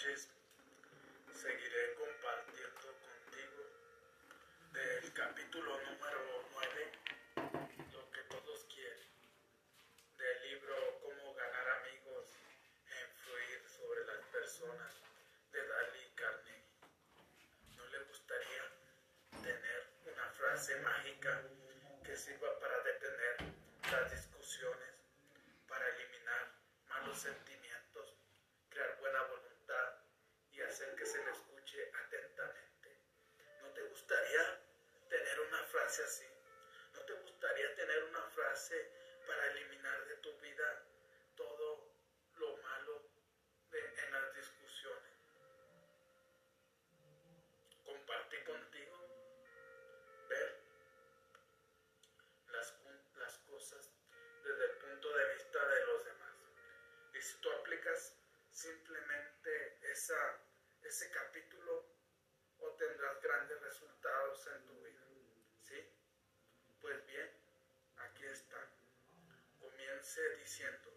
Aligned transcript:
seguiré 0.00 1.94
compartiendo 1.94 2.88
contigo 3.04 3.62
del 4.72 5.12
capítulo 5.12 5.76
número 5.76 6.48
9, 6.54 6.92
lo 7.92 8.10
que 8.10 8.22
todos 8.30 8.64
quieren, 8.74 9.08
del 10.16 10.42
libro 10.48 11.00
Cómo 11.02 11.34
ganar 11.34 11.68
amigos 11.84 12.32
e 12.88 12.94
influir 13.12 13.60
sobre 13.68 14.06
las 14.06 14.24
personas 14.32 15.02
de 15.52 15.66
Dali 15.68 16.12
Carnegie. 16.14 16.64
¿No 17.76 17.86
le 17.88 17.98
gustaría 18.04 18.72
tener 19.42 19.86
una 20.06 20.26
frase 20.30 20.76
mágica 20.76 21.42
que 22.02 22.16
sirva 22.16 22.58
así? 35.98 36.26
¿No 36.94 37.00
te 37.00 37.12
gustaría 37.14 37.74
tener 37.74 38.04
una 38.04 38.22
frase 38.22 38.92
para 39.26 39.44
eliminar 39.50 40.06
de 40.06 40.14
tu 40.16 40.32
vida 40.38 40.84
todo 41.34 41.90
lo 42.36 42.56
malo 42.58 43.10
en 43.72 44.12
las 44.12 44.34
discusiones? 44.36 45.12
Compartir 47.84 48.44
contigo, 48.44 48.96
ver 50.28 50.60
las, 52.52 52.74
las 53.16 53.38
cosas 53.38 53.90
desde 54.44 54.64
el 54.64 54.76
punto 54.78 55.12
de 55.12 55.34
vista 55.34 55.68
de 55.68 55.86
los 55.86 56.04
demás. 56.04 56.36
Y 57.14 57.20
si 57.20 57.40
tú 57.40 57.50
aplicas 57.50 58.14
simplemente 58.52 59.78
esa, 59.90 60.38
ese 60.82 61.10
capítulo, 61.10 61.84
obtendrás 62.60 63.20
grandes 63.22 63.60
resultados 63.60 64.46
en 64.46 64.66
tu 64.66 64.80
vida. 64.84 65.00
¿Sí? 65.62 65.76
Pues 66.80 67.06
bien, 67.06 67.30
aquí 67.96 68.24
está. 68.24 68.66
Diciendo, 70.10 70.90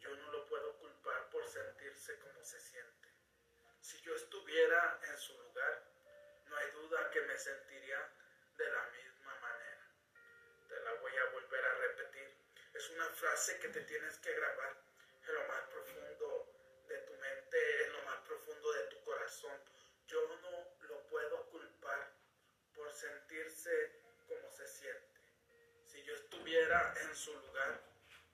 yo 0.00 0.10
no 0.16 0.32
lo 0.32 0.44
puedo 0.46 0.76
culpar 0.78 1.30
por 1.30 1.46
sentirse 1.46 2.18
como 2.18 2.42
se 2.42 2.58
siente. 2.58 3.08
Si 3.80 4.00
yo 4.00 4.16
estuviera 4.16 4.98
en 5.00 5.16
su 5.16 5.40
lugar, 5.40 5.84
no 6.48 6.56
hay 6.56 6.70
duda 6.72 7.08
que 7.12 7.20
me 7.20 7.38
sentiría 7.38 8.00
de 8.58 8.68
la 8.68 8.82
misma 8.88 9.38
manera. 9.38 9.86
Te 10.68 10.80
la 10.80 10.92
voy 10.94 11.12
a 11.16 11.24
volver 11.26 11.64
a 11.64 11.74
repetir. 11.74 12.36
Es 12.74 12.90
una 12.90 13.08
frase 13.10 13.60
que 13.60 13.68
te 13.68 13.82
tienes 13.82 14.18
que 14.18 14.34
grabar 14.34 14.76
en 15.28 15.34
lo 15.34 15.46
más 15.46 15.62
profundo 15.68 16.52
de 16.88 16.98
tu 16.98 17.12
mente, 17.18 17.84
en 17.84 17.92
lo 17.92 18.02
más 18.02 18.18
profundo 18.26 18.72
de 18.72 18.82
tu 18.88 19.04
corazón. 19.04 19.62
Yo 20.08 20.20
no 20.42 20.76
lo 20.88 21.06
puedo 21.06 21.46
culpar 21.48 22.12
por 22.74 22.92
sentirse 22.92 24.02
como 24.26 24.50
se 24.50 24.66
siente. 24.66 25.20
Si 25.84 26.02
yo 26.02 26.14
estuviera 26.16 26.92
en 27.02 27.14
su 27.14 27.32
lugar, 27.38 27.91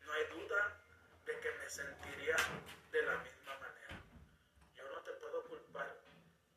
no 0.09 0.15
hay 0.15 0.25
duda 0.29 0.81
de 1.27 1.39
que 1.39 1.51
me 1.53 1.69
sentiría 1.69 2.37
de 2.93 3.03
la 3.03 3.19
misma 3.19 3.59
manera. 3.59 4.01
Yo 4.75 4.89
no 4.89 5.03
te 5.03 5.13
puedo 5.13 5.45
culpar 5.45 5.95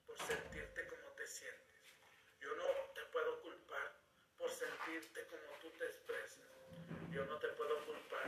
por 0.07 0.17
sentirte 0.19 0.87
como 0.87 1.09
te 1.17 1.27
sientes. 1.27 1.83
Yo 2.39 2.55
no 2.55 2.63
te 2.95 3.01
puedo 3.11 3.41
culpar 3.41 3.91
por 4.37 4.49
sentirte 4.49 5.27
como 5.27 5.59
tú 5.59 5.69
te 5.77 5.85
expresas. 5.85 6.47
Yo 7.11 7.25
no 7.25 7.37
te 7.39 7.49
puedo 7.49 7.85
culpar 7.85 8.23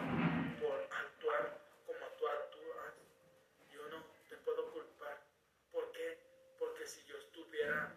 por 0.59 0.75
actuar 0.91 1.57
como 1.85 2.05
tú 2.17 2.27
actúas. 2.27 2.93
Yo 3.71 3.87
no 3.87 4.03
te 4.27 4.35
puedo 4.43 4.71
culpar. 4.73 5.23
¿Por 5.71 5.89
qué? 5.93 6.19
Porque 6.59 6.85
si 6.85 7.01
yo 7.05 7.17
estuviera 7.17 7.95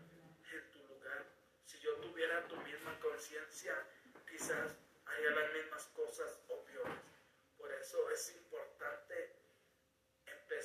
en 0.53 0.71
tu 0.71 0.79
lugar, 0.87 1.27
si 1.65 1.81
yo 1.81 1.93
tuviera 1.97 2.47
tu 2.47 2.57
misma 2.59 2.97
conciencia, 3.01 3.75
quizás 4.31 4.77
haría 5.07 5.31
las 5.31 5.53
mismas 5.53 5.86
cosas 5.86 6.41
o 6.48 6.63
peores. 6.63 7.17
Por 7.59 7.73
eso 7.73 8.11
es 8.11 8.36
importante 8.36 9.33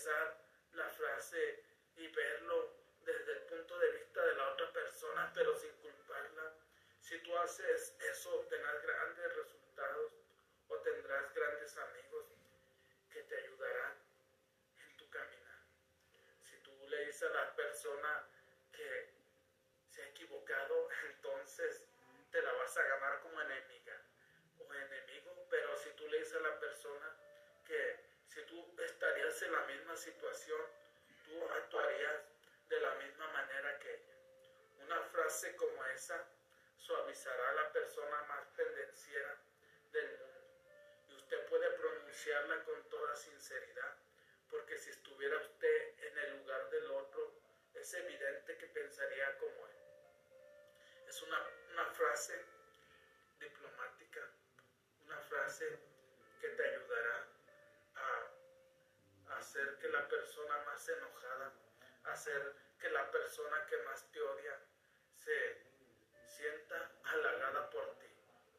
empezar 0.01 0.35
la 0.73 0.89
frase 0.89 1.63
y 1.95 2.07
verlo 2.07 2.73
desde 3.05 3.33
el 3.33 3.41
punto 3.41 3.77
de 3.77 3.91
vista 3.91 4.25
de 4.25 4.35
la 4.35 4.49
otra 4.53 4.73
persona, 4.73 5.31
pero 5.35 5.55
sin 5.55 5.71
culparla. 5.73 6.55
Si 6.99 7.19
tú 7.19 7.37
haces 7.37 7.95
eso, 7.99 8.39
obtendrás 8.39 8.81
grandes 8.81 9.35
resultados 9.35 10.11
o 10.69 10.77
tendrás 10.77 11.31
grandes 11.35 11.77
amigos 11.77 12.25
que 13.11 13.21
te 13.23 13.35
ayudarán 13.37 13.93
en 14.79 14.97
tu 14.97 15.07
caminar. 15.11 15.59
Si 16.49 16.57
tú 16.63 16.71
le 16.89 17.05
dices 17.05 17.29
a 17.29 17.33
la 17.33 17.55
persona 17.55 18.25
que 18.71 19.13
se 19.87 20.01
ha 20.01 20.07
equivocado, 20.07 20.89
entonces 21.09 21.83
te 22.31 22.41
la 22.41 22.53
vas 22.53 22.75
a 22.75 22.83
ganar 22.83 23.19
como 23.21 23.39
enemiga 23.39 24.01
o 24.57 24.73
enemigo, 24.73 25.45
pero 25.51 25.77
si 25.77 25.91
tú 25.91 26.07
le 26.07 26.17
dices 26.17 26.37
a 26.37 26.39
la 26.39 26.59
persona 26.59 27.15
que 27.67 28.00
la 29.51 29.61
misma 29.65 29.95
situación, 29.95 30.61
tú 31.25 31.49
actuarías 31.49 32.21
de 32.69 32.79
la 32.79 32.95
misma 32.95 33.27
manera 33.27 33.79
que 33.79 33.93
ella. 33.93 34.15
Una 34.85 35.01
frase 35.03 35.55
como 35.55 35.85
esa 35.87 36.25
suavizará 36.77 37.49
a 37.49 37.53
la 37.53 37.71
persona 37.71 38.21
más 38.23 38.47
pendenciera 38.55 39.37
del 39.91 40.07
mundo. 40.17 40.41
Y 41.09 41.15
usted 41.15 41.45
puede 41.47 41.69
pronunciarla 41.71 42.63
con 42.63 42.89
toda 42.89 43.15
sinceridad, 43.15 43.97
porque 44.49 44.77
si 44.77 44.89
estuviera 44.89 45.37
usted 45.37 45.99
en 45.99 46.17
el 46.17 46.37
lugar 46.37 46.69
del 46.69 46.89
otro, 46.91 47.33
es 47.73 47.93
evidente 47.93 48.57
que 48.57 48.67
pensaría 48.67 49.37
como 49.37 49.67
él. 49.67 49.75
Es 51.07 51.21
una, 51.23 51.45
una 51.71 51.85
frase 51.87 52.41
diplomática, 53.39 54.29
una 55.03 55.19
frase 55.19 55.77
que 56.39 56.47
te 56.47 56.63
ayudará 56.63 57.30
hacer 59.41 59.75
que 59.79 59.89
la 59.89 60.07
persona 60.07 60.55
más 60.65 60.87
enojada, 60.87 61.51
hacer 62.03 62.55
que 62.79 62.89
la 62.91 63.09
persona 63.09 63.65
que 63.65 63.77
más 63.77 64.05
te 64.11 64.21
odia 64.21 64.55
se 65.15 65.57
sienta 66.27 66.91
halagada 67.05 67.67
por 67.71 67.97
ti. 67.97 68.07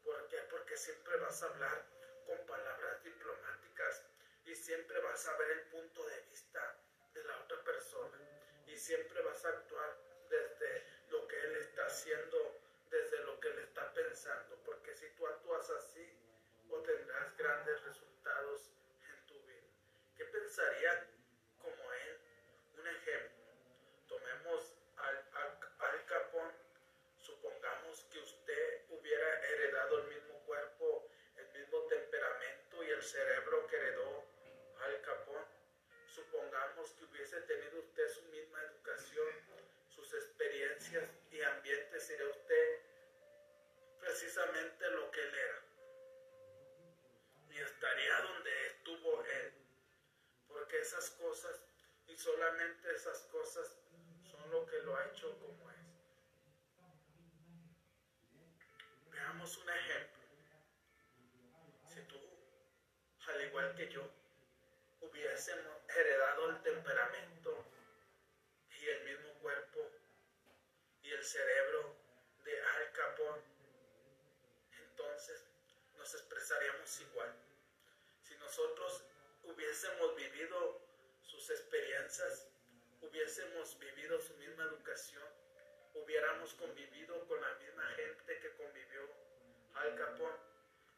¿Por 0.03 0.27
qué? 0.27 0.39
Porque 0.49 0.75
siempre 0.75 1.15
vas 1.17 1.41
a 1.41 1.45
hablar 1.47 1.85
con 2.27 2.37
palabras 2.45 3.01
diplomáticas 3.01 4.03
y 4.45 4.55
siempre 4.55 4.99
vas 4.99 5.25
a 5.25 5.37
ver 5.37 5.51
el 5.51 5.61
punto 5.67 6.05
de 6.05 6.19
vista 6.23 6.75
de 7.13 7.23
la 7.23 7.37
otra 7.37 7.63
persona 7.63 8.19
y 8.67 8.77
siempre 8.77 9.21
vas 9.21 9.45
a 9.45 9.49
actuar 9.49 9.97
desde 10.29 10.83
lo 11.09 11.25
que 11.29 11.39
él 11.45 11.55
está 11.57 11.85
haciendo, 11.85 12.59
desde 12.89 13.19
lo 13.19 13.39
que 13.39 13.47
él 13.47 13.59
está 13.59 13.93
pensando, 13.93 14.61
porque 14.65 14.93
si 14.95 15.09
tú 15.11 15.27
actúas 15.27 15.69
así, 15.69 16.05
obtendrás 16.69 17.37
grandes 17.37 17.81
resultados. 17.83 18.12
¿Qué 20.53 20.61
pensarían 20.61 21.07
como 21.63 21.93
él? 21.93 22.19
Un 22.77 22.87
ejemplo, 22.87 23.43
tomemos 24.07 24.75
al, 24.97 25.17
al, 25.33 25.59
al 25.79 26.05
Capón, 26.05 26.51
supongamos 27.17 28.03
que 28.11 28.19
usted 28.19 28.85
hubiera 28.89 29.47
heredado 29.47 30.03
el 30.03 30.09
mismo 30.09 30.37
cuerpo, 30.45 31.09
el 31.37 31.59
mismo 31.59 31.79
temperamento 31.87 32.83
y 32.83 32.89
el 32.91 33.01
cerebro 33.01 33.65
que 33.65 33.77
heredó 33.77 34.25
Al 34.81 35.01
Capón. 35.01 35.43
Supongamos 36.05 36.91
que 36.91 37.05
hubiese 37.05 37.41
tenido 37.41 37.79
usted 37.79 38.07
su 38.09 38.21
misma 38.25 38.61
educación, 38.61 39.33
sus 39.89 40.13
experiencias 40.13 41.09
y 41.31 41.41
ambiente, 41.41 41.99
sería 41.99 42.27
usted 42.27 42.79
precisamente 43.99 44.87
lo 44.91 45.09
que 45.09 45.19
él 45.19 45.35
era. 45.35 45.61
Y 47.49 47.57
estaría 47.59 48.21
donde 48.21 48.67
estuvo 48.67 49.23
él. 49.23 49.53
Porque 50.53 50.79
esas 50.81 51.09
cosas, 51.11 51.59
y 52.05 52.12
solamente 52.23 52.95
esas 52.95 53.19
cosas, 53.23 53.75
son 54.31 54.49
lo 54.49 54.65
que 54.65 54.79
lo 54.83 54.95
ha 54.95 55.05
hecho 55.07 55.37
como 55.39 55.69
es. 55.71 55.77
Veamos 59.11 59.57
un 59.57 59.69
ejemplo. 59.69 60.23
Si 61.89 62.01
tú, 62.03 62.17
al 63.27 63.41
igual 63.41 63.75
que 63.75 63.89
yo, 63.89 64.09
hubiésemos 65.01 65.77
heredado 65.89 66.49
el 66.51 66.61
temperamento 66.61 67.65
y 68.69 68.87
el 68.87 69.03
mismo 69.03 69.33
cuerpo 69.41 69.91
y 71.01 71.11
el 71.11 71.23
cerebro 71.23 71.93
de 72.45 72.61
Al 72.61 72.91
Capone, 72.93 73.43
entonces 74.79 75.43
nos 75.97 76.13
expresaríamos 76.13 77.01
igual. 77.01 77.35
Si 78.21 78.35
nosotros 78.37 79.03
hubiésemos 79.43 80.15
vivido 80.15 80.82
sus 81.43 81.59
experiencias, 81.59 82.47
hubiésemos 83.01 83.77
vivido 83.77 84.17
su 84.21 84.33
misma 84.35 84.63
educación, 84.63 85.27
hubiéramos 85.93 86.53
convivido 86.53 87.27
con 87.27 87.41
la 87.41 87.53
misma 87.55 87.85
gente 87.97 88.39
que 88.39 88.55
convivió 88.55 89.01
Al 89.75 89.93
Capone, 89.95 90.37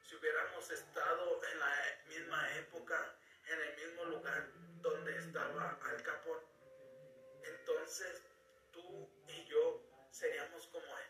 si 0.04 0.16
hubiéramos 0.16 0.70
estado 0.70 1.42
en 1.52 1.60
la 1.60 2.04
misma 2.10 2.58
época, 2.58 3.16
en 3.48 3.60
el 3.60 3.76
mismo 3.88 4.06
lugar 4.06 4.48
donde 4.84 5.18
estaba 5.18 5.80
Al 5.82 6.04
Capone, 6.04 6.46
entonces 7.44 8.22
tú 8.72 9.10
y 9.28 9.46
yo 9.46 9.82
seríamos 10.12 10.68
como 10.68 10.86
Él. 10.86 11.10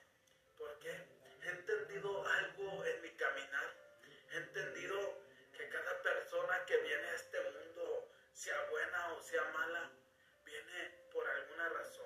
¿Por 0.57 0.79
qué? 0.79 0.95
He 1.43 1.49
entendido 1.49 2.25
algo 2.25 2.85
en 2.85 3.01
mi 3.01 3.09
caminar. 3.17 3.75
He 4.31 4.37
entendido 4.37 4.97
que 5.51 5.67
cada 5.67 6.01
persona 6.01 6.65
que 6.65 6.77
viene 6.77 7.07
a 7.09 7.15
sea 8.45 8.61
buena 8.69 9.13
o 9.13 9.21
sea 9.23 9.43
mala, 9.45 9.91
viene 10.43 11.07
por 11.11 11.27
alguna 11.27 11.67
razón. 11.69 12.05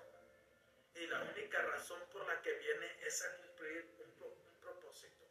Y 0.95 1.05
la 1.07 1.21
única 1.23 1.61
razón 1.63 2.01
por 2.13 2.25
la 2.25 2.41
que 2.41 2.53
viene 2.53 2.95
es 3.01 3.25
a 3.25 3.35
cumplir 3.35 3.91
un, 3.99 4.61
propósito. 4.61 5.25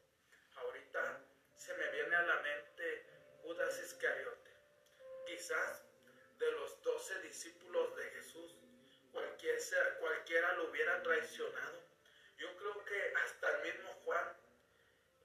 Ahorita 0.56 1.24
se 1.56 1.72
me 1.78 1.90
viene 1.92 2.14
a 2.14 2.22
la 2.24 2.40
mente 2.40 3.06
Judas 3.40 3.80
Iscariote. 3.86 4.50
Quizás 5.26 5.82
de 6.38 6.52
los 6.52 6.82
doce 6.82 7.18
discípulos 7.22 7.96
de 7.96 8.04
Jesús, 8.10 8.58
cualquiera, 9.10 9.98
cualquiera 10.00 10.52
lo 10.56 10.68
hubiera 10.68 11.02
traicionado. 11.02 11.84
Yo 12.36 12.54
creo 12.54 12.84
que 12.84 13.14
hasta 13.24 13.56
el 13.56 13.62
mismo 13.62 13.94
Juan 14.04 14.36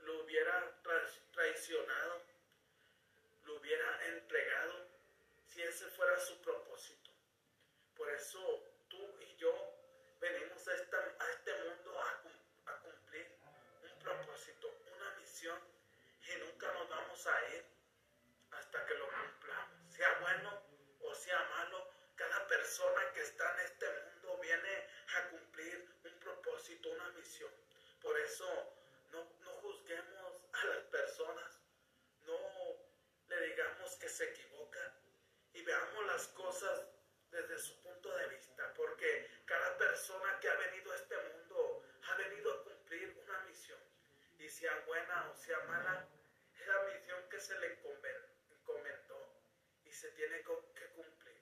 lo 0.03 0.23
hubiera 0.23 0.81
traicionado, 1.33 2.23
lo 3.43 3.55
hubiera 3.55 4.05
entregado, 4.05 4.93
ese 5.63 5.87
fuera 5.89 6.19
su 6.19 6.41
propósito. 6.41 7.11
Por 7.95 8.09
eso 8.09 8.39
tú 8.89 9.17
y 9.21 9.35
yo 9.37 9.51
venimos 10.19 10.67
a, 10.67 10.73
este 10.73 11.53
mundo 11.63 11.99
a, 11.99 12.71
a 12.71 12.79
cumplir 12.79 13.37
un 13.83 13.99
propósito, 13.99 14.67
una 14.95 15.09
misión, 15.15 15.59
y 16.27 16.35
nunca 16.37 16.71
nos 16.73 16.89
vamos 16.89 17.27
a 17.27 17.53
ir 17.53 17.65
hasta 18.51 18.85
que 18.85 18.93
lo 18.95 19.07
cumplamos, 19.07 19.93
sea 19.93 20.19
bueno 20.19 20.61
o 21.01 21.15
sea 21.15 21.43
malo. 21.49 21.91
Cada 22.15 22.47
persona 22.47 23.11
que 23.13 23.21
está 23.21 23.53
en 23.53 23.59
este 23.65 23.85
mundo 23.89 24.37
viene 24.41 24.87
a 25.15 25.29
cumplir 25.29 25.89
un 26.03 26.19
propósito, 26.19 26.91
una 26.91 27.09
misión. 27.09 27.51
Por 28.01 28.17
eso 28.19 28.45
no, 29.11 29.23
no 29.41 29.51
juzguemos 29.61 30.41
a 30.53 30.65
las 30.65 30.83
personas, 30.85 31.59
no 32.25 32.37
le 33.27 33.47
digamos 33.47 33.95
que 33.95 34.09
se 34.09 34.25
equivocan 34.25 34.52
veamos 35.63 36.05
las 36.07 36.27
cosas 36.29 36.87
desde 37.31 37.57
su 37.57 37.81
punto 37.81 38.15
de 38.17 38.27
vista, 38.27 38.73
porque 38.75 39.29
cada 39.45 39.77
persona 39.77 40.39
que 40.39 40.49
ha 40.49 40.55
venido 40.55 40.91
a 40.91 40.95
este 40.95 41.17
mundo 41.17 41.83
ha 42.09 42.15
venido 42.15 42.53
a 42.53 42.63
cumplir 42.63 43.17
una 43.23 43.39
misión, 43.41 43.79
y 44.37 44.47
sea 44.49 44.77
buena 44.85 45.29
o 45.31 45.35
sea 45.35 45.59
mala, 45.65 46.07
es 46.59 46.67
la 46.67 46.81
misión 46.83 47.29
que 47.29 47.39
se 47.39 47.59
le 47.59 47.73
encomendó 47.73 49.33
y 49.85 49.91
se 49.91 50.11
tiene 50.11 50.41
que 50.41 50.87
cumplir. 50.95 51.41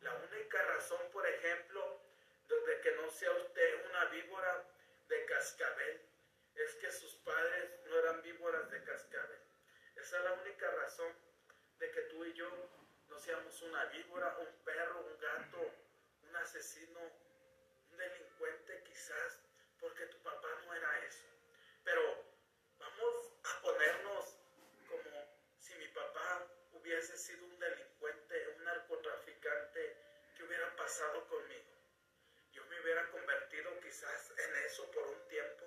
La 0.00 0.14
única 0.14 0.62
razón, 0.62 1.00
por 1.12 1.26
ejemplo, 1.26 2.00
de 2.48 2.80
que 2.80 2.92
no 2.92 3.10
sea 3.10 3.30
usted 3.32 3.86
una 3.86 4.04
víbora 4.06 4.64
de 5.08 5.24
cascabel, 5.26 6.00
es 6.54 6.74
que 6.76 6.90
sus 6.90 7.14
padres 7.16 7.70
no 7.86 7.98
eran 7.98 8.22
víboras 8.22 8.70
de 8.70 8.82
cascabel. 8.84 9.40
Esa 9.96 10.18
es 10.18 10.24
la 10.24 10.32
única 10.32 10.70
razón 10.70 11.12
de 11.78 11.90
que 11.90 12.00
tú 12.02 12.24
y 12.24 12.32
yo 12.34 12.48
no 13.16 13.22
seamos 13.22 13.62
una 13.62 13.82
víbora, 13.86 14.36
un 14.40 14.52
perro, 14.62 15.00
un 15.00 15.18
gato, 15.18 15.72
un 16.28 16.36
asesino, 16.36 17.00
un 17.90 17.96
delincuente 17.96 18.82
quizás, 18.82 19.40
porque 19.80 20.04
tu 20.08 20.18
papá 20.18 20.48
no 20.66 20.74
era 20.74 20.98
eso. 21.06 21.24
Pero 21.82 22.02
vamos 22.78 23.32
a 23.42 23.62
ponernos 23.62 24.36
como 24.86 25.10
si 25.58 25.74
mi 25.76 25.88
papá 25.88 26.46
hubiese 26.74 27.16
sido 27.16 27.46
un 27.46 27.58
delincuente, 27.58 28.48
un 28.58 28.64
narcotraficante 28.64 29.96
que 30.36 30.44
hubiera 30.44 30.76
pasado 30.76 31.26
conmigo. 31.26 31.72
Yo 32.52 32.66
me 32.66 32.82
hubiera 32.82 33.10
convertido 33.12 33.80
quizás 33.80 34.30
en 34.36 34.56
eso 34.66 34.90
por 34.90 35.06
un 35.06 35.28
tiempo. 35.28 35.64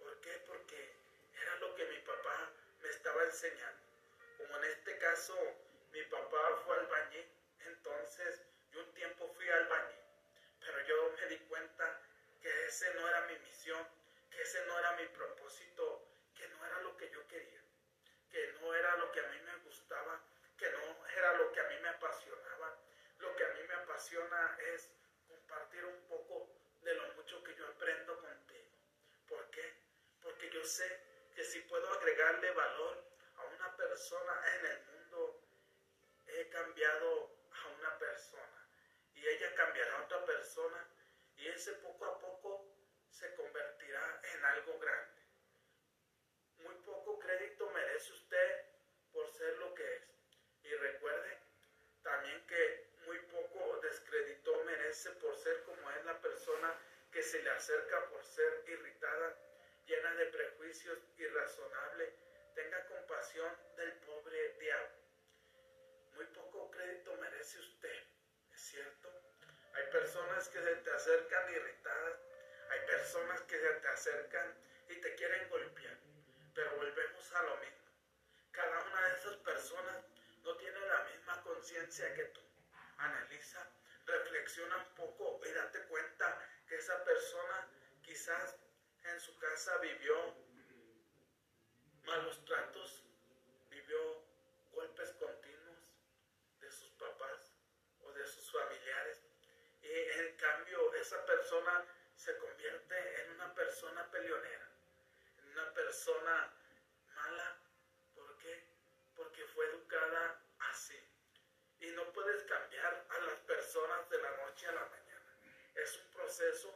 ¿Por 0.00 0.20
qué? 0.22 0.42
Porque 0.44 0.92
era 1.40 1.54
lo 1.60 1.72
que 1.76 1.86
mi 1.86 1.98
papá 1.98 2.50
me 2.82 2.88
estaba 2.88 3.22
enseñando. 3.22 3.84
Como 4.38 4.56
en 4.56 4.64
este 4.64 4.98
caso 4.98 5.63
mi 5.94 6.02
papá 6.06 6.60
fue 6.66 6.76
albañil, 6.76 7.26
entonces 7.60 8.42
yo 8.72 8.80
un 8.80 8.92
tiempo 8.94 9.32
fui 9.34 9.48
albañil, 9.48 10.02
pero 10.60 10.80
yo 10.82 11.12
me 11.16 11.26
di 11.28 11.38
cuenta 11.46 12.02
que 12.42 12.66
ese 12.66 12.92
no 12.94 13.08
era 13.08 13.20
mi 13.22 13.38
misión, 13.38 13.86
que 14.30 14.42
ese 14.42 14.66
no 14.66 14.78
era 14.78 14.92
mi 14.96 15.06
propósito, 15.06 16.06
que 16.36 16.48
no 16.48 16.66
era 16.66 16.80
lo 16.80 16.96
que 16.96 17.08
yo 17.10 17.26
quería, 17.28 17.62
que 18.30 18.52
no 18.60 18.74
era 18.74 18.96
lo 18.96 19.12
que 19.12 19.20
a 19.20 19.28
mí 19.28 19.38
me 19.42 19.56
gustaba, 19.58 20.20
que 20.58 20.68
no 20.70 21.06
era 21.06 21.32
lo 21.34 21.52
que 21.52 21.60
a 21.60 21.64
mí 21.64 21.76
me 21.80 21.88
apasionaba. 21.88 22.78
Lo 23.18 23.34
que 23.36 23.44
a 23.44 23.48
mí 23.54 23.62
me 23.62 23.74
apasiona 23.74 24.58
es 24.74 24.90
compartir 25.28 25.84
un 25.84 26.00
poco 26.08 26.50
de 26.82 26.94
lo 26.94 27.14
mucho 27.14 27.42
que 27.44 27.54
yo 27.54 27.66
aprendo 27.68 28.18
contigo. 28.20 28.76
¿Por 29.28 29.50
qué? 29.50 29.74
Porque 30.20 30.50
yo 30.50 30.64
sé 30.64 31.00
que 31.34 31.44
si 31.44 31.60
puedo 31.60 31.88
agregarle 31.94 32.50
valor 32.50 33.04
a 33.36 33.44
una 33.44 33.76
persona 33.76 34.32
en 34.56 34.66
el 34.66 34.78
mundo, 34.78 34.93
he 36.40 36.48
cambiado 36.48 37.30
a 37.52 37.68
una 37.78 37.98
persona 37.98 38.68
y 39.14 39.26
ella 39.26 39.54
cambiará 39.54 39.98
a 39.98 40.02
otra 40.02 40.24
persona 40.24 40.84
y 41.36 41.46
ese 41.46 41.74
poco 41.74 42.04
a 42.06 42.18
poco 42.18 42.66
se 43.08 43.32
convertirá 43.34 44.20
en 44.34 44.44
algo 44.44 44.78
grande. 44.80 45.22
Muy 46.58 46.74
poco 46.76 47.18
crédito 47.20 47.70
merece 47.70 48.12
usted 48.12 48.64
por 49.12 49.28
ser 49.28 49.56
lo 49.58 49.74
que 49.74 49.96
es. 49.96 50.02
Y 50.64 50.74
recuerde 50.74 51.38
también 52.02 52.44
que 52.46 52.88
muy 53.06 53.18
poco 53.20 53.78
descrédito 53.80 54.64
merece 54.64 55.10
por 55.10 55.36
ser 55.36 55.62
como 55.62 55.90
es 55.90 56.04
la 56.04 56.20
persona 56.20 56.74
que 57.12 57.22
se 57.22 57.42
le 57.42 57.50
acerca 57.50 58.08
por 58.08 58.24
ser 58.24 58.64
irritada, 58.66 59.36
llena 59.86 60.14
de 60.14 60.26
prejuicios, 60.26 60.98
irrazonable. 61.16 62.12
Tenga 62.54 62.86
compasión 62.86 63.56
del 63.76 63.92
pobre 63.98 64.54
diablo 64.58 65.03
que 70.54 70.62
se 70.62 70.76
te 70.76 70.90
acercan 70.92 71.52
irritadas, 71.52 72.14
hay 72.70 72.86
personas 72.86 73.40
que 73.42 73.58
se 73.58 73.72
te 73.74 73.88
acercan 73.88 74.54
y 74.88 75.00
te 75.00 75.14
quieren 75.16 75.48
golpear, 75.50 75.98
pero 76.54 76.76
volvemos 76.76 77.32
a 77.32 77.42
lo 77.42 77.56
mismo. 77.56 77.90
Cada 78.52 78.84
una 78.84 79.08
de 79.08 79.14
esas 79.16 79.36
personas 79.38 80.04
no 80.44 80.56
tiene 80.56 80.78
la 80.78 81.04
misma 81.10 81.42
conciencia 81.42 82.14
que 82.14 82.26
tú. 82.26 82.40
Analiza, 82.98 83.68
reflexiona 84.06 84.76
un 84.76 84.94
poco 84.94 85.40
y 85.44 85.50
date 85.50 85.80
cuenta 85.88 86.38
que 86.68 86.76
esa 86.76 87.02
persona 87.02 87.68
quizás 88.02 88.54
en 89.02 89.18
su 89.18 89.36
casa 89.40 89.76
vivió 89.78 90.36
malos 92.04 92.44
tratos, 92.44 93.02
vivió 93.70 94.22
golpes 94.70 95.10
continuos 95.18 95.54
familiares. 98.54 99.18
Y 99.82 100.20
en 100.20 100.36
cambio 100.36 100.90
esa 101.04 101.26
persona 101.26 101.84
se 102.16 102.34
convierte 102.38 103.20
en 103.20 103.32
una 103.32 103.54
persona 103.54 104.10
peleonera, 104.10 104.68
en 105.36 105.48
una 105.50 105.70
persona 105.74 106.50
mala. 107.14 107.58
¿Por 108.14 108.38
qué? 108.38 108.64
Porque 109.14 109.44
fue 109.48 109.66
educada 109.66 110.40
así. 110.70 110.98
Y 111.80 111.88
no 111.88 112.10
puedes 112.14 112.42
cambiar 112.44 113.04
a 113.10 113.18
las 113.18 113.38
personas 113.40 114.08
de 114.08 114.22
la 114.22 114.30
noche 114.38 114.66
a 114.66 114.72
la 114.72 114.86
mañana. 114.86 115.36
Es 115.74 115.94
un 115.98 116.10
proceso 116.10 116.72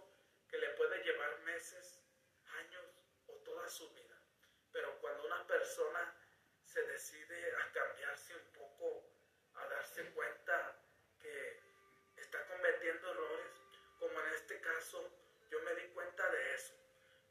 que 0.47 0.59
le 0.59 0.69
puede 0.77 1.03
llevar 1.03 1.39
meses, 1.39 1.99
años 2.59 2.85
o 3.29 3.33
toda 3.37 3.67
su 3.67 3.89
vida. 3.95 4.21
Pero 4.73 4.95
cuando 5.01 5.25
una 5.25 5.47
persona 5.47 6.15
se 6.65 6.83
decide 6.83 7.57
a 7.57 7.73
cambiarse 7.73 8.37
un 8.37 8.53
poco, 8.53 9.09
a 9.55 9.67
darse 9.69 10.05
cuenta 10.13 10.77
que 11.19 11.63
está 12.17 12.47
cometiendo 12.47 13.11
errores, 13.11 13.48
en 14.25 14.35
este 14.35 14.61
caso 14.61 15.11
yo 15.51 15.61
me 15.61 15.75
di 15.75 15.89
cuenta 15.89 16.31
de 16.31 16.55
eso. 16.55 16.75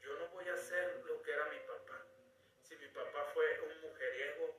Yo 0.02 0.16
no 0.18 0.28
voy 0.28 0.48
a 0.48 0.54
hacer 0.54 1.02
lo 1.06 1.22
que 1.22 1.32
era 1.32 1.46
mi 1.46 1.58
papá. 1.60 2.04
Si 2.62 2.76
mi 2.76 2.88
papá 2.88 3.24
fue 3.34 3.60
un 3.60 3.80
mujeriego, 3.80 4.56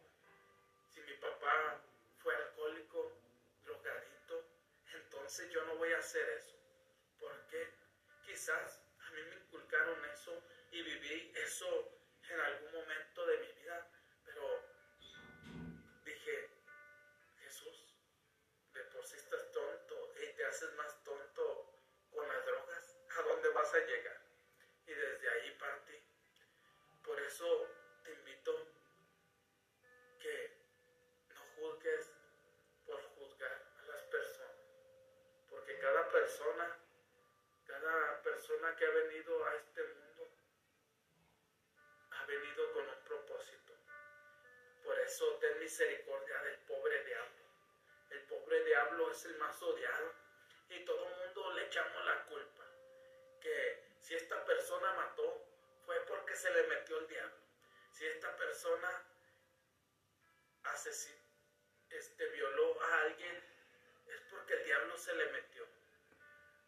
si 0.89 1.01
mi 1.01 1.13
papá 1.13 1.81
fue 2.21 2.35
alcohólico, 2.35 3.11
drogadito, 3.63 4.45
entonces 4.93 5.49
yo 5.51 5.63
no 5.65 5.75
voy 5.75 5.93
a 5.93 5.99
hacer 5.99 6.27
eso. 6.29 6.55
Porque 7.19 7.69
quizás 8.25 8.81
a 8.99 9.11
mí 9.11 9.21
me 9.23 9.35
inculcaron 9.35 10.05
eso 10.05 10.41
y 10.71 10.81
viví 10.81 11.31
eso 11.35 11.91
en 12.29 12.39
algún 12.39 12.73
momento 12.73 12.88
que 38.59 38.85
ha 38.85 38.89
venido 38.89 39.45
a 39.45 39.55
este 39.55 39.81
mundo 39.83 40.29
ha 42.11 42.25
venido 42.25 42.73
con 42.73 42.89
un 42.89 43.03
propósito. 43.05 43.73
Por 44.83 44.99
eso 44.99 45.37
ten 45.39 45.59
misericordia 45.59 46.41
del 46.43 46.57
pobre 46.67 47.03
diablo. 47.05 47.43
El 48.09 48.21
pobre 48.23 48.63
diablo 48.65 49.11
es 49.11 49.25
el 49.25 49.37
más 49.37 49.61
odiado 49.63 50.13
y 50.69 50.83
todo 50.83 51.07
el 51.07 51.15
mundo 51.15 51.53
le 51.53 51.67
echamos 51.67 52.05
la 52.05 52.25
culpa. 52.25 52.65
Que 53.41 53.95
si 54.01 54.15
esta 54.15 54.43
persona 54.43 54.93
mató 54.93 55.41
fue 55.85 55.97
porque 56.01 56.35
se 56.35 56.51
le 56.51 56.63
metió 56.67 56.97
el 56.99 57.07
diablo. 57.07 57.37
Si 57.91 58.05
esta 58.05 58.35
persona 58.35 59.05
asesinó, 60.63 61.23
este, 61.91 62.27
violó 62.27 62.81
a 62.81 63.01
alguien 63.03 63.43
es 64.07 64.21
porque 64.29 64.53
el 64.53 64.65
diablo 64.65 64.97
se 64.97 65.15
le 65.15 65.31
metió. 65.31 65.78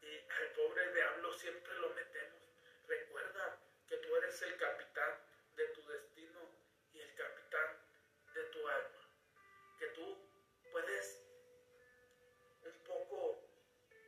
Y 0.01 0.17
al 0.17 0.51
pobre 0.53 0.93
diablo 0.93 1.33
siempre 1.33 1.73
lo 1.75 1.89
metemos. 1.91 2.41
Recuerda 2.87 3.59
que 3.87 3.97
tú 3.97 4.15
eres 4.15 4.41
el 4.41 4.57
capitán 4.57 5.13
de 5.55 5.67
tu 5.67 5.87
destino 5.87 6.39
y 6.93 7.01
el 7.01 7.15
capitán 7.15 7.77
de 8.33 8.43
tu 8.45 8.67
alma. 8.67 9.09
Que 9.79 9.87
tú 9.87 10.17
puedes 10.71 11.21
un 12.63 12.83
poco 12.83 13.43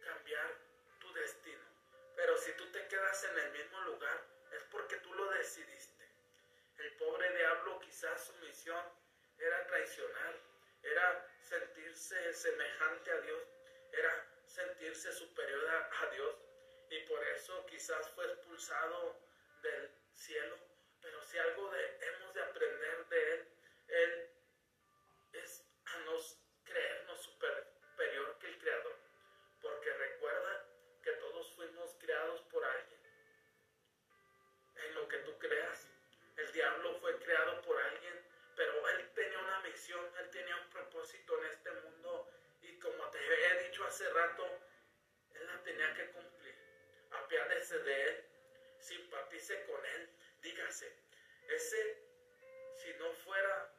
cambiar 0.03 0.57
tu 0.99 1.13
destino. 1.13 1.63
Pero 2.15 2.37
si 2.37 2.51
tú 2.53 2.71
te 2.71 2.87
quedas 2.87 3.23
en 3.25 3.39
el 3.39 3.51
mismo 3.51 3.81
lugar, 3.81 4.25
es 4.51 4.63
porque 4.71 4.97
tú 4.97 5.13
lo 5.13 5.29
decidiste. 5.31 6.03
El 6.77 6.95
pobre 6.97 7.35
diablo 7.37 7.79
quizás 7.79 8.25
su 8.25 8.33
misión 8.45 8.83
era 9.37 9.67
traicionar, 9.67 10.35
era 10.81 11.27
sentirse 11.41 12.33
semejante 12.33 13.11
a 13.11 13.21
Dios, 13.21 13.42
sentirse 14.93 15.11
superior 15.17 15.69
a, 15.69 16.05
Dios 16.13 16.35
y 16.91 16.99
por 17.07 17.23
eso 17.35 17.65
quizás 17.65 18.07
fue 18.11 18.25
expulsado 18.25 19.17
del 19.63 19.89
cielo. 20.13 20.62
De 47.83 48.03
él, 48.03 48.25
simpatice 48.79 49.65
con 49.65 49.85
él, 49.85 50.09
dígase, 50.41 50.89
ese, 51.49 51.97
si 52.75 52.93
no 52.93 53.11
fuera 53.11 53.73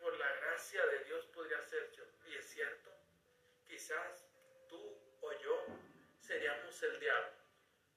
por 0.00 0.16
la 0.18 0.32
gracia 0.36 0.84
de 0.86 1.04
Dios, 1.04 1.24
podría 1.26 1.62
ser 1.62 1.90
yo. 1.92 2.04
Y 2.26 2.34
es 2.34 2.46
cierto, 2.46 2.90
quizás 3.68 4.26
tú 4.68 4.98
o 5.20 5.32
yo 5.40 5.66
seríamos 6.18 6.82
el 6.82 6.98
diablo, 6.98 7.32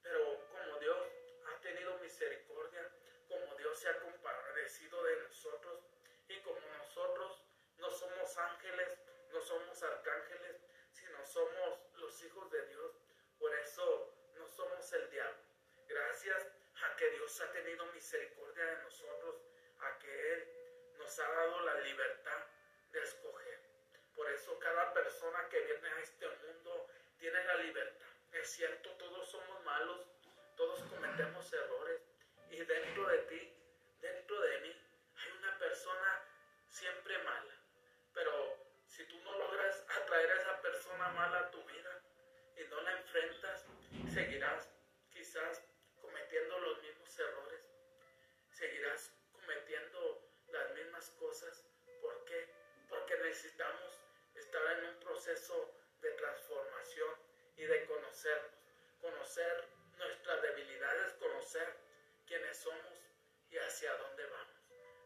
pero 0.03 0.48
como 0.50 0.79
Dios 0.79 1.07
ha 1.48 1.62
tenido 1.62 1.98
misericordia, 1.98 2.91
como 3.27 3.55
Dios 3.55 3.79
se 3.79 3.89
ha 3.89 4.00
compadecido 4.00 5.03
de 5.03 5.24
nosotros 5.24 5.79
y 6.27 6.39
como 6.41 6.60
nosotros 6.77 7.43
no 7.77 7.89
somos 7.89 8.38
ángeles, 8.38 9.00
no 9.31 9.41
somos 9.41 9.81
arcángeles, 9.81 10.62
sino 10.91 11.25
somos 11.25 11.79
los 11.95 12.24
hijos 12.24 12.51
de 12.51 12.65
Dios. 12.67 12.91
Por 13.39 13.53
eso 13.55 14.13
no 14.36 14.48
somos 14.48 14.93
el 14.93 15.10
diablo. 15.10 15.41
Gracias 15.88 16.48
a 16.75 16.90
que 17.01 17.10
Dios 17.10 17.41
ha 17.41 17.51
tenido 17.51 17.84
misericordia 17.93 18.63
de 18.63 18.84
nosotros, 18.84 19.41
a 19.79 19.98
que 19.98 20.34
Él 20.34 20.48
nos 21.00 21.17
ha 21.17 21.27
dado 21.31 21.62
la 21.62 21.74
libertad 21.79 22.46
de 22.91 23.01
escoger. 23.01 23.60
Por 24.15 24.29
eso 24.29 24.60
cada 24.60 24.93
persona 24.93 25.50
que 25.50 25.62
viene 25.62 25.88
a 25.88 26.00
este 26.00 26.27
mundo 26.27 26.88
tiene 27.17 27.43
la 27.43 27.55
libertad. 27.55 28.05
Es 28.34 28.51
cierto, 28.51 28.91
todos 29.00 29.27
somos 29.31 29.63
malos, 29.63 30.05
todos 30.55 30.79
cometemos 30.84 31.51
errores 31.51 32.03
y 32.51 32.58
dentro 32.58 33.08
de 33.08 33.17
ti, 33.24 33.51
dentro 34.00 34.39
de 34.39 34.60
mí, 34.60 34.75
hay 35.17 35.31
una 35.39 35.58
persona 35.58 36.24
siempre 36.70 37.17
mala. 37.24 37.55
Pero 38.13 38.58
si 38.86 39.03
tú 39.05 39.17
no 39.22 39.39
logras 39.39 39.88
atraer 39.89 40.29
a 40.34 40.36
esa 40.36 40.62
persona 40.62 41.10
mala 41.13 41.39
a 41.39 41.50
tu 41.50 41.63
vida 41.65 42.00
y 42.58 42.63
no 42.70 42.79
la 42.81 42.91
enfrentas, 42.91 43.65
seguirás 44.13 44.71
estar 54.51 54.79
en 54.79 54.84
un 54.84 55.00
proceso 55.00 55.74
de 56.01 56.12
transformación 56.12 57.15
y 57.55 57.63
de 57.63 57.86
conocernos, 57.86 58.51
conocer 59.00 59.63
nuestras 59.98 60.41
debilidades, 60.41 61.13
conocer 61.13 61.74
quiénes 62.27 62.58
somos 62.58 63.00
y 63.50 63.58
hacia 63.58 63.96
dónde 63.96 64.25
vamos. 64.25 64.55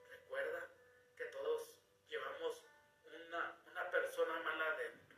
Recuerda 0.10 0.68
que 1.16 1.26
todos 1.26 1.80
llevamos 2.10 2.64
una, 3.04 3.62
una 3.70 3.92
persona 3.92 4.40
mala 4.40 4.66
adentro. 4.66 5.18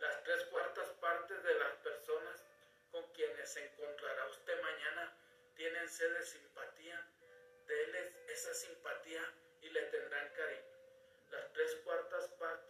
Las 0.00 0.24
tres 0.24 0.44
cuartas 0.46 0.88
partes 1.00 1.40
de 1.44 1.54
las 1.54 1.76
personas 1.76 2.44
con 2.90 3.06
quienes 3.12 3.52
se 3.52 3.64
encontrará 3.66 4.26
usted 4.26 4.60
mañana 4.62 5.16
tienen 5.54 5.88
sed 5.88 6.12
de 6.12 6.24
simpatía. 6.24 7.06
Deles 7.68 8.16
esa 8.30 8.52
simpatía 8.52 9.22
y 9.60 9.68
le 9.68 9.82
tendrán 9.82 10.28
cariño. 10.30 10.70
Las 11.30 11.52
tres 11.52 11.76
cuartas 11.84 12.26
partes 12.30 12.69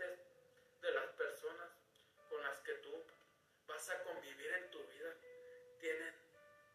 vas 3.81 3.89
a 3.89 4.03
convivir 4.03 4.53
en 4.53 4.71
tu 4.71 4.87
vida 4.89 5.11
tienen, 5.79 6.15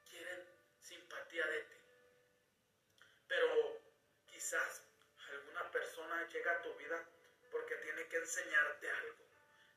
quieren 0.10 0.44
simpatía 0.80 1.46
de 1.46 1.62
ti. 1.62 1.78
Pero 3.28 3.80
quizás 4.26 4.82
alguna 5.30 5.70
persona 5.70 6.28
llega 6.30 6.52
a 6.52 6.62
tu 6.64 6.74
vida 6.74 7.08
porque 7.52 7.76
tiene 7.76 8.08
que 8.08 8.18
enseñarte 8.18 8.90
algo. 8.90 9.24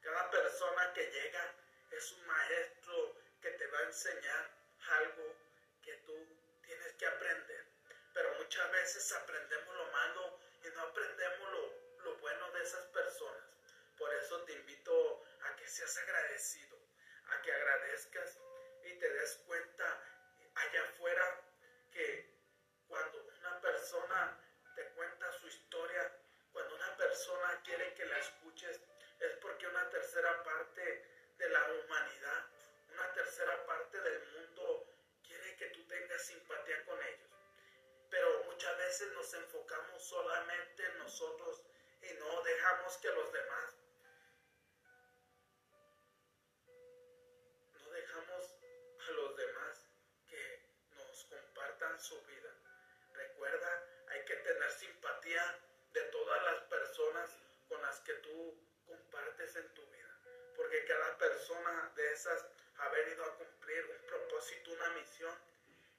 Cada 0.00 0.30
persona 0.30 0.94
que 0.94 1.04
llega 1.10 1.54
es 1.90 2.12
un 2.12 2.26
maestro 2.26 3.16
que 3.42 3.50
te 3.50 3.66
va 3.66 3.78
a 3.80 3.82
enseñar 3.82 4.50
algo 5.02 5.36
que 5.82 5.92
tú 6.06 6.16
tienes 6.62 6.94
que 6.94 7.06
aprender. 7.08 7.66
Pero 8.14 8.34
muchas 8.36 8.72
veces 8.72 9.12
aprendemos 9.12 9.76
lo 9.76 9.86
malo 9.92 10.40
y 10.64 10.68
no 10.70 10.80
aprendemos 10.80 11.52
lo, 11.52 12.04
lo 12.04 12.16
bueno 12.20 12.50
de 12.52 12.62
esas 12.62 12.86
personas. 12.86 13.44
Por 13.98 14.14
eso 14.14 14.42
te 14.44 14.54
invito 14.54 15.24
a 15.42 15.56
que 15.56 15.68
seas 15.68 15.94
agradecido, 15.98 16.78
a 17.28 17.42
que 17.42 17.52
agradezcas 17.52 18.38
y 18.84 18.92
te 18.98 19.08
des 19.10 19.36
cuenta 19.46 20.02
allá 20.54 20.82
afuera 20.84 21.40
que 21.92 22.38
cuando 22.86 23.22
una 23.40 23.60
persona 23.60 24.38
te 24.74 24.84
cuenta 24.90 25.32
su 25.32 25.48
historia, 25.48 26.12
cuando 26.52 26.74
una 26.74 26.96
persona 26.96 27.60
quiere 27.64 27.94
que 27.94 28.04
la 28.06 28.18
escuches, 28.18 28.80
es 29.20 29.32
porque 29.40 29.66
una 29.66 29.88
tercera 29.90 30.42
parte 30.42 31.04
de 31.36 31.48
la 31.48 31.72
humanidad, 31.72 32.46
una 32.92 33.12
tercera 33.12 33.66
parte 33.66 34.00
del 34.00 34.22
mundo 34.32 34.86
quiere 35.26 35.56
que 35.56 35.66
tú 35.66 35.86
tengas 35.86 36.22
simpatía 36.26 36.84
con 36.84 37.02
ellos. 37.02 37.30
Pero 38.10 38.44
muchas 38.44 38.76
veces 38.78 39.12
nos 39.12 39.34
enfocamos 39.34 40.02
solamente 40.02 40.86
en 40.86 40.98
nosotros 40.98 41.62
y 42.02 42.12
no 42.14 42.42
dejamos 42.42 42.96
que 42.98 43.10
los 43.10 43.32
demás 43.32 43.77
simpatía 55.28 55.58
de 55.92 56.00
todas 56.04 56.42
las 56.44 56.62
personas 56.64 57.30
con 57.68 57.82
las 57.82 58.00
que 58.00 58.14
tú 58.14 58.54
compartes 58.86 59.56
en 59.56 59.74
tu 59.74 59.86
vida. 59.90 60.18
Porque 60.56 60.84
cada 60.86 61.18
persona 61.18 61.92
de 61.94 62.12
esas 62.12 62.46
ha 62.78 62.88
venido 62.88 63.24
a 63.24 63.34
cumplir 63.36 63.84
un 63.90 64.06
propósito, 64.06 64.72
una 64.72 64.88
misión. 64.90 65.34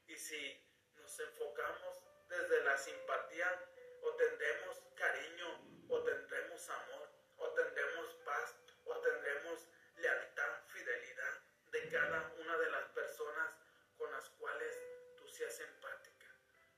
Y 0.08 0.18
si 0.18 0.60
nos 0.96 1.20
enfocamos 1.20 2.04
desde 2.28 2.64
la 2.64 2.78
simpatía, 2.78 3.66
o 4.02 4.16
tendremos 4.16 4.82
cariño, 4.96 5.86
o 5.90 6.04
tendremos 6.04 6.70
amor, 6.70 7.10
o 7.38 7.50
tendremos 7.54 8.08
paz, 8.26 8.56
o 8.86 9.00
tendremos 9.00 9.68
lealtad, 9.98 10.64
fidelidad 10.74 11.42
de 11.72 11.90
cada 11.90 12.34
una 12.40 12.58
de 12.58 12.72
las 12.72 12.86
personas 12.90 13.50
con 13.98 14.12
las 14.12 14.28
cuales 14.30 14.76
tú 15.18 15.28
seas 15.28 15.60
empática 15.60 16.28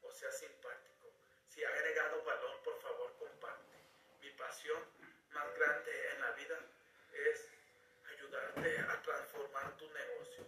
o 0.01 0.12
seas 0.12 0.38
simpático. 0.38 0.91
Si 1.51 1.62
ha 1.65 1.70
agregado 1.70 2.20
a 8.61 9.01
transformar 9.01 9.75
tus 9.75 9.91
negocios. 9.91 10.47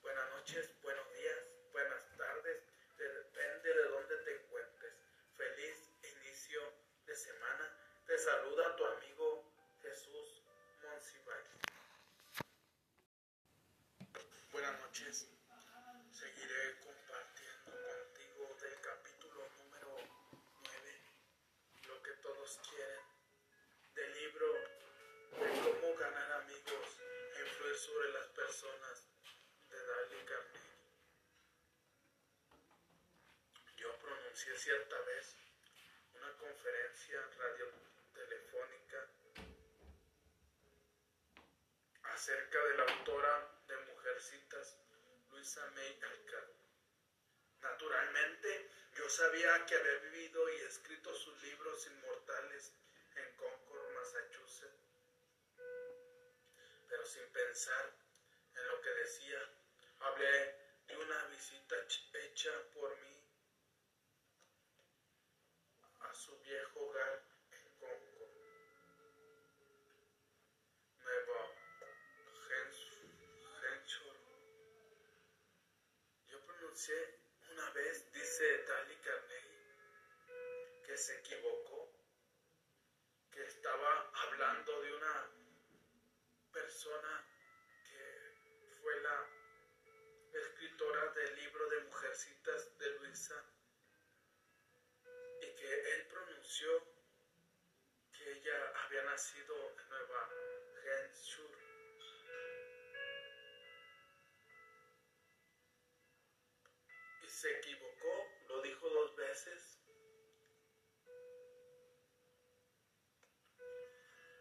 Buenas 0.00 0.30
noches, 0.30 0.70
buenos 0.82 1.12
días, 1.12 1.38
buenas 1.70 2.02
tardes, 2.16 2.62
depende 2.96 3.74
de 3.74 3.82
dónde 3.90 4.16
te 4.24 4.36
encuentres. 4.36 4.94
Feliz 5.36 5.90
inicio 6.02 6.60
de 7.04 7.14
semana. 7.14 7.76
Te 8.06 8.16
saludo. 8.16 8.57
Sobre 27.78 28.10
las 28.10 28.26
personas 28.30 29.06
de 29.70 29.76
Dale 29.86 30.24
Carnegie. 30.24 30.82
Yo 33.76 33.96
pronuncié 34.00 34.58
cierta 34.58 34.98
vez 35.02 35.36
una 36.14 36.32
conferencia 36.38 37.20
radiotelefónica 37.38 39.10
acerca 42.02 42.64
de 42.64 42.76
la 42.78 42.82
autora 42.82 43.60
de 43.68 43.76
Mujercitas, 43.76 44.76
Luisa 45.30 45.64
May 45.76 46.00
Alcott. 46.02 46.56
Naturalmente, 47.62 48.72
yo 48.96 49.08
sabía 49.08 49.64
que 49.66 49.76
había 49.76 49.94
vivido 50.10 50.52
y 50.52 50.56
escrito 50.62 51.14
sus 51.14 51.40
libros 51.44 51.86
inmortales 51.86 52.72
en 53.14 53.36
Concord, 53.36 53.94
Massachusetts, 53.94 54.77
pero 56.88 57.04
sin 57.04 57.26
pensar 57.30 57.94
en 58.54 58.68
lo 58.68 58.80
que 58.80 58.90
decía, 58.90 59.38
hablé 60.00 60.54
de 60.86 60.96
una 60.96 61.24
visita 61.26 61.76
hecha 62.14 62.50
por 62.72 62.96
mí 62.98 63.22
a 66.00 66.14
su 66.14 66.38
viejo 66.40 66.80
hogar 66.80 67.22
en 67.50 67.62
Concord, 67.78 68.30
Nueva 71.02 71.40
Hampshire. 73.60 74.18
Yo 76.28 76.40
pronuncié 76.46 77.18
una 77.52 77.70
vez, 77.70 78.12
dice 78.12 78.64
Dale 78.64 78.98
Carnegie, 79.00 79.76
que 80.86 80.96
se 80.96 81.18
equivocó, 81.18 81.67
nacido 99.18 99.52
en 99.80 99.88
Nueva 99.88 100.30
Hampshire. 100.86 101.58
Y 107.24 107.28
se 107.28 107.58
equivocó, 107.58 108.14
lo 108.46 108.62
dijo 108.62 108.88
dos 108.88 109.16
veces. 109.16 109.80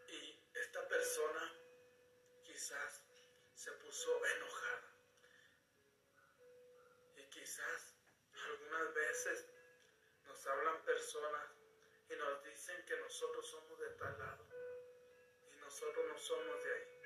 Y 0.09 0.39
esta 0.53 0.87
persona 0.87 1.53
quizás 2.43 3.01
se 3.55 3.71
puso 3.71 4.25
enojada. 4.35 4.93
Y 7.15 7.23
quizás 7.31 7.95
algunas 8.45 8.93
veces 8.93 9.47
nos 10.23 10.45
hablan 10.45 10.85
personas 10.85 11.49
y 12.11 12.15
nos 12.15 12.43
dicen 12.43 12.85
que 12.85 12.95
nosotros 12.97 13.47
somos 13.49 13.79
de 13.79 13.89
tal 13.95 14.19
lado 14.19 14.46
nosotros 15.79 16.05
no 16.07 16.17
somos 16.17 16.63
de 16.63 16.73
ahí. 16.73 17.01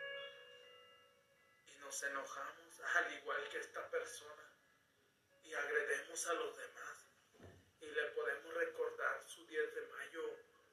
Y 1.76 1.80
nos 1.80 2.04
enojamos 2.04 2.80
al 2.96 3.14
igual 3.16 3.50
que 3.50 3.58
esta 3.58 3.86
persona 3.90 4.50
y 5.44 5.54
agredemos 5.54 6.28
a 6.28 6.34
los 6.36 6.56
demás 6.56 7.06
y 7.82 7.86
le 7.88 8.04
podemos 8.12 8.54
recordar 8.54 9.22
su 9.24 9.46
10 9.46 9.76
de 9.76 9.82
mayo 9.88 10.24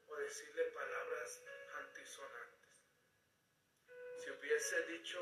o 0.07 0.17
decirle 0.17 0.63
palabras 0.67 1.43
antisonantes. 1.81 2.85
Si 4.23 4.31
hubiese 4.31 4.83
dicho 4.87 5.19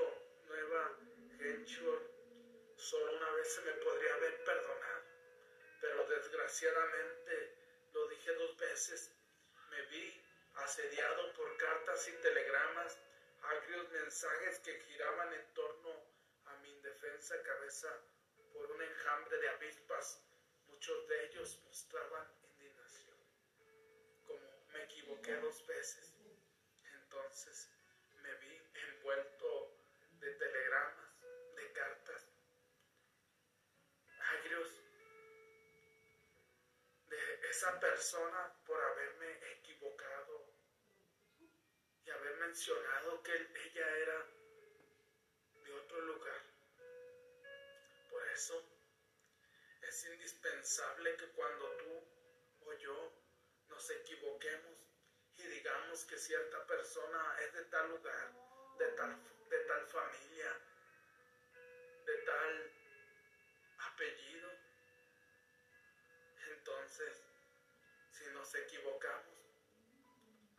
Nueva 0.47 0.99
Hampshire, 1.41 2.11
solo 2.77 3.17
una 3.17 3.31
vez 3.31 3.55
se 3.55 3.63
me 3.63 3.73
podría 3.73 4.15
haber 4.17 4.45
perdonado, 4.45 5.03
pero 5.81 6.07
desgraciadamente 6.09 7.89
lo 7.95 8.07
dije 8.09 8.35
dos 8.35 8.55
veces. 8.59 9.13
Me 9.71 9.81
vi 9.87 10.26
asediado 10.57 11.33
por 11.35 11.57
cartas 11.57 12.09
y 12.09 12.13
telegramas, 12.23 12.99
agrios 13.43 13.91
mensajes 13.91 14.59
que 14.61 14.81
giraban 14.81 15.33
en 15.33 15.55
torno 15.55 15.91
a 16.47 16.57
mi 16.57 16.71
indefensa 16.71 17.41
cabeza 17.43 17.89
por 18.53 18.71
un 18.71 18.83
enjambre 18.83 19.39
de 19.39 19.49
avispas. 19.51 20.23
Muchos 20.67 21.09
de 21.09 21.27
ellos 21.27 21.61
mostraban 21.65 22.27
indignación. 22.43 23.17
Como 24.27 24.67
me 24.73 24.83
equivoqué 24.85 25.37
dos 25.37 25.67
veces, 25.67 26.15
entonces 26.95 27.71
me 28.23 28.35
vi 28.35 28.63
envuelto 28.75 29.79
de 30.21 30.33
telegramas, 30.33 31.21
de 31.55 31.73
cartas, 31.73 32.29
agrios 34.33 34.87
de 37.09 37.49
esa 37.51 37.79
persona 37.79 38.53
por 38.67 38.83
haberme 38.83 39.53
equivocado 39.53 40.47
y 42.05 42.11
haber 42.11 42.36
mencionado 42.47 43.23
que 43.25 43.33
ella 43.35 43.89
era 43.99 44.27
de 45.65 45.73
otro 45.73 46.01
lugar. 46.03 46.43
Por 48.09 48.29
eso 48.29 48.63
es 49.83 50.05
indispensable 50.07 51.17
que 51.17 51.27
cuando 51.31 51.69
tú 51.77 52.05
o 52.67 52.73
yo 52.75 53.13
nos 53.69 53.91
equivoquemos 53.91 54.79
y 55.39 55.43
digamos 55.43 56.05
que 56.05 56.17
cierta 56.17 56.65
persona 56.69 57.37
es 57.41 57.53
de 57.53 57.65
tal 57.65 57.89
lugar, 57.91 58.33
de 58.79 58.89
tal, 58.93 59.19
de 59.51 59.59
tal 59.65 59.87
familia, 59.89 60.53
de 62.07 62.17
tal 62.19 62.73
apellido, 63.91 64.51
entonces 66.53 67.25
si 68.13 68.25
nos 68.27 68.55
equivocamos 68.55 69.37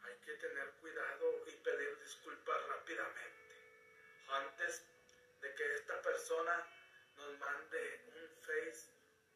hay 0.03 0.17
que 0.19 0.33
tener 0.33 0.69
cuidado 0.81 1.36
pedir 1.67 1.99
disculpas 1.99 2.65
rápidamente 2.67 3.55
antes 4.29 4.85
de 5.41 5.53
que 5.53 5.73
esta 5.75 6.01
persona 6.01 6.55
nos 7.17 7.37
mande 7.39 8.05
un 8.15 8.29
Face, 8.41 8.87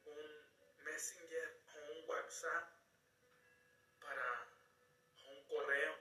un 0.06 0.84
Messenger 0.86 1.62
o 1.76 1.92
un 1.92 2.10
WhatsApp 2.10 2.70
para 4.00 4.48
un 5.28 5.44
correo 5.44 5.96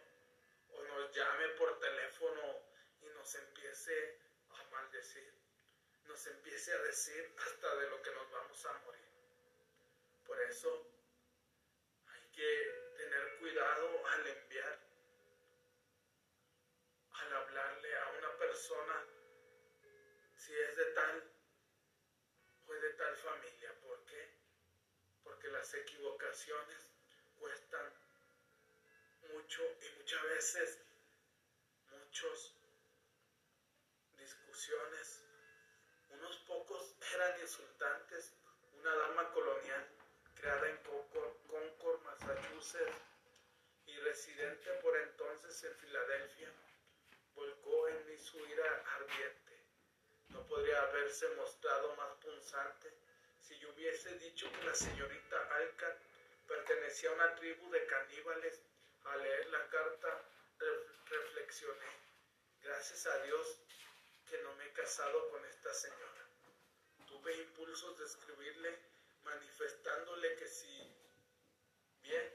o 0.71 0.83
nos 0.85 1.17
llame 1.17 1.49
por 1.59 1.81
teléfono 1.81 2.63
y 3.03 3.07
nos 3.07 3.35
empiece 3.35 4.21
a 4.51 4.63
maldecir, 4.71 5.35
nos 6.05 6.27
empiece 6.29 6.73
a 6.73 6.79
decir 6.83 7.35
hasta 7.45 7.75
de 7.75 7.91
lo 7.91 8.03
que 8.03 8.13
nos 8.13 8.31
vamos 8.31 8.67
a 8.67 8.73
morir. 8.85 9.09
Por 10.27 10.41
eso 10.43 10.87
hay 12.07 12.23
que 12.31 12.93
tener 12.97 13.37
cuidado 13.39 14.07
al 14.07 14.27
enviar, 14.29 14.79
al 17.13 17.33
hablarle 17.37 17.97
a 17.97 18.09
una 18.19 18.37
persona 18.61 19.07
si 20.37 20.55
es 20.55 20.77
de 20.77 20.85
tal 20.93 21.33
o 22.67 22.75
es 22.75 22.83
de 22.83 22.91
tal 22.91 23.17
familia. 23.17 23.73
¿Por 23.81 24.05
qué? 24.05 24.35
Porque 25.25 25.49
las 25.49 25.73
equivocaciones 25.73 26.91
cuestan 27.39 27.91
mucho 29.33 29.63
y 29.81 29.97
muchas 29.97 30.23
veces 30.25 30.79
muchos 31.89 32.55
discusiones. 34.19 35.23
Unos 36.11 36.37
pocos 36.41 36.97
eran 37.15 37.41
insultantes. 37.41 38.35
Una 38.75 38.95
dama 38.95 39.33
colonial 39.33 39.89
creada 40.35 40.69
en 40.69 40.77
Concord, 40.83 42.03
Massachusetts 42.03 43.03
y 43.87 43.97
residente 44.01 44.71
por 44.83 44.97
entonces 44.99 45.65
en 45.65 45.75
Filadelfia, 45.77 46.53
volcó 47.41 47.89
en 47.89 48.07
mí 48.07 48.19
su 48.19 48.39
ira 48.47 48.85
ardiente. 48.97 49.55
No 50.29 50.47
podría 50.47 50.83
haberse 50.83 51.27
mostrado 51.37 51.97
más 51.97 52.13
punzante 52.19 52.93
si 53.41 53.59
yo 53.59 53.71
hubiese 53.71 54.15
dicho 54.19 54.53
que 54.53 54.63
la 54.63 54.75
señorita 54.75 55.39
Alcat 55.57 55.97
pertenecía 56.47 57.11
a 57.11 57.15
una 57.15 57.35
tribu 57.37 57.71
de 57.71 57.87
caníbales. 57.87 58.61
Al 59.05 59.23
leer 59.23 59.47
la 59.49 59.67
carta 59.71 60.23
reflexioné, 61.07 61.91
gracias 62.63 63.07
a 63.07 63.23
Dios 63.23 63.59
que 64.29 64.37
no 64.43 64.55
me 64.57 64.67
he 64.67 64.73
casado 64.73 65.31
con 65.31 65.43
esta 65.47 65.73
señora. 65.73 66.29
Tuve 67.09 67.35
impulsos 67.39 67.99
de 67.99 68.05
escribirle 68.05 68.79
manifestándole 69.25 70.37
que 70.37 70.47
si 70.47 70.95
bien 72.03 72.35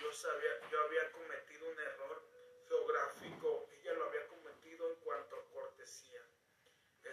yo, 0.00 0.12
sabía, 0.12 0.70
yo 0.70 0.80
había 0.84 1.10
cometido 1.10 1.68
un 1.68 1.80
error 1.80 2.22
geográfico, 2.68 3.68
ella 3.72 3.94
lo 3.94 4.04
había 4.06 4.26
cometido 4.26 4.90
en 4.90 4.96
cuanto 4.96 5.36
a 5.36 5.44
cortesía. 5.52 6.22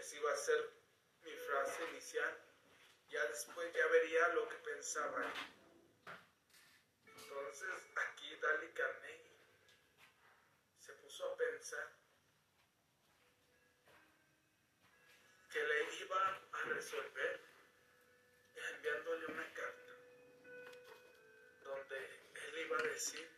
Esa 0.04 0.18
iba 0.18 0.34
a 0.34 0.36
ser 0.36 0.70
mi 1.24 1.32
frase 1.32 1.82
inicial. 1.92 2.38
Ya 3.08 3.26
después 3.28 3.74
ya 3.74 3.88
vería 3.88 4.28
lo 4.34 4.50
que 4.50 4.56
pensaba. 4.58 5.32
Entonces 7.06 7.70
aquí 7.96 8.36
Dali 8.36 8.68
Carnegie 8.74 9.32
se 10.78 10.92
puso 10.96 11.26
a 11.26 11.38
pensar 11.38 11.88
que 15.50 15.64
le 15.64 15.96
iba 16.02 16.42
a 16.52 16.62
resolver 16.64 17.40
enviándole 18.56 19.26
una 19.28 19.54
carta 19.54 19.94
donde 21.64 21.98
él 22.44 22.58
iba 22.58 22.78
a 22.78 22.84
decir 22.84 23.30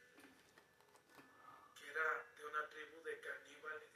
que 1.76 1.88
era 1.92 2.26
de 2.38 2.46
una 2.48 2.70
tribu 2.70 3.04
de 3.04 3.20
caníbales. 3.20 3.96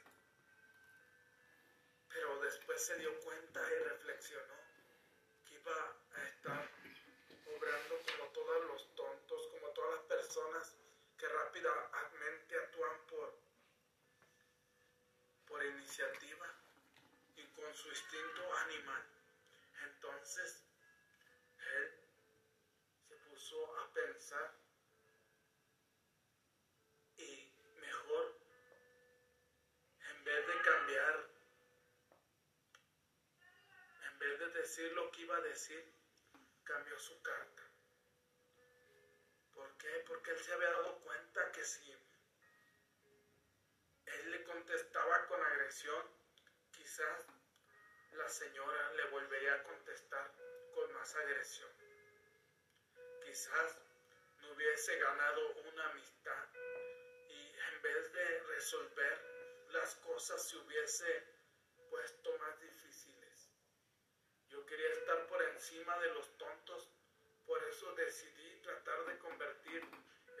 Se 2.80 2.96
dio 2.96 3.14
cuenta 3.20 3.60
y 3.60 3.78
reflexionó 3.90 4.54
que 5.46 5.54
iba 5.54 5.96
a 6.14 6.24
estar 6.24 6.66
obrando 7.54 8.02
como 8.06 8.32
todos 8.32 8.64
los 8.64 8.94
tontos, 8.94 9.48
como 9.48 9.68
todas 9.74 9.96
las 9.96 10.04
personas 10.04 10.74
que 11.18 11.28
rápidamente 11.28 12.56
actúan 12.56 13.06
por, 13.06 13.38
por 15.46 15.62
iniciativa 15.62 16.46
y 17.36 17.44
con 17.48 17.74
su 17.74 17.90
instinto 17.90 18.56
animal. 18.64 19.04
Entonces, 19.84 20.64
él 21.58 21.92
se 23.08 23.14
puso 23.28 23.76
a 23.76 23.92
pensar 23.92 24.59
decir 34.70 34.92
lo 34.92 35.10
que 35.10 35.22
iba 35.22 35.36
a 35.36 35.40
decir, 35.40 35.84
cambió 36.62 36.96
su 36.96 37.20
carta. 37.22 37.62
¿Por 39.52 39.76
qué? 39.78 40.04
Porque 40.06 40.30
él 40.30 40.38
se 40.38 40.52
había 40.52 40.70
dado 40.70 41.00
cuenta 41.00 41.50
que 41.50 41.64
si 41.64 41.90
él 44.06 44.30
le 44.30 44.44
contestaba 44.44 45.26
con 45.26 45.42
agresión, 45.42 46.06
quizás 46.70 47.26
la 48.12 48.28
señora 48.28 48.92
le 48.92 49.06
volvería 49.06 49.54
a 49.54 49.62
contestar 49.64 50.30
con 50.72 50.92
más 50.92 51.16
agresión. 51.16 51.72
Quizás 53.24 53.76
no 54.40 54.52
hubiese 54.52 54.96
ganado 54.98 55.52
una 55.72 55.86
amistad 55.90 56.48
y 57.28 57.56
en 57.58 57.82
vez 57.82 58.12
de 58.12 58.40
resolver 58.54 59.66
las 59.72 59.96
cosas 59.96 60.48
se 60.48 60.56
hubiese 60.58 61.24
puesto 61.90 62.38
más 62.38 62.60
difíciles. 62.60 62.89
Yo 64.50 64.66
quería 64.66 64.88
estar 64.88 65.26
por 65.26 65.42
encima 65.42 65.96
de 65.98 66.08
los 66.14 66.28
tontos, 66.36 66.88
por 67.46 67.62
eso 67.64 67.92
decidí 67.94 68.60
tratar 68.62 69.04
de 69.06 69.18
convertir 69.18 69.82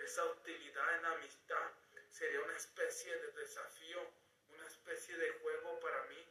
esa 0.04 0.24
hostilidad 0.24 0.98
en 0.98 1.04
amistad. 1.06 1.70
Sería 2.08 2.40
una 2.40 2.56
especie 2.56 3.16
de 3.16 3.32
desafío, 3.32 4.00
una 4.48 4.66
especie 4.66 5.16
de 5.16 5.30
juego 5.40 5.78
para 5.80 6.02
mí. 6.04 6.26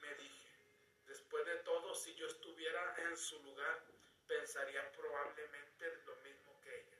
Me 0.00 0.14
dije, 0.14 0.48
después 1.06 1.44
de 1.46 1.56
todo, 1.56 1.94
si 1.94 2.14
yo 2.14 2.26
estuviera 2.26 2.94
en 2.98 3.16
su 3.16 3.42
lugar, 3.42 3.82
pensaría 4.28 4.90
probablemente 4.92 5.92
lo 6.06 6.14
mismo 6.16 6.60
que 6.62 6.76
ella. 6.76 6.98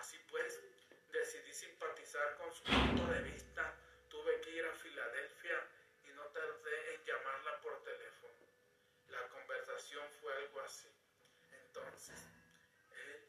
Así 0.00 0.18
pues, 0.28 0.60
decidí 1.12 1.52
simpatizar 1.52 2.36
con 2.36 2.52
su 2.52 2.64
punto 2.64 3.06
de 3.12 3.22
vista. 3.22 3.74
Tuve 4.08 4.40
que 4.40 4.50
ir 4.50 4.66
a 4.66 4.74
Filadelfia 4.74 5.68
y 6.04 6.12
no 6.14 6.24
tardé 6.26 6.94
en 6.94 7.04
llamarla 7.04 7.60
por 7.60 7.82
teléfono. 7.84 8.34
La 9.08 9.28
conversación 9.28 10.08
fue 10.20 10.32
algo 10.34 10.53
Entonces, 10.64 12.18
él 12.90 13.28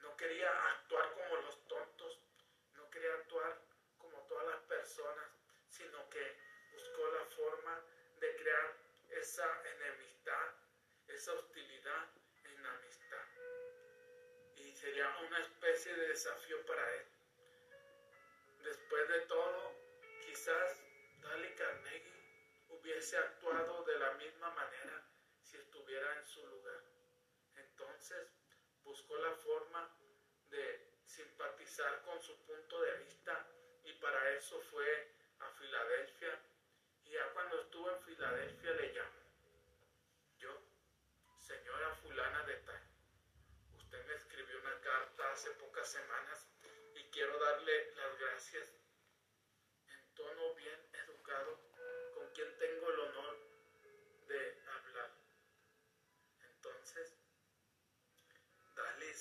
no 0.00 0.16
quería 0.16 0.48
actuar 0.68 1.12
como 1.12 1.36
los 1.38 1.66
tontos, 1.66 2.20
no 2.76 2.88
quería 2.88 3.14
actuar 3.14 3.60
como 3.98 4.16
todas 4.28 4.46
las 4.46 4.60
personas, 4.60 5.28
sino 5.68 6.08
que 6.08 6.38
buscó 6.70 7.10
la 7.10 7.24
forma 7.24 7.82
de 8.20 8.36
crear 8.36 8.76
esa 9.10 9.62
enemistad, 9.74 10.54
esa 11.08 11.32
hostilidad 11.32 12.10
en 12.44 12.64
amistad. 12.64 13.26
Y 14.58 14.70
sería 14.70 15.16
una 15.26 15.40
especie 15.40 15.96
de 15.96 16.08
desafío 16.10 16.64
para 16.64 16.94
él. 16.94 17.06
Después 18.62 19.08
de 19.08 19.20
todo, 19.22 19.72
quizás 20.24 20.76
Dale 21.22 21.54
Carnegie 21.56 22.22
hubiese 22.68 23.18
actuado 23.18 23.82
de 23.84 23.98
la 23.98 24.12
misma 24.12 24.50
manera 24.50 25.07
estuviera 25.88 26.18
en 26.18 26.26
su 26.26 26.46
lugar. 26.46 26.82
Entonces 27.56 28.28
buscó 28.84 29.16
la 29.16 29.34
forma 29.36 29.90
de 30.50 30.86
simpatizar 31.06 32.02
con 32.02 32.20
su 32.20 32.36
punto 32.44 32.82
de 32.82 32.94
vista 32.98 33.46
y 33.84 33.94
para 33.94 34.32
eso 34.32 34.60
fue 34.70 35.16
a 35.38 35.50
Filadelfia. 35.52 36.42
Y 37.04 37.12
ya 37.12 37.32
cuando 37.32 37.62
estuvo 37.62 37.90
en 37.90 38.00
Filadelfia 38.02 38.72
le 38.72 38.92
llamó. 38.92 39.22
Yo, 40.36 40.60
señora 41.38 41.94
fulana 41.94 42.44
de 42.44 42.56
tal, 42.56 42.82
usted 43.78 44.04
me 44.04 44.14
escribió 44.14 44.60
una 44.60 44.78
carta 44.82 45.32
hace 45.32 45.52
pocas 45.52 45.90
semanas 45.90 46.50
y 46.96 47.02
quiero 47.04 47.38
darle 47.38 47.94
las 47.94 48.18
gracias 48.18 48.77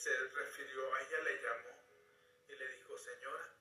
se 0.08 0.28
refirió, 0.30 0.94
a 0.94 1.02
ella 1.02 1.20
le 1.20 1.42
llamó 1.42 1.84
y 2.48 2.56
le 2.56 2.68
dijo, 2.70 2.98
señora, 2.98 3.54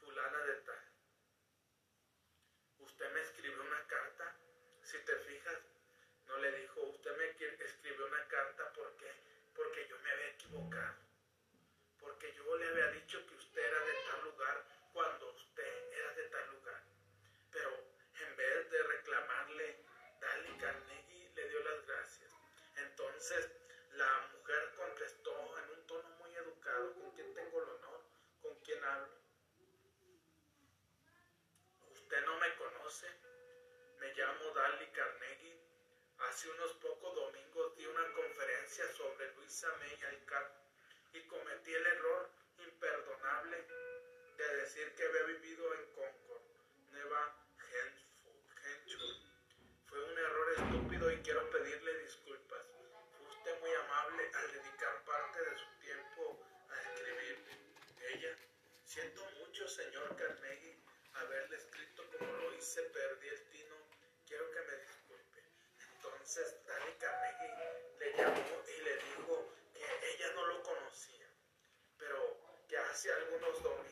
fulana 0.00 0.38
de 0.38 0.54
tal, 0.62 0.88
usted 2.78 3.12
me 3.12 3.20
escribió 3.20 3.62
una 3.62 3.86
carta, 3.86 4.36
si 4.82 4.98
te 4.98 5.16
fijas, 5.18 5.58
no 6.26 6.36
le 6.38 6.50
dijo, 6.60 6.80
usted 6.82 7.16
me 7.16 7.26
escribió 7.64 8.06
una 8.06 8.26
carta 8.26 8.72
porque 8.72 9.14
porque 9.54 9.86
yo 9.88 9.98
me 10.00 10.10
había 10.10 10.30
equivocado, 10.30 10.96
conoce, 32.90 33.06
me 34.00 34.12
llamo 34.14 34.50
Dali 34.50 34.90
Carnegie. 34.90 35.56
Hace 36.18 36.50
unos 36.50 36.72
pocos 36.74 37.14
domingos 37.14 37.76
di 37.76 37.86
una 37.86 38.12
conferencia 38.12 38.84
sobre 38.92 39.32
Luisa 39.34 39.68
May 39.78 39.96
Alcott 40.08 40.50
y 41.12 41.20
cometí 41.28 41.72
el 41.72 41.86
error 41.86 42.30
imperdonable 42.58 43.64
de 44.38 44.56
decir 44.56 44.92
que 44.96 45.06
había 45.06 45.22
vivido 45.22 45.72
en 45.74 45.86
Concord, 45.92 46.42
Nueva 46.90 47.36
Hampshire. 47.58 49.14
Fue 49.86 50.04
un 50.04 50.18
error 50.18 50.52
estúpido 50.56 51.12
y 51.12 51.22
quiero 51.22 51.48
pedirle 51.50 51.96
disculpas. 51.98 52.66
Fue 53.16 53.26
usted 53.28 53.60
muy 53.60 53.72
amable 53.72 54.30
al 54.34 54.52
dedicar 54.52 55.04
parte 55.04 55.38
de 55.44 55.56
su 55.56 55.78
tiempo 55.78 56.44
a 56.68 56.80
escribir. 56.80 57.38
Ella, 58.00 58.36
siento 58.84 59.24
mucho, 59.38 59.68
señor 59.68 60.16
Carnegie, 60.16 60.69
hice, 62.70 62.82
perdí 62.82 63.28
el 63.28 63.42
tino. 63.50 63.74
Quiero 64.28 64.48
que 64.52 64.60
me 64.60 64.76
disculpe. 64.76 65.42
Entonces, 65.96 66.56
Dani 66.64 66.92
Carnegie 67.00 67.50
le 67.98 68.16
llamó 68.16 68.62
y 68.78 68.82
le 68.82 68.96
dijo 68.96 69.52
que 69.74 70.14
ella 70.14 70.32
no 70.36 70.46
lo 70.46 70.62
conocía, 70.62 71.26
pero 71.98 72.38
que 72.68 72.78
hace 72.78 73.12
algunos 73.12 73.60
domingos 73.60 73.89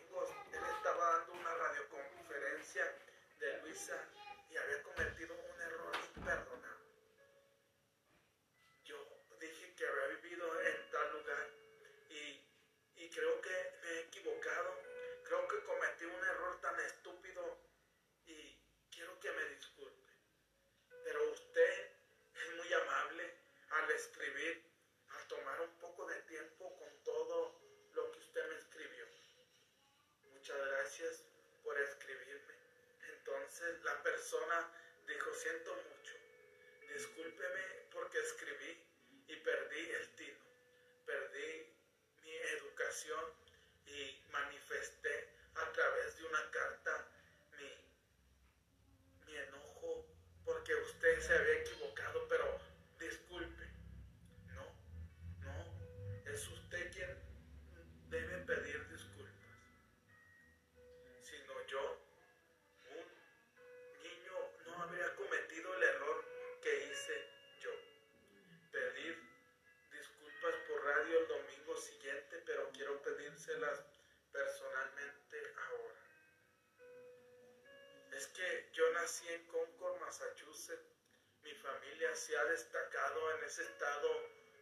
familia 81.98 82.14
se 82.14 82.38
ha 82.38 82.44
destacado 82.44 83.34
en 83.34 83.44
ese 83.44 83.62
estado 83.62 84.08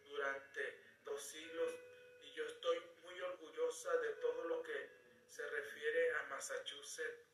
durante 0.09 0.81
dos 1.05 1.21
siglos 1.21 1.75
y 2.23 2.33
yo 2.33 2.47
estoy 2.47 2.81
muy 3.03 3.21
orgullosa 3.21 3.95
de 3.99 4.09
todo 4.23 4.45
lo 4.45 4.63
que 4.63 4.91
se 5.27 5.47
refiere 5.47 6.17
a 6.17 6.23
Massachusetts. 6.31 7.27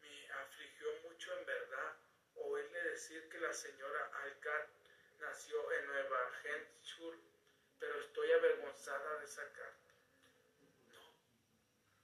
Me 0.00 0.30
afligió 0.30 0.88
mucho 1.02 1.38
en 1.38 1.44
verdad 1.44 1.96
oírle 2.36 2.82
decir 2.84 3.28
que 3.28 3.38
la 3.38 3.52
señora 3.52 4.10
Alcar 4.22 4.66
nació 5.20 5.72
en 5.72 5.86
Nueva 5.88 6.32
Hampshire, 6.42 7.18
pero 7.78 8.00
estoy 8.00 8.32
avergonzada 8.32 9.18
de 9.18 9.26
esa 9.26 9.52
carta. 9.52 9.94
No, 10.86 11.12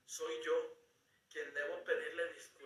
soy 0.04 0.42
yo 0.42 0.76
quien 1.32 1.54
debo 1.54 1.82
pedirle 1.84 2.34
disculpas. 2.34 2.59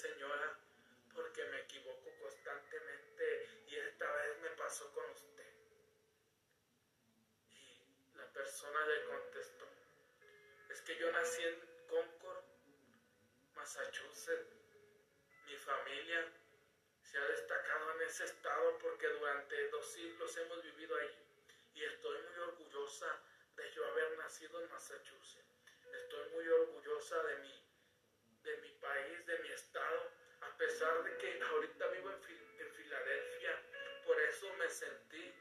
Señora, 0.00 0.58
porque 1.14 1.44
me 1.44 1.60
equivoco 1.60 2.10
constantemente 2.20 3.48
y 3.66 3.76
esta 3.76 4.10
vez 4.10 4.38
me 4.40 4.50
pasó 4.50 4.90
con 4.94 5.04
usted. 5.10 5.52
Y 7.50 8.16
la 8.16 8.26
persona 8.32 8.86
le 8.86 9.04
contestó, 9.04 9.66
es 10.70 10.80
que 10.82 10.96
yo 10.96 11.12
nací 11.12 11.42
en 11.42 11.60
Concord, 11.86 12.44
Massachusetts. 13.54 14.56
Mi 15.46 15.56
familia 15.56 16.32
se 17.02 17.18
ha 17.18 17.24
destacado 17.26 17.94
en 17.96 18.02
ese 18.02 18.24
estado 18.24 18.78
porque 18.78 19.06
durante 19.08 19.68
dos 19.68 19.84
siglos 19.92 20.34
hemos 20.38 20.62
vivido 20.62 20.96
ahí 20.96 21.18
y 21.74 21.84
estoy 21.84 22.22
muy 22.22 22.38
orgullosa 22.38 23.20
de 23.56 23.70
yo 23.72 23.84
haber 23.86 24.16
nacido 24.16 24.62
en 24.62 24.70
Massachusetts. 24.70 25.44
Estoy 25.92 26.30
muy 26.30 26.48
orgullosa 26.48 27.22
de 27.24 27.36
mi, 27.38 27.59
de 28.42 28.56
mi 28.58 28.70
país, 28.80 29.26
de 29.26 29.38
mi 29.38 29.48
estado, 29.50 30.10
a 30.40 30.56
pesar 30.56 31.02
de 31.04 31.16
que 31.18 31.42
ahorita 31.42 31.86
vivo 31.88 32.10
en, 32.10 32.60
en 32.60 32.74
Filadelfia. 32.74 33.62
Por 34.06 34.20
eso 34.20 34.52
me 34.54 34.68
sentí 34.68 35.32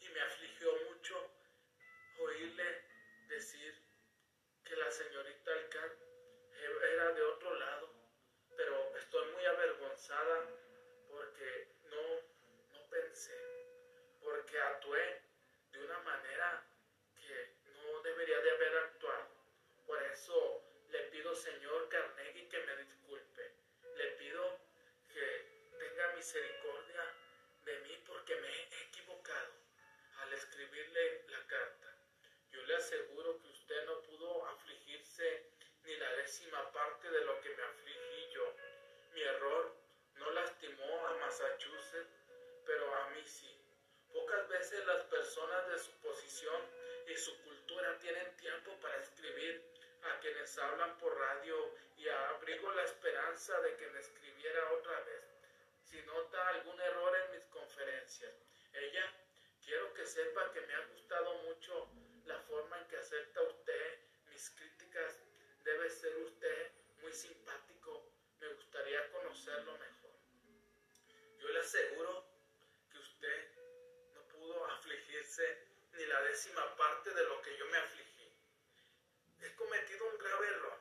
y 0.00 0.08
me 0.08 0.20
afligió 0.20 0.72
mucho 0.90 1.30
oírle 2.18 2.84
decir 3.28 3.74
que 4.64 4.76
la 4.76 4.90
señorita 4.90 5.52
Alcar 5.52 5.96
era 6.92 7.12
de 7.12 7.22
otro 7.22 7.54
lado, 7.54 7.92
pero 8.56 8.96
estoy 8.96 9.32
muy 9.32 9.44
avergonzada 9.44 10.48
porque 11.08 11.68
no, 11.84 12.02
no 12.72 12.88
pensé, 12.88 13.36
porque 14.20 14.58
actué 14.58 15.22
de 15.72 15.84
una 15.84 15.98
manera 16.00 16.64
que 17.16 17.56
no 17.82 18.02
debería 18.02 18.38
de 18.40 18.50
haber 18.50 18.76
actuado. 18.78 19.28
Por 19.86 20.02
eso 20.02 20.62
le 20.90 21.00
pido, 21.04 21.34
señor 21.34 21.88
parte 36.72 37.10
de 37.10 37.24
lo 37.26 37.38
que 37.42 37.54
me 37.54 37.62
afligí 37.62 38.30
yo. 38.32 38.54
Mi 39.12 39.20
error 39.20 39.74
no 40.14 40.30
lastimó 40.30 41.06
a 41.06 41.14
Massachusetts, 41.18 42.24
pero 42.64 42.94
a 42.94 43.10
mí 43.10 43.22
sí. 43.22 43.54
Pocas 44.10 44.48
veces 44.48 44.86
las 44.86 45.04
personas 45.04 45.68
de 45.68 45.78
su 45.78 45.92
posición 46.00 46.62
y 47.06 47.14
su 47.16 47.38
cultura 47.42 47.98
tienen 47.98 48.34
tiempo 48.38 48.72
para 48.80 48.96
escribir 48.96 49.62
a 50.04 50.20
quienes 50.20 50.56
hablan 50.56 50.96
por 50.96 51.14
radio 51.18 51.74
y 51.98 52.08
abrigo 52.08 52.72
la 52.72 52.84
esperanza 52.84 53.60
de 53.60 53.76
que 53.76 53.88
me 53.88 54.00
escribiera 54.00 54.72
otra 54.72 55.00
vez. 55.00 55.24
Si 55.84 56.00
nota 56.02 56.48
algún 56.48 56.80
error 56.80 57.14
en 57.14 57.36
mis 57.36 57.44
conferencias, 57.48 58.32
ella 58.72 59.12
quiero 59.62 59.92
que 59.92 60.06
sepa 60.06 60.50
que 60.52 60.62
me 60.62 60.74
ha 60.74 60.86
gustado 60.86 61.34
mucho 61.42 61.90
la 62.24 62.38
forma 62.40 62.78
en 62.78 62.88
que 62.88 62.96
acepta 62.96 63.42
usted 63.42 63.98
mis 64.30 64.48
críticas. 64.50 65.21
Debe 65.64 65.90
ser 65.90 66.16
usted 66.16 66.72
muy 67.00 67.12
simpático. 67.12 68.08
Me 68.40 68.48
gustaría 68.54 69.10
conocerlo 69.12 69.72
mejor. 69.78 70.10
Yo 71.38 71.48
le 71.48 71.60
aseguro 71.60 72.24
que 72.90 72.98
usted 72.98 73.50
no 74.14 74.22
pudo 74.28 74.64
afligirse 74.66 75.68
ni 75.92 76.04
la 76.06 76.22
décima 76.22 76.76
parte 76.76 77.14
de 77.14 77.24
lo 77.24 77.40
que 77.42 77.56
yo 77.56 77.66
me 77.66 77.78
afligí. 77.78 78.32
He 79.40 79.54
cometido 79.54 80.08
un 80.08 80.18
grave 80.18 80.46
error. 80.48 80.78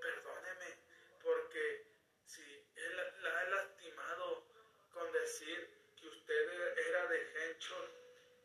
Perdóneme, 0.00 0.78
porque 1.22 1.86
si 2.24 2.42
él 2.76 2.96
la 3.22 3.42
he 3.42 3.50
lastimado 3.50 4.46
con 4.92 5.10
decir 5.12 5.68
que 5.96 6.08
usted 6.08 6.78
era 6.88 7.06
de 7.08 7.18
Henchor, 7.34 7.90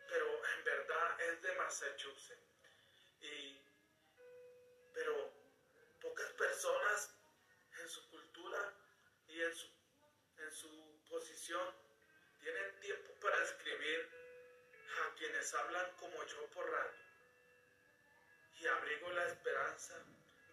pero 0.07 0.45
en 0.53 0.63
verdad 0.63 1.21
es 1.21 1.41
de 1.41 1.55
Massachusetts. 1.55 2.41
Y, 3.21 3.64
pocas 6.15 6.31
personas 6.31 7.09
en 7.81 7.89
su 7.89 8.09
cultura 8.09 8.73
y 9.27 9.41
en 9.41 9.53
su, 9.53 9.67
en 10.37 10.51
su 10.53 11.01
posición 11.09 11.75
tienen 12.39 12.79
tiempo 12.79 13.11
para 13.19 13.43
escribir 13.43 14.09
a 15.01 15.13
quienes 15.15 15.53
hablan 15.55 15.91
como 15.97 16.23
yo 16.23 16.47
por 16.51 16.71
radio. 16.71 17.03
Y 18.61 18.67
abrigo 18.67 19.11
la 19.11 19.25
esperanza 19.25 20.01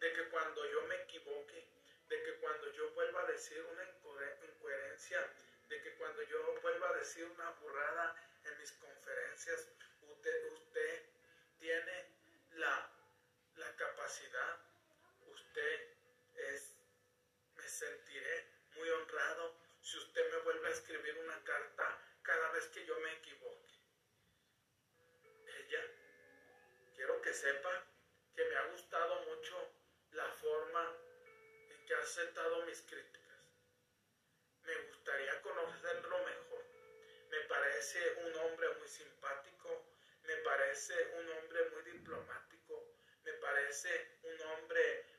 de 0.01 0.13
que 0.13 0.29
cuando 0.31 0.69
yo 0.69 0.83
me 0.89 0.97
equivoque, 1.03 1.65
de 2.09 2.23
que 2.25 2.35
cuando 2.41 2.73
yo 2.73 2.91
vuelva 2.95 3.23
a 3.23 3.27
decir 3.27 3.63
una 3.63 3.85
incoherencia, 3.85 5.33
de 5.69 5.81
que 5.81 5.95
cuando 5.95 6.23
yo 6.25 6.61
vuelva 6.61 6.89
a 6.89 6.95
decir 6.95 7.25
una 7.25 7.51
burrada 7.51 8.17
en 8.47 8.59
mis 8.59 8.73
conferencias, 8.73 9.69
usted, 10.01 10.53
usted 10.55 11.07
tiene 11.61 12.07
la, 12.55 12.91
la 13.55 13.77
capacidad, 13.77 14.72
usted 15.53 15.81
es, 16.35 16.77
me 17.57 17.69
sentiré 17.69 18.49
muy 18.75 18.89
honrado 18.89 19.55
si 19.83 19.99
usted 19.99 20.31
me 20.31 20.39
vuelve 20.39 20.69
a 20.69 20.73
escribir 20.73 21.19
una 21.19 21.45
carta 21.45 21.99
cada 22.23 22.53
vez 22.53 22.69
que 22.69 22.87
yo 22.87 22.99
me 23.01 23.13
equivoque. 23.13 23.73
Ella, 25.59 25.85
quiero 26.95 27.21
que 27.21 27.35
sepa 27.35 27.87
que 28.35 28.45
me 28.47 28.57
ha 28.57 28.67
gustado 28.69 29.21
mucho 29.27 29.75
la 30.13 30.27
forma 30.33 30.97
en 31.69 31.85
que 31.85 31.95
ha 31.97 32.01
aceptado 32.01 32.65
mis 32.65 32.81
críticas. 32.83 33.53
Me 34.63 34.75
gustaría 34.87 35.43
conocerlo 35.43 36.19
mejor. 36.25 36.65
Me 37.29 37.41
parece 37.41 38.15
un 38.25 38.35
hombre 38.37 38.69
muy 38.79 38.89
simpático, 38.89 39.85
me 40.23 40.37
parece 40.37 40.95
un 41.19 41.29
hombre 41.29 41.69
muy 41.71 41.83
diplomático, 41.93 42.97
me 43.25 43.33
parece 43.35 44.19
un 44.23 44.41
hombre 44.41 45.12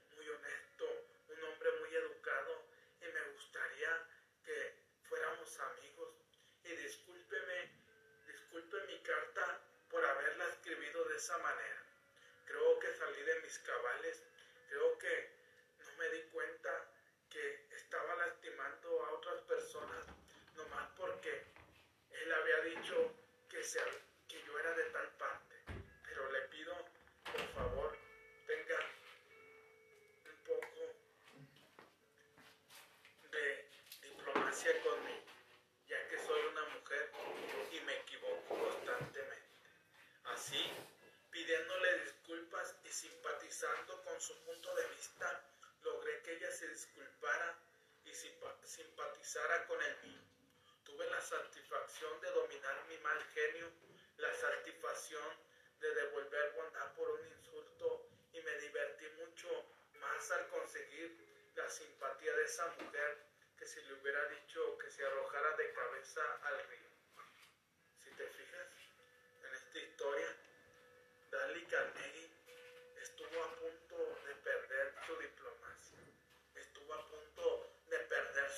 esa 11.24 11.38
manera. 11.38 11.82
Creo 12.46 12.80
que 12.80 12.94
salí 12.96 13.24
de 13.24 13.40
mis 13.40 13.58
cabales, 13.60 14.22
creo 14.68 14.98
que 14.98 15.32
no 15.80 15.98
me 15.98 16.10
di 16.10 16.22
cuenta 16.24 16.70
que 17.30 17.66
estaba 17.72 18.14
lastimando 18.16 19.06
a 19.06 19.14
otras 19.14 19.40
personas, 19.44 20.06
nomás 20.58 20.90
porque 20.98 21.46
él 22.12 22.34
había 22.34 22.60
dicho 22.76 23.16
que 23.50 23.64
se 23.64 23.80
había 23.80 24.03
simpatizando 43.04 44.02
con 44.06 44.22
su 44.22 44.34
punto 44.46 44.74
de 44.76 44.88
vista, 44.96 45.28
logré 45.82 46.22
que 46.22 46.38
ella 46.38 46.50
se 46.52 46.70
disculpara 46.70 47.60
y 48.06 48.14
simpatizara 48.14 49.68
con 49.68 49.82
el 49.82 49.98
mío. 50.04 50.22
Tuve 50.86 51.10
la 51.10 51.20
satisfacción 51.20 52.22
de 52.22 52.32
dominar 52.32 52.86
mi 52.88 52.98
mal 53.00 53.22
genio, 53.34 53.70
la 54.16 54.34
satisfacción 54.34 55.30
de 55.82 55.94
devolver 55.96 56.54
bondad 56.54 56.94
por 56.94 57.10
un 57.10 57.28
insulto 57.28 58.08
y 58.32 58.40
me 58.40 58.58
divertí 58.60 59.06
mucho 59.18 59.50
más 60.00 60.32
al 60.32 60.48
conseguir 60.48 61.18
la 61.56 61.70
simpatía 61.70 62.34
de 62.38 62.46
esa 62.46 62.68
mujer 62.80 63.18
que 63.58 63.66
si 63.68 63.82
le 63.82 63.96
hubiera 63.96 64.24
dicho 64.30 64.78
que 64.78 64.90
se 64.90 65.06
arrojara 65.06 65.58
de 65.58 65.74
cabeza 65.74 66.22
al 66.44 66.68
río. 66.70 66.90
Si 68.02 68.12
te 68.12 68.28
fijas 68.28 68.68
en 69.44 69.54
esta 69.54 69.80
historia, 69.80 70.38
Dali 71.32 71.66
Carnegie 71.66 72.34
estuvo 73.04 73.44
a 73.44 73.56
punto 73.56 73.98
de 74.26 74.36
perder 74.36 74.96
su 75.06 75.16
diplomacia, 75.18 76.00
estuvo 76.56 76.94
a 76.94 77.08
punto 77.10 77.70
de 77.90 77.98
perder 78.00 78.50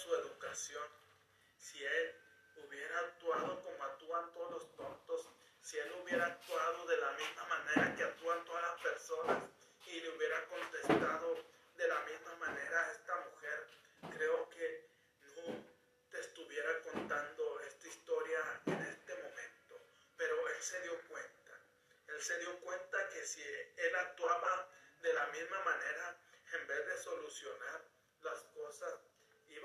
Si 0.55 1.83
él 1.83 2.15
hubiera 2.55 2.99
actuado 2.99 3.61
como 3.61 3.83
actúan 3.83 4.31
todos 4.31 4.51
los 4.51 4.75
tontos, 4.77 5.27
si 5.61 5.77
él 5.77 5.91
hubiera 6.01 6.27
actuado 6.27 6.85
de 6.85 6.95
la 6.95 7.11
misma 7.11 7.45
manera 7.47 7.93
que 7.93 8.03
actúan 8.05 8.45
todas 8.45 8.61
las 8.61 8.81
personas 8.81 9.43
y 9.85 9.99
le 9.99 10.15
hubiera 10.15 10.45
contestado 10.47 11.43
de 11.75 11.87
la 11.89 11.99
misma 12.05 12.35
manera 12.37 12.87
a 12.87 12.91
esta 12.93 13.15
mujer, 13.17 13.67
creo 14.15 14.49
que 14.49 14.87
no 15.35 15.61
te 16.09 16.21
estuviera 16.21 16.81
contando 16.83 17.59
esta 17.59 17.87
historia 17.89 18.39
en 18.67 18.81
este 18.81 19.13
momento. 19.13 19.75
Pero 20.15 20.47
él 20.47 20.61
se 20.61 20.81
dio 20.83 20.97
cuenta, 21.09 21.59
él 22.07 22.21
se 22.21 22.39
dio 22.39 22.57
cuenta 22.61 23.09
que 23.09 23.25
si 23.25 23.43
él 23.43 23.95
actuaba 23.95 24.69
de 25.01 25.13
la 25.13 25.27
misma 25.27 25.59
manera, 25.65 26.17
en 26.53 26.65
vez 26.65 26.85
de 26.87 26.97
solucionar 26.97 27.83
las 28.21 28.41
cosas, 28.55 29.04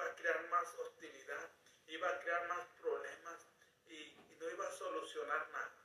iba 0.00 0.10
a 0.10 0.16
crear 0.16 0.48
más 0.48 0.74
hostilidad, 0.78 1.50
iba 1.88 2.08
a 2.08 2.20
crear 2.20 2.48
más 2.48 2.64
problemas 2.80 3.46
y, 3.86 4.16
no 4.40 4.48
iba 4.48 4.66
a 4.66 4.72
solucionar 4.72 5.50
nada. 5.50 5.76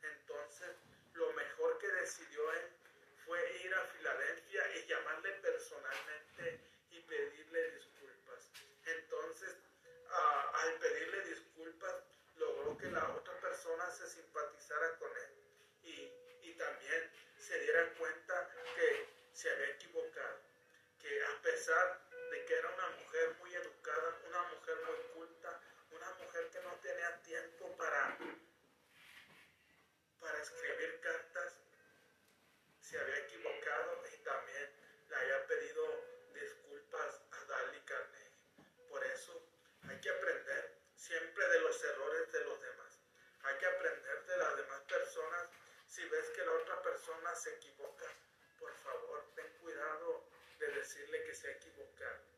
Entonces, 0.00 0.70
lo 1.12 1.30
mejor 1.34 1.76
que 1.78 1.88
decidió 1.88 2.50
él 2.52 2.72
fue 3.26 3.38
ir 3.62 3.74
a 3.74 3.84
Filadelfia 3.88 4.62
y 4.78 4.86
llamarle 4.86 5.32
personalmente 5.32 6.60
y 6.92 7.00
pedirle 7.00 7.72
disculpas. 7.72 8.48
Entonces, 8.86 9.54
al 10.54 10.74
pedirle 10.78 11.24
disculpas, 11.26 11.96
logró 12.36 12.78
que 12.78 12.90
la 12.90 13.06
otra 13.10 13.38
persona 13.40 13.90
se 13.90 14.08
simpatizara 14.08 14.96
con 14.96 15.10
él 15.14 15.32
y, 15.82 16.48
y 16.48 16.54
también 16.54 17.10
se 17.38 17.60
diera 17.60 17.92
cuenta 17.98 18.48
que 18.74 19.06
se 19.34 19.50
había 19.50 19.74
equivocado, 19.74 20.40
que 20.98 21.22
a 21.22 21.42
pesar 21.42 22.00
de 22.08 22.09
que 22.50 22.58
era 22.58 22.68
una 22.68 22.88
mujer 22.98 23.36
muy 23.38 23.54
educada, 23.54 24.18
una 24.26 24.42
mujer 24.42 24.76
muy 24.84 24.98
culta, 25.14 25.60
una 25.92 26.14
mujer 26.14 26.50
que 26.50 26.60
no 26.62 26.74
tenía 26.82 27.22
tiempo 27.22 27.76
para, 27.76 28.18
para 30.18 30.42
escribir 30.42 31.00
cartas, 31.00 31.60
se 32.80 32.98
había 32.98 33.18
equivocado 33.18 34.02
y 34.12 34.16
también 34.24 34.68
le 35.10 35.14
había 35.14 35.46
pedido 35.46 35.84
disculpas 36.34 37.22
a 37.30 37.44
Dali 37.44 37.80
Carnegie. 37.82 38.32
Por 38.88 39.04
eso 39.04 39.46
hay 39.88 40.00
que 40.00 40.10
aprender 40.10 40.74
siempre 40.96 41.46
de 41.46 41.60
los 41.60 41.84
errores 41.84 42.32
de 42.32 42.44
los 42.46 42.60
demás. 42.60 42.98
Hay 43.44 43.58
que 43.58 43.66
aprender 43.66 44.26
de 44.26 44.36
las 44.38 44.56
demás 44.56 44.80
personas. 44.88 45.50
Si 45.86 46.04
ves 46.06 46.28
que 46.30 46.44
la 46.44 46.52
otra 46.54 46.82
persona 46.82 47.32
se 47.36 47.54
equivoca, 47.54 48.06
por 48.58 48.74
favor, 48.74 49.24
ten 49.36 49.48
cuidado 49.60 50.24
de 50.58 50.66
decirle 50.72 51.22
que 51.22 51.34
se 51.36 51.46
ha 51.46 51.52
equivocado. 51.52 52.29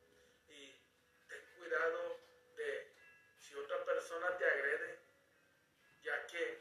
Cuidado 1.72 2.20
de 2.54 2.86
si 3.38 3.54
otra 3.54 3.82
persona 3.82 4.36
te 4.36 4.44
agrede, 4.44 4.98
ya 6.02 6.26
que 6.26 6.58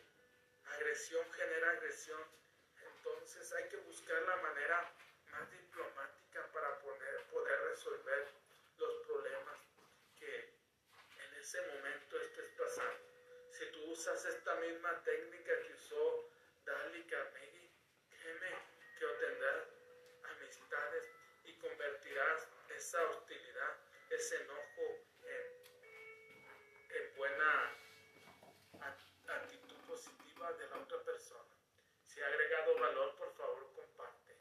agresión 0.63 1.29
genera 1.33 1.71
agresión, 1.71 2.23
entonces 2.81 3.51
hay 3.51 3.67
que 3.67 3.75
buscar 3.75 4.21
la 4.21 4.37
manera 4.37 4.89
más 5.31 5.51
diplomática 5.51 6.47
para 6.53 6.79
poder, 6.79 7.25
poder 7.25 7.59
resolver 7.71 8.25
los 8.77 9.05
problemas 9.05 9.59
que 10.17 10.53
en 11.19 11.33
ese 11.41 11.61
momento 11.61 12.17
estés 12.21 12.49
pasando. 12.57 13.03
Si 13.51 13.65
tú 13.65 13.91
usas 13.91 14.23
esta 14.23 14.55
misma 14.55 15.03
técnica 15.03 15.51
que 15.67 15.73
usó 15.73 16.29
Dali 16.63 17.03
Carnegie, 17.03 17.69
créeme 18.17 18.55
que 18.97 19.05
obtendrás 19.05 19.67
amistades 20.23 21.03
y 21.43 21.53
convertirás 21.55 22.47
esa 22.69 23.09
hostilidad, 23.09 23.75
ese 24.09 24.41
enojo 24.43 25.01
en, 25.23 26.97
en 26.97 27.15
buena 27.15 27.73
actitud 29.27 29.75
positiva 29.87 30.51
de 30.53 30.67
la 30.67 30.77
otra 30.77 30.99
persona. 31.03 31.49
Si 32.03 32.21
ha 32.21 32.27
agregado 32.27 32.77
valor, 32.77 33.15
por 33.15 33.31
favor, 33.35 33.71
comparte. 33.73 34.35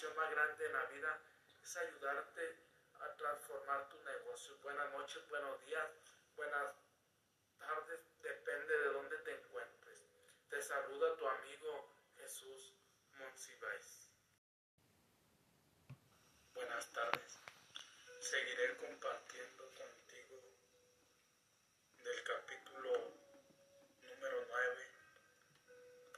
Más 0.00 0.30
grande 0.30 0.64
en 0.64 0.72
la 0.72 0.84
vida 0.86 1.20
es 1.62 1.76
ayudarte 1.76 2.56
a 3.00 3.14
transformar 3.16 3.86
tu 3.90 4.00
negocio. 4.00 4.56
Buenas 4.62 4.90
noches, 4.92 5.28
buenos 5.28 5.60
días, 5.66 5.90
buenas 6.36 6.74
tardes, 7.58 8.00
depende 8.22 8.78
de 8.78 8.92
dónde 8.92 9.18
te 9.18 9.34
encuentres. 9.34 10.06
Te 10.48 10.62
saluda 10.62 11.16
tu 11.18 11.28
amigo 11.28 11.92
Jesús 12.16 12.72
Monsiváis. 13.18 14.08
Buenas 16.54 16.90
tardes. 16.94 17.38
Seguiré 18.20 18.78
compartiendo 18.78 19.70
contigo 19.74 20.40
del 22.04 22.24
capítulo 22.24 22.90
número 24.00 24.46
9, 24.48 24.92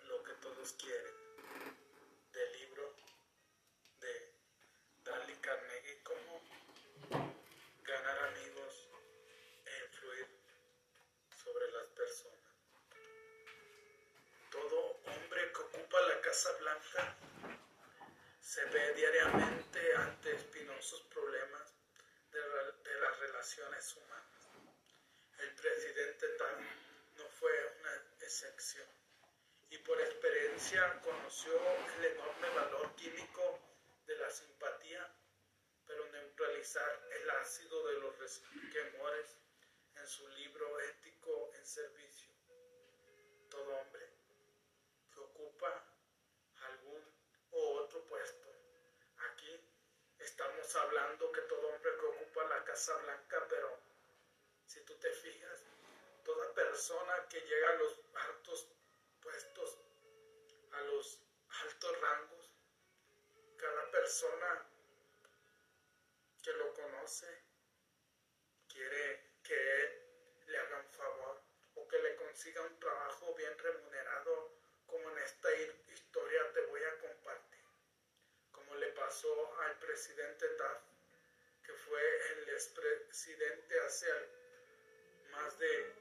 Lo 0.04 0.22
que 0.22 0.32
todos 0.34 0.72
quieren, 0.74 1.14
del 2.32 2.52
libro 2.60 2.94
de 4.02 4.32
Dali 5.04 5.34
Carnegie, 5.36 6.02
cómo 6.02 6.42
ganar 7.84 8.18
amigos 8.30 8.88
e 9.64 9.84
influir 9.86 10.26
sobre 11.30 11.70
las 11.70 11.86
personas. 11.88 12.52
Todo 14.50 14.98
hombre 15.06 15.52
que 15.52 15.60
ocupa 15.60 16.00
la 16.00 16.20
Casa 16.32 16.52
Blanca 16.60 17.14
se 18.40 18.64
ve 18.64 18.94
diariamente 18.94 19.94
ante 19.96 20.34
espinosos 20.34 21.02
problemas 21.12 21.74
de, 22.30 22.40
de 22.40 23.00
las 23.00 23.18
relaciones 23.18 23.96
humanas. 23.98 24.48
El 25.40 25.54
presidente 25.56 26.28
Tal 26.38 26.56
no 27.18 27.28
fue 27.38 27.52
una 27.80 27.94
excepción 28.22 28.88
y 29.68 29.76
por 29.76 30.00
experiencia 30.00 31.02
conoció 31.02 31.52
el 31.98 32.04
enorme 32.06 32.48
valor 32.48 32.96
químico 32.96 33.60
de 34.06 34.16
la 34.16 34.30
simpatía, 34.30 35.14
pero 35.86 36.10
neutralizar 36.12 37.08
el 37.10 37.30
ácido 37.42 37.86
de 37.88 38.00
los 38.00 38.18
resquemores 38.18 39.36
en 39.96 40.06
su 40.06 40.26
libro 40.28 40.80
ético 40.80 41.52
en 41.58 41.66
servicio. 41.66 42.32
Todo 43.50 43.76
hombre 43.80 44.08
que 45.12 45.20
ocupa 45.20 45.92
algún 46.64 47.02
o 47.50 47.74
otro 47.82 48.04
puesto. 48.06 48.48
Aquí 49.30 49.60
estamos 50.42 50.74
hablando 50.74 51.30
que 51.30 51.40
todo 51.42 51.68
hombre 51.68 51.92
que 52.00 52.06
ocupa 52.06 52.42
la 52.48 52.64
Casa 52.64 52.96
Blanca, 52.96 53.46
pero 53.48 53.78
si 54.66 54.80
tú 54.80 54.94
te 54.96 55.08
fijas, 55.12 55.62
toda 56.24 56.52
persona 56.52 57.28
que 57.28 57.40
llega 57.42 57.70
a 57.70 57.74
los 57.74 58.00
altos 58.14 58.66
puestos, 59.20 59.78
a 60.72 60.80
los 60.80 61.20
altos 61.62 62.00
rangos, 62.00 62.50
cada 63.56 63.88
persona 63.92 64.66
que 66.42 66.52
lo 66.54 66.74
conoce 66.74 67.44
quiere 68.66 69.34
que 69.44 69.54
él 69.54 70.02
le 70.48 70.58
haga 70.58 70.80
un 70.80 70.90
favor 70.90 71.40
o 71.76 71.86
que 71.86 71.98
le 72.00 72.16
consiga 72.16 72.62
un 72.62 72.80
trabajo 72.80 73.32
bien 73.34 73.56
remunerado 73.58 74.50
como 74.86 75.08
en 75.10 75.18
esta 75.18 75.52
historia 75.54 76.52
te 76.52 76.62
voy 76.62 76.82
a 76.82 76.90
compartir. 76.98 77.11
Pasó 79.12 79.60
al 79.60 79.78
presidente 79.78 80.48
Taft, 80.56 80.86
que 81.66 81.72
fue 81.74 82.00
el 82.32 82.48
expresidente 82.48 83.78
hace 83.80 84.06
más 85.32 85.58
de 85.58 85.92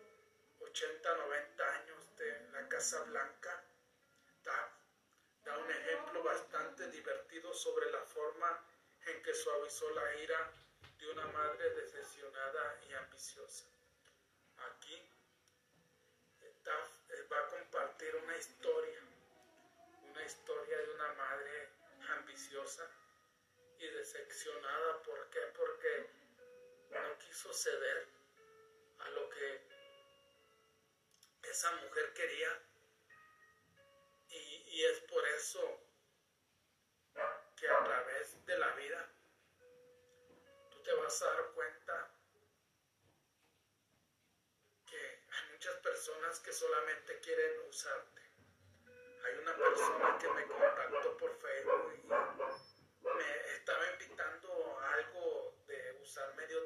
80, 0.62 1.18
90 1.18 1.76
años 1.76 2.05
este, 2.05 2.39
la 2.53 2.70
Casa 2.70 3.03
Blanca 3.03 3.64
da, 4.45 4.74
da 5.43 5.57
un 5.57 5.70
ejemplo 5.70 6.24
bastante 6.24 6.89
divertido 6.89 7.53
sobre 7.53 7.91
la 7.91 7.99
forma 8.05 8.66
en 9.07 9.22
que 9.24 9.34
suavizó 9.34 9.89
la 9.89 10.16
ira 10.16 10.49
de 10.97 11.09
una 11.09 11.28
madre 11.28 11.70
decepcionada 11.72 12.80
y 12.88 12.93
ambiciosa. 12.93 13.66
Aquí 14.57 15.03
Taft 16.64 17.12
eh, 17.12 17.28
va 17.30 17.39
a 17.39 17.47
compartir 17.47 18.16
una 18.16 18.38
historia, 18.38 19.01
una 20.01 20.24
historia 20.24 20.78
de 20.78 20.91
una 20.91 21.14
madre 21.16 21.70
ambiciosa 22.07 22.89
y 23.82 23.88
decepcionada. 23.90 25.02
¿Por 25.02 25.30
qué? 25.30 25.40
Porque 25.56 26.10
no 26.92 27.18
quiso 27.18 27.54
ceder 27.54 28.08
a 29.00 29.10
lo 29.10 29.30
que 29.30 29.62
esa 31.44 31.72
mujer 31.78 32.14
quería. 32.14 32.62
Y, 34.30 34.38
y 34.38 34.86
es 34.86 35.00
por 35.02 35.28
eso 35.30 35.80
que 37.56 37.68
a 37.68 37.84
través 37.84 38.46
de 38.46 38.58
la 38.58 38.76
vida 38.76 39.10
tú 40.70 40.82
te 40.84 40.94
vas 40.94 41.22
a 41.22 41.34
dar 41.34 41.52
cuenta 41.52 42.12
que 44.86 45.24
hay 45.32 45.52
muchas 45.52 45.76
personas 45.78 46.40
que 46.40 46.54
solamente 46.54 47.20
quieren 47.20 47.68
usarte. 47.68 48.22
Hay 49.24 49.38
una 49.38 49.56
persona 49.56 50.18
que 50.20 50.30
me 50.30 50.48
contactó 50.48 51.18
por 51.18 51.38
Facebook 51.40 52.02
me 53.04 53.54
estaba 53.56 53.92
invitando 53.92 54.80
a 54.80 54.94
algo 54.94 55.56
de 55.68 55.94
usar 56.12 56.36
medio, 56.36 56.59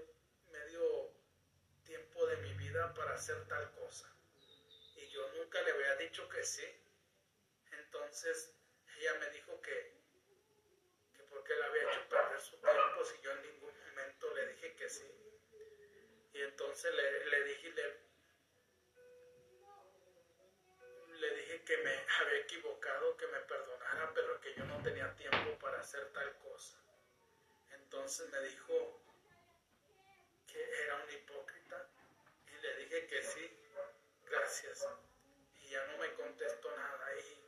medio 0.51 1.13
tiempo 1.83 2.25
de 2.25 2.37
mi 2.37 2.53
vida 2.53 2.91
para 2.95 3.13
hacer 3.13 3.47
tal 3.47 3.71
cosa. 3.75 4.11
Y 4.95 5.07
yo 5.09 5.21
nunca 5.33 5.61
le 5.61 5.71
había 5.71 5.95
dicho 5.97 6.27
que 6.29 6.43
sí. 6.43 6.65
Entonces 7.71 8.55
ella 8.97 9.13
me 9.19 9.29
dijo 9.29 9.61
que, 9.61 10.01
que 11.15 11.23
porque 11.29 11.53
le 11.53 11.63
había 11.63 11.83
hecho 11.83 12.09
perder 12.09 12.41
su 12.41 12.59
tiempo 12.59 13.05
si 13.05 13.21
yo 13.21 13.31
en 13.33 13.41
ningún 13.43 13.79
momento 13.85 14.33
le 14.33 14.47
dije 14.47 14.75
que 14.75 14.89
sí. 14.89 15.05
Y 16.33 16.41
entonces 16.41 16.95
le, 16.95 17.25
le 17.27 17.43
dije, 17.43 17.71
le, 17.71 17.99
le 21.19 21.35
dije 21.35 21.63
que 21.65 21.77
me 21.77 22.05
había 22.19 22.39
equivocado, 22.39 23.15
que 23.15 23.27
me 23.27 23.39
perdonara, 23.41 24.11
pero 24.15 24.41
que 24.41 24.55
yo 24.55 24.65
no 24.65 24.81
tenía 24.81 25.15
tiempo 25.15 25.59
para 25.59 25.81
hacer 25.81 26.11
tal 26.13 26.35
cosa. 26.39 26.79
Entonces 27.69 28.27
me 28.31 28.39
dijo 28.39 29.04
que 30.55 30.83
era 30.83 30.95
un 30.95 31.09
hipócrita 31.11 31.89
y 32.47 32.57
le 32.61 32.75
dije 32.77 33.07
que 33.07 33.21
sí, 33.21 33.59
gracias. 34.23 34.87
Y 35.59 35.69
ya 35.69 35.85
no 35.87 35.97
me 35.97 36.13
contestó 36.13 36.71
nada. 36.77 37.07
Y, 37.19 37.41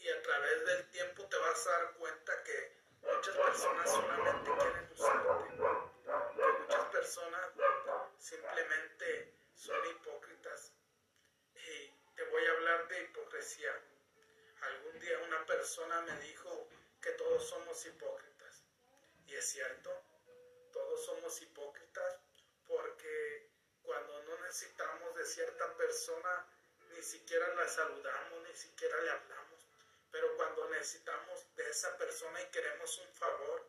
y 0.00 0.08
a 0.10 0.22
través 0.22 0.64
del 0.64 0.90
tiempo 0.90 1.26
te 1.26 1.36
vas 1.38 1.66
a 1.66 1.70
dar 1.70 1.94
cuenta 1.94 2.42
que 2.44 2.72
muchas 3.02 3.36
personas 3.36 3.90
solamente 3.90 4.50
quieren 4.52 4.92
usarte. 4.92 5.56
Que 5.56 6.52
muchas 6.60 6.86
personas 6.90 7.50
simplemente 8.18 9.34
son 9.56 9.86
hipócritas. 9.90 10.72
Y 11.56 11.90
te 12.14 12.22
voy 12.26 12.46
a 12.46 12.50
hablar 12.52 12.86
de 12.86 13.02
hipocresía. 13.02 13.72
Algún 14.60 15.00
día 15.00 15.18
una 15.18 15.44
persona 15.46 16.00
me 16.02 16.16
dijo 16.20 16.68
que 17.00 17.10
todos 17.12 17.44
somos 17.48 17.84
hipócritas. 17.86 18.62
Y 19.26 19.34
es 19.34 19.48
cierto, 19.48 20.13
somos 20.96 21.40
hipócritas 21.42 22.20
porque 22.66 23.50
cuando 23.82 24.22
no 24.24 24.38
necesitamos 24.40 25.14
de 25.14 25.24
cierta 25.26 25.76
persona, 25.76 26.46
ni 26.90 27.02
siquiera 27.02 27.54
la 27.54 27.68
saludamos, 27.68 28.42
ni 28.48 28.54
siquiera 28.54 29.00
le 29.02 29.10
hablamos. 29.10 29.66
Pero 30.10 30.36
cuando 30.36 30.68
necesitamos 30.70 31.54
de 31.56 31.68
esa 31.68 31.96
persona 31.98 32.40
y 32.40 32.46
queremos 32.46 32.98
un 32.98 33.12
favor, 33.14 33.66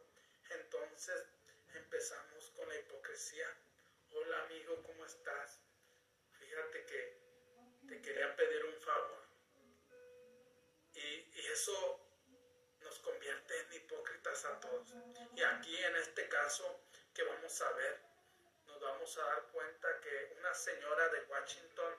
entonces 0.50 1.26
empezamos 1.74 2.52
con 2.52 2.70
la 2.70 2.76
hipocresía. 2.80 3.48
Hola 4.12 4.44
amigo, 4.44 4.82
¿cómo 4.84 5.06
estás? 5.06 5.60
Fíjate 6.40 6.86
que 6.86 7.18
te 7.88 8.02
quería 8.02 8.36
pedir 8.36 8.64
un 8.66 8.80
favor. 8.80 9.26
Y, 10.94 11.00
y 11.02 11.48
eso 11.52 12.00
nos 12.82 13.00
convierte 13.00 13.60
en 13.60 13.74
hipócritas 13.74 14.46
a 14.46 14.60
todos. 14.60 14.94
Y 15.36 15.44
aquí 15.44 15.76
en 15.78 15.96
este 15.98 16.30
caso 16.30 16.85
que 17.16 17.24
vamos 17.24 17.62
a 17.62 17.72
ver, 17.72 17.98
nos 18.68 18.82
vamos 18.82 19.18
a 19.18 19.24
dar 19.24 19.44
cuenta 19.44 20.02
que 20.02 20.36
una 20.38 20.54
señora 20.54 21.08
de 21.08 21.22
Washington 21.22 21.94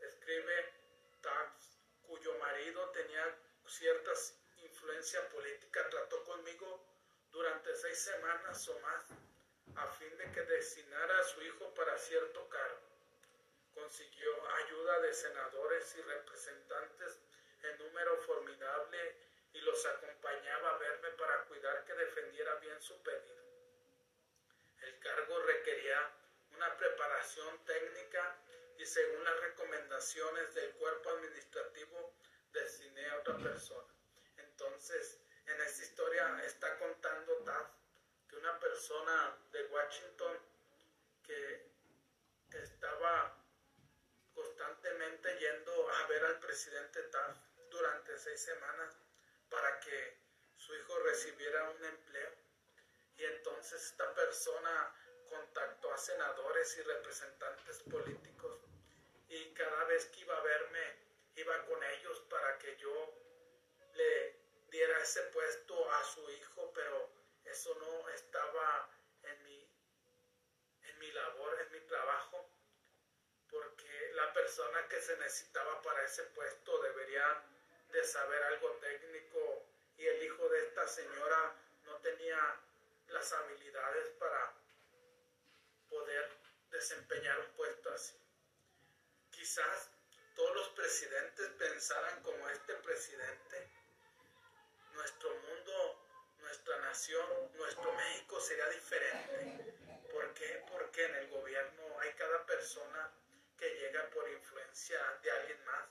escribe 0.00 0.72
Tax, 1.20 1.76
cuyo 2.06 2.38
marido 2.38 2.88
tenía 2.88 3.36
cierta 3.66 4.12
influencia 4.56 5.28
política, 5.28 5.86
trató 5.90 6.24
conmigo 6.24 6.82
durante 7.32 7.76
seis 7.76 7.98
semanas 7.98 8.66
o 8.68 8.80
más 8.80 9.04
a 9.76 9.86
fin 9.88 10.16
de 10.16 10.32
que 10.32 10.40
designara 10.40 11.18
a 11.18 11.24
su 11.24 11.42
hijo 11.42 11.74
para 11.74 11.98
cierto 11.98 12.48
cargo. 12.48 12.80
Consiguió 13.74 14.30
ayuda 14.64 15.00
de 15.00 15.12
senadores 15.12 15.96
y 15.96 16.00
representantes 16.00 17.18
en 17.62 17.78
número 17.78 18.16
formidable 18.22 19.16
y 19.52 19.60
los 19.60 19.84
acompañaba 19.84 20.70
a 20.70 20.78
verme 20.78 21.10
para 21.10 21.44
cuidar 21.44 21.84
que 21.84 21.92
defendiera 21.92 22.54
bien 22.54 22.80
su 22.80 22.96
pedido. 23.02 23.45
Cargo 25.06 25.38
requería 25.40 26.10
una 26.56 26.76
preparación 26.76 27.64
técnica 27.64 28.36
y 28.76 28.84
según 28.84 29.22
las 29.22 29.40
recomendaciones 29.40 30.54
del 30.54 30.72
cuerpo 30.72 31.10
administrativo 31.10 32.14
designé 32.52 33.08
a 33.10 33.18
otra 33.18 33.38
persona. 33.38 33.94
Entonces, 34.36 35.20
en 35.46 35.60
esta 35.60 35.82
historia 35.82 36.42
está 36.44 36.76
contando 36.78 37.36
Taft 37.44 37.70
que 38.28 38.36
una 38.36 38.58
persona 38.58 39.38
de 39.52 39.64
Washington 39.66 40.38
que 41.22 41.66
estaba 42.50 43.36
constantemente 44.34 45.38
yendo 45.38 45.90
a 45.90 46.06
ver 46.08 46.24
al 46.24 46.40
presidente 46.40 47.02
Taft 47.04 47.40
durante 47.70 48.18
seis 48.18 48.40
semanas 48.40 48.96
para 49.50 49.78
que 49.80 50.18
su 50.56 50.74
hijo 50.74 50.98
recibiera 51.00 51.70
un 51.70 51.84
empleo. 51.84 52.45
Y 53.16 53.24
entonces 53.24 53.82
esta 53.82 54.14
persona 54.14 54.94
contactó 55.28 55.92
a 55.92 55.98
senadores 55.98 56.76
y 56.78 56.82
representantes 56.82 57.78
políticos. 57.90 58.58
Y 59.28 59.52
cada 59.54 59.84
vez 59.84 60.06
que 60.06 60.20
iba 60.20 60.36
a 60.36 60.42
verme 60.42 61.06
iba 61.36 61.64
con 61.66 61.82
ellos 61.82 62.20
para 62.30 62.58
que 62.58 62.76
yo 62.76 63.14
le 63.94 64.36
diera 64.70 65.00
ese 65.02 65.22
puesto 65.24 65.90
a 65.92 66.04
su 66.04 66.30
hijo, 66.30 66.72
pero 66.74 67.10
eso 67.44 67.74
no 67.74 68.08
estaba 68.10 68.88
en 69.22 69.42
mi, 69.44 69.70
en 70.82 70.98
mi 70.98 71.12
labor, 71.12 71.60
en 71.60 71.72
mi 71.72 71.80
trabajo, 71.86 72.48
porque 73.50 74.12
la 74.14 74.32
persona 74.32 74.88
que 74.88 75.00
se 75.00 75.16
necesitaba 75.18 75.82
para 75.82 76.02
ese 76.04 76.22
puesto 76.24 76.82
debería 76.82 77.42
de 77.92 78.04
saber 78.04 78.42
algo 78.44 78.70
técnico. 78.80 79.62
Y 79.98 80.06
el 80.06 80.22
hijo 80.24 80.48
de 80.48 80.60
esta 80.66 80.86
señora 80.86 81.54
no 81.84 81.96
tenía 82.00 82.60
las 83.08 83.32
habilidades 83.32 84.08
para 84.18 84.54
poder 85.88 86.30
desempeñar 86.70 87.38
un 87.40 87.52
puesto 87.52 87.90
así. 87.90 88.16
Quizás 89.30 89.90
todos 90.34 90.54
los 90.54 90.68
presidentes 90.70 91.48
pensaran 91.58 92.22
como 92.22 92.48
este 92.48 92.74
presidente, 92.74 93.70
nuestro 94.94 95.34
mundo, 95.34 96.06
nuestra 96.40 96.78
nación, 96.80 97.52
nuestro 97.54 97.92
México 97.92 98.40
sería 98.40 98.68
diferente. 98.68 99.74
¿Por 100.12 100.34
qué? 100.34 100.64
Porque 100.70 101.04
en 101.04 101.14
el 101.16 101.28
gobierno 101.28 102.00
hay 102.00 102.12
cada 102.14 102.44
persona 102.46 103.10
que 103.58 103.68
llega 103.78 104.08
por 104.10 104.28
influencia 104.28 105.00
de 105.22 105.30
alguien 105.30 105.64
más, 105.64 105.88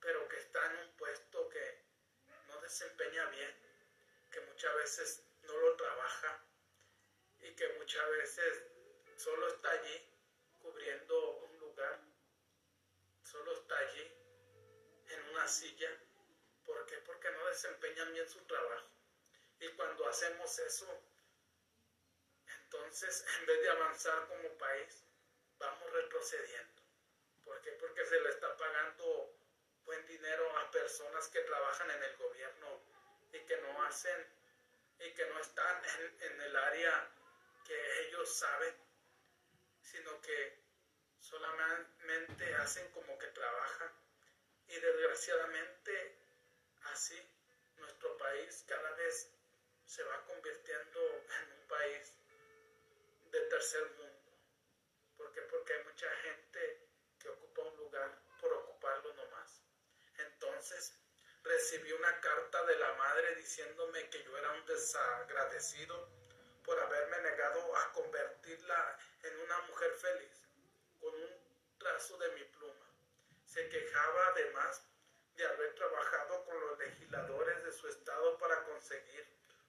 pero 0.00 0.26
que 0.28 0.38
está 0.38 0.64
en 0.70 0.76
un 0.78 0.96
puesto 0.96 1.48
que 1.48 1.82
no 2.48 2.60
desempeña 2.60 3.26
bien, 3.26 3.54
que 4.30 4.40
muchas 4.40 4.74
veces 4.76 5.22
no 5.46 5.56
lo 5.58 5.76
trabaja 5.76 6.44
y 7.40 7.54
que 7.54 7.68
muchas 7.78 8.08
veces 8.10 8.62
solo 9.16 9.48
está 9.48 9.70
allí 9.70 10.14
cubriendo 10.60 11.38
un 11.38 11.58
lugar, 11.58 12.00
solo 13.22 13.52
está 13.52 13.78
allí 13.78 14.12
en 15.08 15.28
una 15.30 15.46
silla. 15.46 15.90
¿Por 16.64 16.86
qué? 16.86 16.96
Porque 16.98 17.30
no 17.30 17.46
desempeñan 17.46 18.12
bien 18.12 18.28
su 18.28 18.40
trabajo. 18.46 18.88
Y 19.60 19.68
cuando 19.70 20.06
hacemos 20.08 20.58
eso, 20.58 21.02
entonces 22.46 23.24
en 23.38 23.46
vez 23.46 23.60
de 23.60 23.70
avanzar 23.70 24.26
como 24.28 24.48
país, 24.58 25.04
vamos 25.58 25.92
retrocediendo. 25.92 26.82
¿Por 27.44 27.60
qué? 27.60 27.72
Porque 27.72 28.04
se 28.06 28.20
le 28.20 28.30
está 28.30 28.56
pagando 28.56 29.38
buen 29.84 30.06
dinero 30.06 30.58
a 30.58 30.70
personas 30.70 31.28
que 31.28 31.40
trabajan 31.40 31.90
en 31.90 32.02
el 32.02 32.16
gobierno 32.16 32.80
y 33.32 33.40
que 33.40 33.56
no 33.58 33.82
hacen 33.84 34.26
y 35.00 35.10
que 35.12 35.26
no 35.26 35.40
están 35.40 35.82
en, 35.84 36.22
en 36.22 36.40
el 36.40 36.56
área 36.56 37.10
que 37.66 38.00
ellos 38.02 38.36
saben, 38.36 38.74
sino 39.82 40.20
que 40.20 40.64
solamente 41.18 42.54
hacen 42.56 42.90
como 42.92 43.18
que 43.18 43.26
trabajan 43.28 43.92
y 44.68 44.78
desgraciadamente 44.78 46.16
así 46.92 47.18
nuestro 47.76 48.16
país 48.18 48.64
cada 48.66 48.90
vez 48.92 49.30
se 49.86 50.02
va 50.04 50.24
convirtiendo 50.26 51.00
en 51.40 51.52
un 51.52 51.68
país 51.68 52.16
de 53.30 53.40
tercer 53.42 53.90
mundo. 53.92 54.32
¿Por 55.16 55.32
qué? 55.32 55.40
Porque 55.42 55.72
hay 55.74 55.84
mucha 55.84 56.10
gente 56.22 56.88
que 57.18 57.28
ocupa 57.28 57.62
un 57.62 57.76
lugar 57.76 58.18
por 58.40 58.52
ocuparlo 58.52 59.14
nomás. 59.14 59.60
Entonces 60.18 60.98
recibí 61.44 61.92
una 61.92 62.20
carta 62.20 62.64
de 62.64 62.76
la 62.76 62.92
madre 62.94 63.36
diciéndome 63.36 64.08
que 64.08 64.24
yo 64.24 64.36
era 64.36 64.50
un 64.52 64.66
desagradecido 64.66 66.08
por 66.64 66.80
haberme 66.80 67.18
negado 67.18 67.76
a 67.76 67.92
convertirla 67.92 68.98
en 69.22 69.40
una 69.40 69.58
mujer 69.62 69.92
feliz 69.92 70.48
con 71.00 71.14
un 71.14 71.30
trazo 71.78 72.16
de 72.16 72.30
mi 72.30 72.44
pluma. 72.44 72.86
Se 73.44 73.68
quejaba 73.68 74.28
además 74.28 74.82
de 75.36 75.46
haber 75.46 75.74
trabajado 75.74 76.44
con 76.44 76.58
los 76.60 76.78
legisladores 76.78 77.62
de 77.62 77.72
su 77.72 77.88
estado 77.88 78.38
para 78.38 78.64
conseguir 78.64 79.26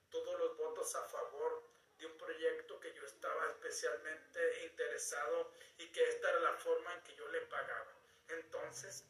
todos 0.10 0.40
los 0.40 0.58
votos 0.58 0.96
a 0.96 1.04
favor 1.04 1.64
de 1.98 2.06
un 2.06 2.18
proyecto 2.18 2.80
que 2.80 2.94
yo 2.94 3.06
estaba 3.06 3.48
especialmente 3.48 4.66
interesado 4.66 5.52
y 5.78 5.92
que 5.92 6.08
esta 6.08 6.30
era 6.30 6.40
la 6.40 6.54
forma 6.54 6.94
en 6.94 7.04
que 7.04 7.16
yo 7.16 7.28
le 7.30 7.42
pagaba. 7.42 7.92
Entonces 8.30 9.04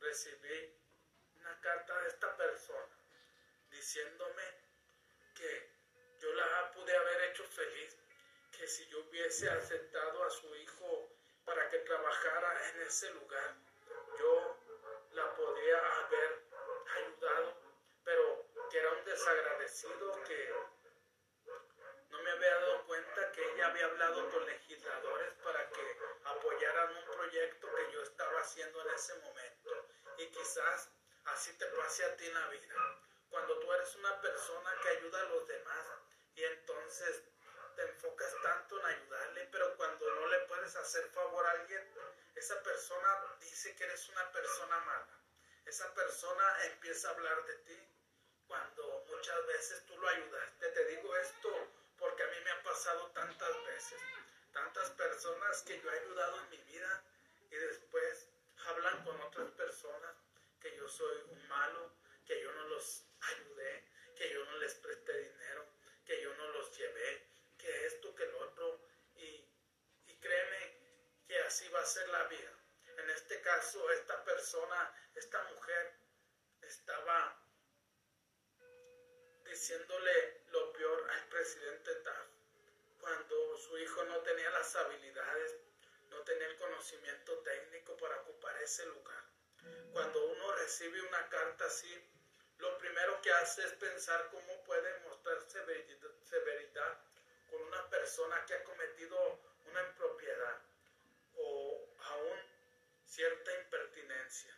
recibí 0.00 0.74
una 1.42 1.60
carta 1.60 2.00
de 2.02 2.08
esta 2.08 2.36
persona 2.36 2.96
diciéndome 3.68 4.44
que 5.34 5.72
yo 6.20 6.32
la 6.34 6.70
pude 6.70 6.96
haber 6.96 7.30
hecho 7.30 7.44
feliz, 7.44 7.98
que 8.56 8.68
si 8.68 8.86
yo 8.86 9.00
hubiese 9.00 9.50
aceptado 9.50 10.24
a 10.24 10.30
su 10.30 10.54
hijo 10.54 11.08
para 11.44 11.68
que 11.68 11.78
trabajara 11.78 12.68
en 12.68 12.82
ese 12.82 13.10
lugar, 13.10 13.56
yo 14.20 14.56
la 15.14 15.34
podría 15.34 15.78
haber 15.78 16.44
ayudado, 16.96 17.56
pero 18.04 18.46
que 18.70 18.78
era 18.78 18.92
un 18.92 19.04
desagradecido 19.04 20.22
que 20.22 20.54
no 22.10 22.22
me 22.22 22.30
había 22.30 22.54
dado 22.54 22.86
cuenta 22.86 23.32
que 23.32 23.52
ella 23.52 23.66
había 23.66 23.86
hablado 23.86 24.30
con 24.30 24.46
legisladores 24.46 25.32
para 25.42 25.68
que 25.70 25.98
apoyaran 26.24 26.96
un 26.98 27.04
proyecto 27.04 27.74
que 27.74 27.92
yo 27.92 28.02
estaba 28.02 28.40
haciendo 28.40 28.80
en 28.82 28.94
ese 28.94 29.14
momento. 29.16 29.88
Y 30.18 30.26
quizás 30.26 30.92
así 31.26 31.52
te 31.54 31.66
pase 31.66 32.04
a 32.04 32.16
ti 32.16 32.26
en 32.26 32.34
la 32.34 32.48
vida. 32.48 32.74
Cuando 33.30 33.58
tú 33.60 33.72
eres 33.72 33.94
una 33.96 34.20
persona 34.20 34.70
que 34.82 34.88
ayuda 34.88 35.20
a 35.20 35.24
los 35.24 35.46
demás 35.48 35.86
y 36.34 36.44
entonces 36.44 37.22
te 37.76 37.82
enfocas 37.82 38.34
tanto 38.42 38.78
en 38.80 38.86
ayudarle, 38.86 39.48
pero 39.50 39.76
cuando 39.76 40.14
no 40.14 40.26
le 40.26 40.38
puedes 40.40 40.74
hacer 40.76 41.08
favor 41.10 41.46
a 41.46 41.50
alguien, 41.52 41.90
esa 42.34 42.62
persona 42.62 43.36
dice 43.40 43.74
que 43.76 43.84
eres 43.84 44.08
una 44.08 44.30
persona 44.32 44.78
mala. 44.80 45.18
Esa 45.64 45.94
persona 45.94 46.64
empieza 46.64 47.08
a 47.08 47.12
hablar 47.12 47.44
de 47.46 47.54
ti 47.56 47.88
cuando 48.46 49.04
muchas 49.08 49.46
veces 49.46 49.86
tú 49.86 49.96
lo 49.96 50.08
ayudaste. 50.08 50.68
Te 50.68 50.84
digo 50.86 51.16
esto 51.16 51.68
porque 51.98 52.22
a 52.22 52.26
mí 52.26 52.36
me 52.44 52.50
ha 52.50 52.62
pasado 52.62 53.06
tantas 53.12 53.64
veces. 53.64 54.00
Tantas 54.52 54.90
personas 54.90 55.62
que 55.62 55.80
yo 55.80 55.90
he 55.90 55.98
ayudado 56.00 56.40
en 56.40 56.50
mi 56.50 56.58
vida 56.58 57.04
y 57.50 57.56
después 57.56 58.26
hablan 58.66 59.04
con 59.04 59.18
otras 59.20 59.50
personas 59.52 60.21
que 60.62 60.76
yo 60.76 60.88
soy 60.88 61.22
un 61.28 61.48
malo, 61.48 61.92
que 62.26 62.40
yo 62.40 62.52
no 62.52 62.68
los 62.68 63.04
ayudé, 63.20 63.84
que 64.16 64.32
yo 64.32 64.44
no 64.44 64.58
les 64.58 64.74
presté 64.74 65.18
dinero, 65.18 65.66
que 66.06 66.22
yo 66.22 66.32
no 66.34 66.48
los 66.52 66.76
llevé, 66.78 67.26
que 67.58 67.86
esto, 67.86 68.14
que 68.14 68.26
lo 68.26 68.38
otro. 68.38 68.80
Y, 69.16 69.44
y 70.06 70.16
créeme 70.20 70.76
que 71.26 71.38
así 71.40 71.68
va 71.68 71.80
a 71.80 71.86
ser 71.86 72.08
la 72.08 72.24
vida. 72.24 72.52
En 72.98 73.10
este 73.10 73.40
caso, 73.40 73.90
esta 73.90 74.24
persona, 74.24 74.94
esta 75.14 75.42
mujer, 75.44 75.94
estaba 76.62 77.38
diciéndole 79.44 80.42
lo 80.48 80.72
peor 80.72 81.10
al 81.10 81.28
presidente 81.28 81.94
Taft 81.96 82.32
cuando 83.02 83.56
su 83.56 83.76
hijo 83.78 84.04
no 84.04 84.18
tenía 84.20 84.48
las 84.50 84.76
habilidades, 84.76 85.56
no 86.10 86.22
tenía 86.22 86.46
el 86.46 86.56
conocimiento 86.56 87.36
técnico 87.40 87.96
para 87.96 88.20
ocupar 88.20 88.56
ese 88.62 88.86
lugar. 88.86 89.31
Cuando 89.92 90.24
uno 90.24 90.52
recibe 90.52 91.00
una 91.02 91.28
carta 91.28 91.66
así, 91.66 91.92
lo 92.58 92.78
primero 92.78 93.20
que 93.20 93.32
hace 93.32 93.64
es 93.64 93.72
pensar 93.72 94.28
cómo 94.30 94.62
puede 94.64 94.98
mostrar 95.00 95.38
severidad 95.48 96.98
con 97.50 97.62
una 97.62 97.88
persona 97.90 98.44
que 98.46 98.54
ha 98.54 98.64
cometido 98.64 99.40
una 99.66 99.82
impropiedad 99.82 100.58
o 101.36 101.88
aún 101.98 102.38
cierta 103.04 103.52
impertinencia. 103.60 104.56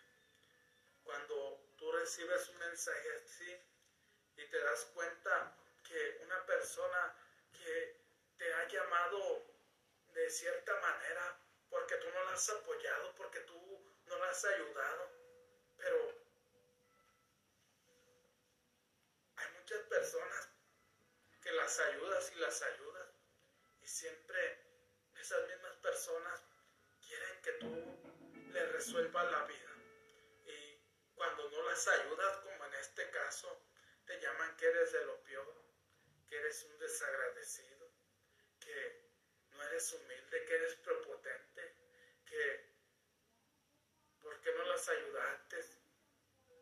Cuando 1.02 1.60
tú 1.76 1.90
recibes 1.92 2.48
un 2.50 2.58
mensaje 2.58 3.08
así 3.16 3.56
y 4.36 4.46
te 4.46 4.58
das 4.60 4.84
cuenta 4.94 5.56
que 5.88 6.18
una 6.22 6.44
persona 6.46 7.16
que 7.52 8.00
te 8.38 8.54
ha 8.54 8.68
llamado 8.68 9.42
de 10.12 10.30
cierta 10.30 10.78
manera 10.80 11.38
porque 11.68 11.96
tú 11.96 12.08
no 12.10 12.24
la 12.24 12.32
has 12.32 12.48
apoyado, 12.50 13.14
porque 13.16 13.40
tú 13.40 13.93
no 14.14 14.24
la 14.24 14.30
has 14.30 14.44
ayudado, 14.44 15.10
pero 15.76 16.14
hay 19.36 19.52
muchas 19.58 19.80
personas 19.82 20.48
que 21.42 21.52
las 21.52 21.78
ayudas 21.80 22.32
y 22.32 22.34
las 22.36 22.62
ayudas 22.62 23.08
y 23.82 23.86
siempre 23.88 24.64
esas 25.16 25.48
mismas 25.48 25.74
personas 25.76 26.42
quieren 27.06 27.42
que 27.42 27.52
tú 27.52 28.52
le 28.52 28.66
resuelvas 28.66 29.30
la 29.32 29.44
vida. 29.44 29.70
Y 30.46 30.80
cuando 31.14 31.50
no 31.50 31.62
las 31.64 31.88
ayudas 31.88 32.36
como 32.38 32.66
en 32.66 32.74
este 32.74 33.10
caso 33.10 33.66
te 34.06 34.20
llaman 34.20 34.56
que 34.56 34.66
eres 34.66 34.92
de 34.92 35.04
lo 35.06 35.22
peor 35.24 35.64
que 36.28 36.36
eres 36.36 36.62
un 36.64 36.78
desagradecido 36.78 37.90
que 38.60 39.10
no 39.50 39.62
eres 39.64 39.92
humilde 39.92 40.44
que 40.44 40.54
eres 40.54 40.74
prepotente 40.76 41.74
que 42.26 42.73
¿por 42.73 42.73
qué 44.44 44.52
no 44.52 44.64
las 44.64 44.88
ayudaste? 44.88 45.62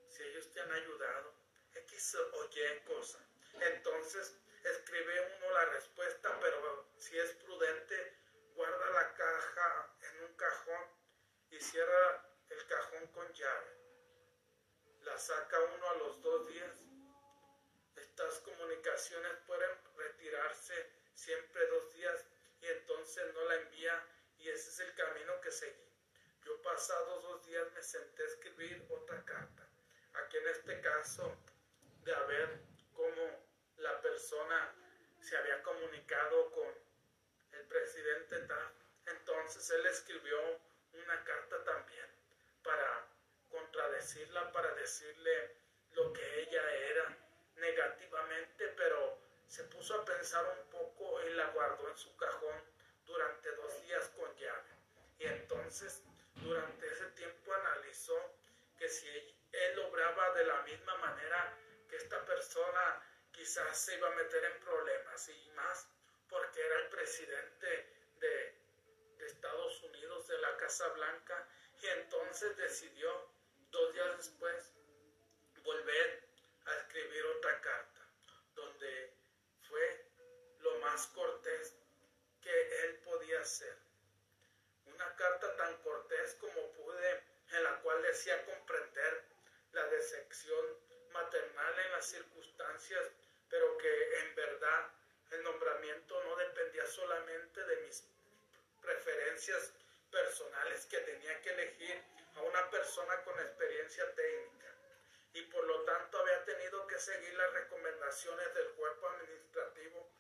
Si 0.08 0.22
ellos 0.22 0.50
te 0.52 0.60
han 0.60 0.70
ayudado, 0.70 1.34
X 1.74 2.14
o 2.14 2.44
Y 2.44 2.80
cosa. 2.86 3.18
Entonces 3.60 4.38
escribe 4.62 5.36
uno 5.36 5.50
la 5.50 5.64
respuesta, 5.66 6.38
pero 6.40 6.92
si 6.96 7.18
es 7.18 7.32
prudente, 7.32 8.16
guarda 8.54 8.90
la 8.90 9.14
caja 9.14 9.96
en 10.00 10.24
un 10.24 10.36
cajón 10.36 10.84
y 11.50 11.58
cierra 11.58 12.24
el 12.50 12.66
cajón 12.66 13.06
con 13.08 13.32
llave. 13.32 13.76
La 15.00 15.18
saca 15.18 15.58
uno 15.60 15.90
a 15.90 15.94
los 15.94 16.22
dos 16.22 16.48
días. 16.48 16.78
Estas 17.96 18.38
comunicaciones 18.40 19.32
pueden 19.46 19.70
retirarse 19.96 20.88
siempre 21.14 21.66
dos 21.66 21.92
días 21.94 22.26
y 22.60 22.68
entonces 22.68 23.34
no 23.34 23.44
la 23.44 23.56
envía 23.56 24.06
y 24.38 24.48
ese 24.50 24.70
es 24.70 24.78
el 24.88 24.94
camino 24.94 25.40
que 25.40 25.50
seguí. 25.50 25.91
Pasados 26.82 27.22
dos 27.22 27.46
días 27.46 27.64
me 27.74 27.80
senté 27.80 28.24
a 28.24 28.26
escribir 28.26 28.84
otra 28.90 29.24
carta. 29.24 29.62
Aquí 30.14 30.36
en 30.38 30.48
este 30.48 30.80
caso 30.80 31.32
de 32.02 32.12
a 32.12 32.22
ver 32.24 32.58
cómo 32.92 33.46
la 33.76 34.00
persona 34.00 34.74
se 35.20 35.36
había 35.36 35.62
comunicado 35.62 36.50
con 36.50 36.66
el 37.52 37.64
presidente 37.68 38.48
Entonces 39.06 39.70
él 39.70 39.86
escribió 39.86 40.36
una 40.94 41.22
carta 41.22 41.62
también 41.62 42.06
para 42.64 43.06
contradecirla, 43.48 44.50
para 44.50 44.74
decirle 44.74 45.54
lo 45.92 46.12
que 46.12 46.40
ella 46.40 46.68
era 46.90 47.16
negativamente, 47.58 48.66
pero 48.76 49.20
se 49.46 49.62
puso 49.64 50.00
a 50.00 50.04
pensar 50.04 50.44
un 50.58 50.68
poco 50.68 51.22
y 51.22 51.30
la 51.34 51.46
guardó 51.50 51.88
en 51.88 51.96
su 51.96 52.16
cajón 52.16 52.60
durante 53.06 53.52
dos 53.52 53.82
días 53.82 54.08
con 54.16 54.34
llave. 54.34 54.70
Y 55.20 55.26
entonces 55.26 56.02
durante 56.42 56.86
ese 56.86 57.06
tiempo 57.12 57.54
analizó 57.54 58.16
que 58.78 58.88
si 58.88 59.08
él, 59.52 59.78
obraba 59.78 60.32
de 60.34 60.44
la 60.44 60.62
misma 60.62 60.96
manera 60.96 61.56
que 61.88 61.96
esta 61.96 62.24
persona 62.24 63.02
quizás 63.30 63.78
se 63.78 63.96
iba 63.96 64.08
a 64.08 64.16
meter 64.16 64.44
en 64.44 64.60
problemas 64.60 65.28
y 65.28 65.50
más 65.50 65.88
porque 66.28 66.60
era 66.60 66.80
el 66.80 66.88
presidente 66.88 67.66
de, 68.18 68.54
de 69.18 69.26
Estados 69.26 69.82
Unidos, 69.82 70.26
de 70.28 70.38
la 70.38 70.56
Casa 70.56 70.88
Blanca, 70.88 71.46
y 71.80 71.86
entonces 71.86 72.56
decidió 72.56 73.30
dos 73.70 73.92
días 73.92 74.16
después 74.16 74.72
volver 75.62 76.28
a 76.64 76.76
escribir 76.76 77.24
otra 77.36 77.60
carta, 77.60 78.00
donde 78.54 79.14
fue 79.68 80.06
lo 80.60 80.78
más 80.78 81.06
cortés 81.08 81.76
que 82.40 82.84
él 82.84 82.96
podía 83.04 83.40
hacer 83.40 83.81
carta 85.16 85.56
tan 85.56 85.76
cortés 85.78 86.34
como 86.40 86.72
pude, 86.72 87.22
en 87.52 87.64
la 87.64 87.80
cual 87.80 88.02
decía 88.02 88.44
comprender 88.44 89.24
la 89.72 89.86
decepción 89.86 90.64
maternal 91.12 91.78
en 91.78 91.92
las 91.92 92.06
circunstancias, 92.06 93.10
pero 93.48 93.76
que 93.78 94.18
en 94.20 94.34
verdad 94.34 94.90
el 95.32 95.42
nombramiento 95.42 96.22
no 96.24 96.36
dependía 96.36 96.86
solamente 96.86 97.64
de 97.64 97.76
mis 97.76 98.04
preferencias 98.80 99.72
personales 100.10 100.86
que 100.86 100.98
tenía 100.98 101.40
que 101.40 101.50
elegir 101.50 102.02
a 102.36 102.42
una 102.42 102.70
persona 102.70 103.22
con 103.24 103.38
experiencia 103.40 104.14
técnica 104.14 104.62
y 105.34 105.42
por 105.42 105.64
lo 105.64 105.82
tanto 105.84 106.18
había 106.18 106.44
tenido 106.44 106.86
que 106.86 106.98
seguir 106.98 107.34
las 107.34 107.52
recomendaciones 107.52 108.54
del 108.54 108.68
cuerpo 108.72 109.08
administrativo. 109.08 110.10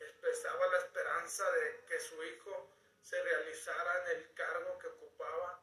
Expresaba 0.00 0.66
la 0.68 0.78
esperanza 0.78 1.50
de 1.52 1.84
que 1.86 2.00
su 2.00 2.22
hijo 2.24 2.70
se 3.02 3.22
realizara 3.22 4.02
en 4.02 4.18
el 4.18 4.34
cargo 4.34 4.78
que 4.78 4.86
ocupaba, 4.86 5.62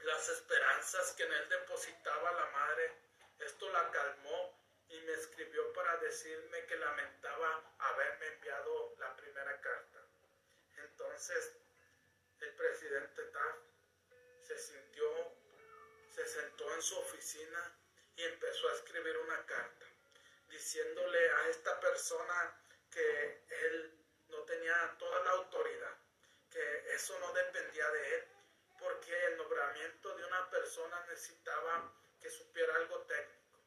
las 0.00 0.28
esperanzas 0.28 1.12
que 1.12 1.24
en 1.24 1.32
él 1.32 1.48
depositaba 1.48 2.32
la 2.32 2.46
madre. 2.46 2.92
Esto 3.40 3.68
la 3.70 3.90
calmó 3.90 4.56
y 4.88 5.00
me 5.00 5.12
escribió 5.14 5.72
para 5.72 5.96
decirme 5.96 6.64
que 6.66 6.76
lamentaba 6.76 7.74
haberme 7.78 8.26
enviado 8.28 8.94
la 8.98 9.16
primera 9.16 9.60
carta. 9.60 10.06
Entonces 10.76 11.56
el 12.40 12.54
presidente 12.54 13.22
Taft 13.24 13.58
se 14.42 14.58
sintió, 14.58 15.32
se 16.14 16.26
sentó 16.28 16.72
en 16.74 16.82
su 16.82 16.98
oficina 16.98 17.76
y 18.14 18.24
empezó 18.24 18.68
a 18.68 18.74
escribir 18.74 19.16
una 19.18 19.44
carta 19.46 19.86
diciéndole 20.48 21.30
a 21.30 21.48
esta 21.48 21.80
persona 21.80 22.60
que 22.90 23.44
él 23.48 24.05
no 24.28 24.38
tenía 24.42 24.96
toda 24.98 25.22
la 25.24 25.30
autoridad, 25.32 25.96
que 26.50 26.94
eso 26.94 27.18
no 27.20 27.32
dependía 27.32 27.90
de 27.90 28.14
él, 28.16 28.24
porque 28.78 29.26
el 29.26 29.36
nombramiento 29.36 30.14
de 30.16 30.24
una 30.24 30.50
persona 30.50 31.04
necesitaba 31.08 31.92
que 32.20 32.30
supiera 32.30 32.74
algo 32.76 33.00
técnico. 33.02 33.58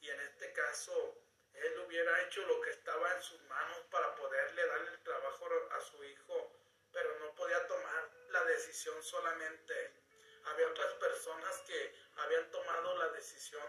Y 0.00 0.10
en 0.10 0.20
este 0.20 0.52
caso, 0.52 1.16
él 1.54 1.78
hubiera 1.80 2.22
hecho 2.22 2.44
lo 2.46 2.60
que 2.60 2.70
estaba 2.70 3.12
en 3.14 3.22
sus 3.22 3.40
manos 3.42 3.78
para 3.90 4.14
poderle 4.14 4.66
dar 4.66 4.80
el 4.80 5.02
trabajo 5.02 5.48
a 5.70 5.80
su 5.80 6.04
hijo, 6.04 6.52
pero 6.92 7.18
no 7.18 7.34
podía 7.34 7.66
tomar 7.66 8.10
la 8.30 8.44
decisión 8.44 9.02
solamente 9.02 9.86
él. 9.86 9.92
Había 10.46 10.68
otras 10.68 10.92
personas 10.94 11.56
que 11.66 11.94
habían 12.16 12.50
tomado 12.50 12.96
la 12.98 13.08
decisión 13.08 13.66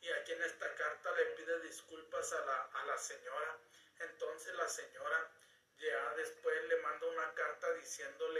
y 0.00 0.10
aquí 0.10 0.32
en 0.32 0.42
esta 0.42 0.74
carta 0.74 1.12
le 1.12 1.24
pide 1.36 1.60
disculpas 1.60 2.32
a 2.32 2.44
la, 2.44 2.62
a 2.62 2.84
la 2.86 2.98
señora. 2.98 3.58
Entonces 3.98 4.54
la 4.54 4.68
señora 4.68 5.30
ya 5.82 6.14
después 6.16 6.54
le 6.68 6.76
manda 6.76 7.06
una 7.06 7.34
carta 7.34 7.72
diciéndole 7.74 8.31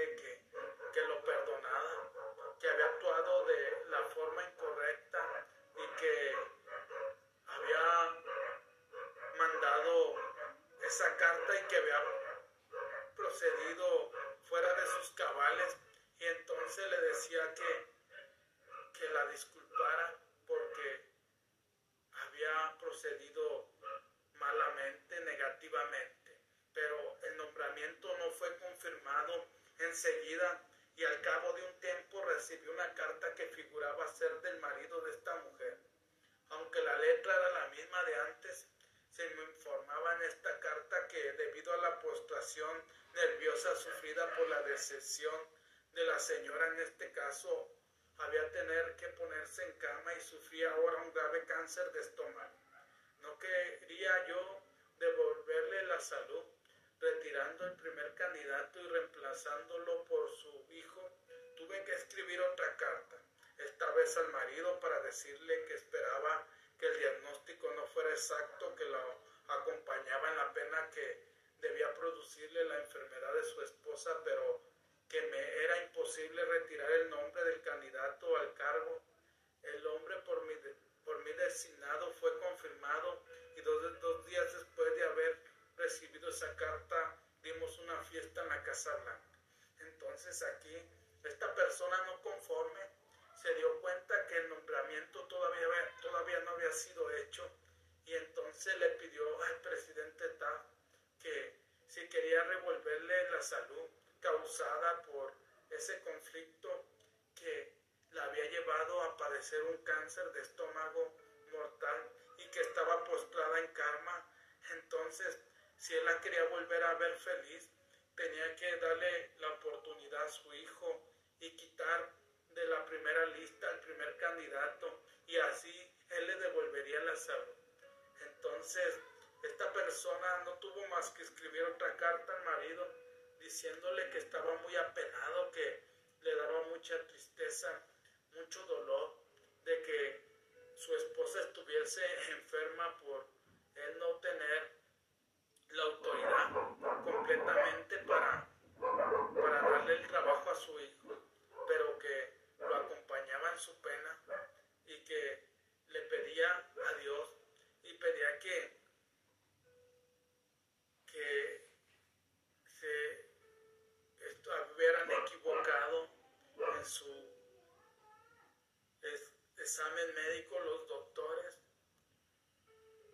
examen 169.72 170.14
médico 170.14 170.60
los 170.60 170.86
doctores 170.86 171.58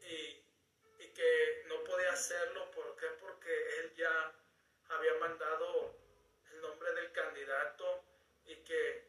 y, 0.02 0.42
y 0.98 1.08
que 1.14 1.62
no 1.68 1.84
podía 1.84 2.12
hacerlo, 2.12 2.68
¿por 2.72 2.96
qué? 2.96 3.06
Porque 3.20 3.78
él 3.78 3.94
ya 3.94 4.34
había 4.88 5.14
mandado 5.20 5.94
el 6.50 6.60
nombre 6.60 6.92
del 6.94 7.12
candidato 7.12 8.02
y 8.44 8.56
que 8.64 9.04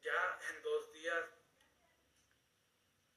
ya 0.00 0.38
en 0.48 0.62
dos 0.62 0.92
días 0.94 1.26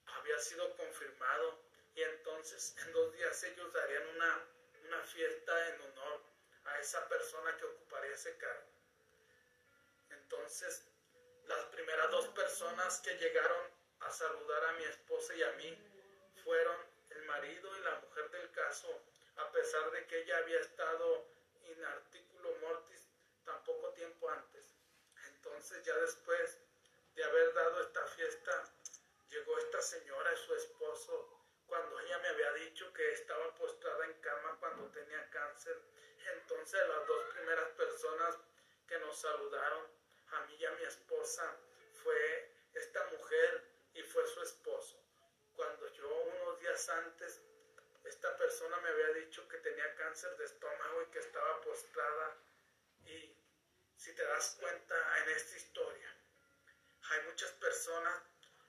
había 0.07 0.37
sido 0.39 0.75
confirmado 0.75 1.57
y 1.95 2.03
entonces 2.03 2.75
en 2.79 2.91
dos 2.91 3.13
días 3.13 3.41
ellos 3.43 3.71
darían 3.71 4.05
una, 4.15 4.43
una 4.85 5.01
fiesta 5.03 5.69
en 5.69 5.79
honor 5.79 6.23
a 6.65 6.79
esa 6.79 7.07
persona 7.07 7.55
que 7.55 7.63
ocuparía 7.63 8.13
ese 8.13 8.35
cargo. 8.35 8.67
Entonces, 10.09 10.83
las 11.45 11.63
primeras 11.67 12.11
dos 12.11 12.27
personas 12.29 12.99
que 12.99 13.15
llegaron 13.15 13.76
a 14.01 14.11
saludar 14.11 14.65
a 14.65 14.73
mi 14.73 14.83
esposa 14.85 15.35
y 15.35 15.43
a 15.43 15.51
mí 15.53 15.77
fueron 16.43 16.77
el 17.09 17.23
marido 17.23 17.77
y 17.77 17.81
la 17.81 17.99
mujer 17.99 18.29
del 18.31 18.51
caso, 18.51 18.87
a 19.37 19.51
pesar 19.51 19.91
de 19.91 20.05
que 20.07 20.21
ella 20.21 20.37
había 20.37 20.59
estado 20.59 21.25
in 21.65 21.83
articulo 21.83 22.55
mortis 22.61 23.07
tan 23.43 23.63
poco 23.63 23.89
tiempo 23.93 24.29
antes. 24.29 24.75
Entonces, 25.27 25.83
ya 25.83 25.95
después 25.97 26.57
de 27.15 27.23
haber 27.23 27.53
dado 27.53 27.81
esta 27.81 28.05
fiesta, 28.07 28.73
llegó 29.29 29.57
esta 29.57 29.81
señora 29.81 30.33
y 30.33 30.37
su 30.37 30.55
esposo 30.55 31.37
cuando 31.65 31.99
ella 31.99 32.17
me 32.19 32.27
había 32.29 32.53
dicho 32.53 32.91
que 32.93 33.11
estaba 33.13 33.53
postrada 33.55 34.05
en 34.05 34.13
cama 34.21 34.57
cuando 34.59 34.89
tenía 34.91 35.29
cáncer. 35.29 35.77
Entonces 36.33 36.87
las 36.87 37.07
dos 37.07 37.23
primeras 37.33 37.69
personas 37.71 38.37
que 38.87 38.99
nos 38.99 39.17
saludaron, 39.19 39.85
a 40.31 40.41
mí 40.45 40.55
y 40.55 40.65
a 40.65 40.71
mi 40.71 40.83
esposa, 40.83 41.57
fue 42.03 42.51
esta 42.73 43.03
mujer 43.05 43.63
y 43.97 44.03
fue 44.03 44.25
su 44.27 44.41
esposo. 44.43 44.95
Cuando 45.55 45.91
yo 45.93 46.07
unos 46.07 46.59
días 46.59 46.87
antes, 46.89 47.41
esta 48.05 48.37
persona 48.37 48.77
me 48.77 48.89
había 48.89 49.09
dicho 49.25 49.47
que 49.47 49.57
tenía 49.57 49.95
cáncer 49.95 50.37
de 50.37 50.45
estómago 50.45 51.01
y 51.01 51.11
que 51.11 51.19
estaba 51.19 51.61
postrada. 51.61 52.37
Y 53.05 53.35
si 53.97 54.13
te 54.13 54.23
das 54.23 54.55
cuenta 54.59 54.95
en 55.23 55.29
esta 55.29 55.57
historia, 55.57 56.15
hay 57.09 57.21
muchas 57.23 57.51
personas 57.53 58.21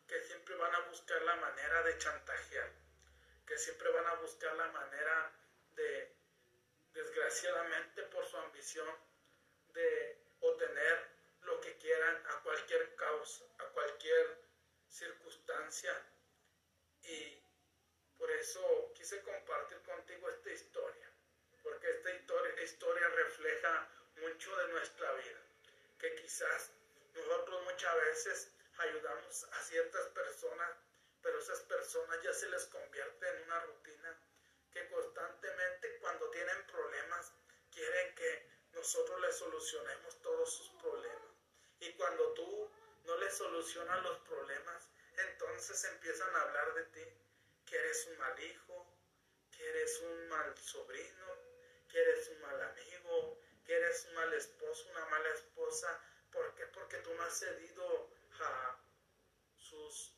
que 0.07 0.19
siempre 0.23 0.55
van 0.57 0.75
a 0.75 0.81
buscar 0.89 1.21
la 1.23 1.37
manera 1.37 1.83
de 1.83 1.99
chantajear, 1.99 2.73
que 3.47 3.59
siempre 3.59 3.91
van 3.91 4.07
a 4.07 4.15
buscar 4.15 4.57
la 4.57 4.69
manera 4.69 5.33
de, 5.77 6.17
desgraciadamente 6.95 8.03
por 8.05 8.25
su 8.25 8.39
ambición, 8.39 8.97
de 9.75 10.25
obtener 10.41 11.07
lo 11.43 11.61
que 11.61 11.77
quieran 11.77 12.17
a 12.29 12.43
cualquier 12.43 12.95
causa, 12.95 13.45
a 13.59 13.65
cualquier 13.67 14.48
circunstancia. 14.99 15.95
Y 17.03 17.41
por 18.19 18.31
eso 18.33 18.93
quise 18.95 19.23
compartir 19.23 19.81
contigo 19.83 20.29
esta 20.29 20.51
historia, 20.51 21.11
porque 21.63 21.91
esta 21.91 22.11
historia, 22.11 22.63
historia 22.63 23.09
refleja 23.09 23.89
mucho 24.17 24.57
de 24.57 24.69
nuestra 24.69 25.13
vida, 25.15 25.41
que 25.99 26.15
quizás 26.17 26.73
nosotros 27.15 27.63
muchas 27.65 27.95
veces 27.95 28.53
ayudamos 28.79 29.45
a 29.45 29.63
ciertas 29.63 30.07
personas, 30.09 30.71
pero 31.23 31.39
esas 31.39 31.61
personas 31.63 32.23
ya 32.23 32.33
se 32.33 32.49
les 32.51 32.67
convierte 32.67 33.29
en 33.29 33.43
una 33.45 33.61
rutina 33.61 34.21
que 34.73 34.89
constantemente 34.89 35.99
cuando 36.01 36.31
tienen 36.31 36.67
problemas 36.67 37.33
quieren 37.71 38.15
que 38.17 38.49
nosotros 38.73 39.21
les 39.21 39.37
solucionemos 39.37 40.21
todos 40.23 40.53
sus 40.53 40.71
problemas. 40.81 41.33
Y 41.81 41.93
cuando 41.93 42.35
tú 42.35 42.71
no 43.09 43.17
les 43.17 43.35
solucionas 43.35 44.03
los 44.03 44.19
problemas, 44.19 44.87
entonces 45.17 45.83
empiezan 45.85 46.37
a 46.37 46.43
hablar 46.43 46.75
de 46.75 46.85
ti, 46.85 47.05
que 47.65 47.77
eres 47.77 48.07
un 48.07 48.19
mal 48.19 48.39
hijo, 48.39 48.87
que 49.51 49.67
eres 49.67 50.01
un 50.01 50.29
mal 50.29 50.59
sobrino, 50.59 51.27
que 51.91 51.99
eres 51.99 52.29
un 52.29 52.41
mal 52.43 52.63
amigo, 52.63 53.41
que 53.65 53.75
eres 53.75 54.05
un 54.05 54.15
mal 54.15 54.33
esposo, 54.35 54.91
una 54.91 55.07
mala 55.07 55.29
esposa. 55.31 56.01
¿Por 56.31 56.55
qué? 56.55 56.67
Porque 56.67 56.99
tú 56.99 57.15
no 57.15 57.23
has 57.23 57.39
cedido 57.39 58.11
a 58.41 58.79
sus, 59.57 60.13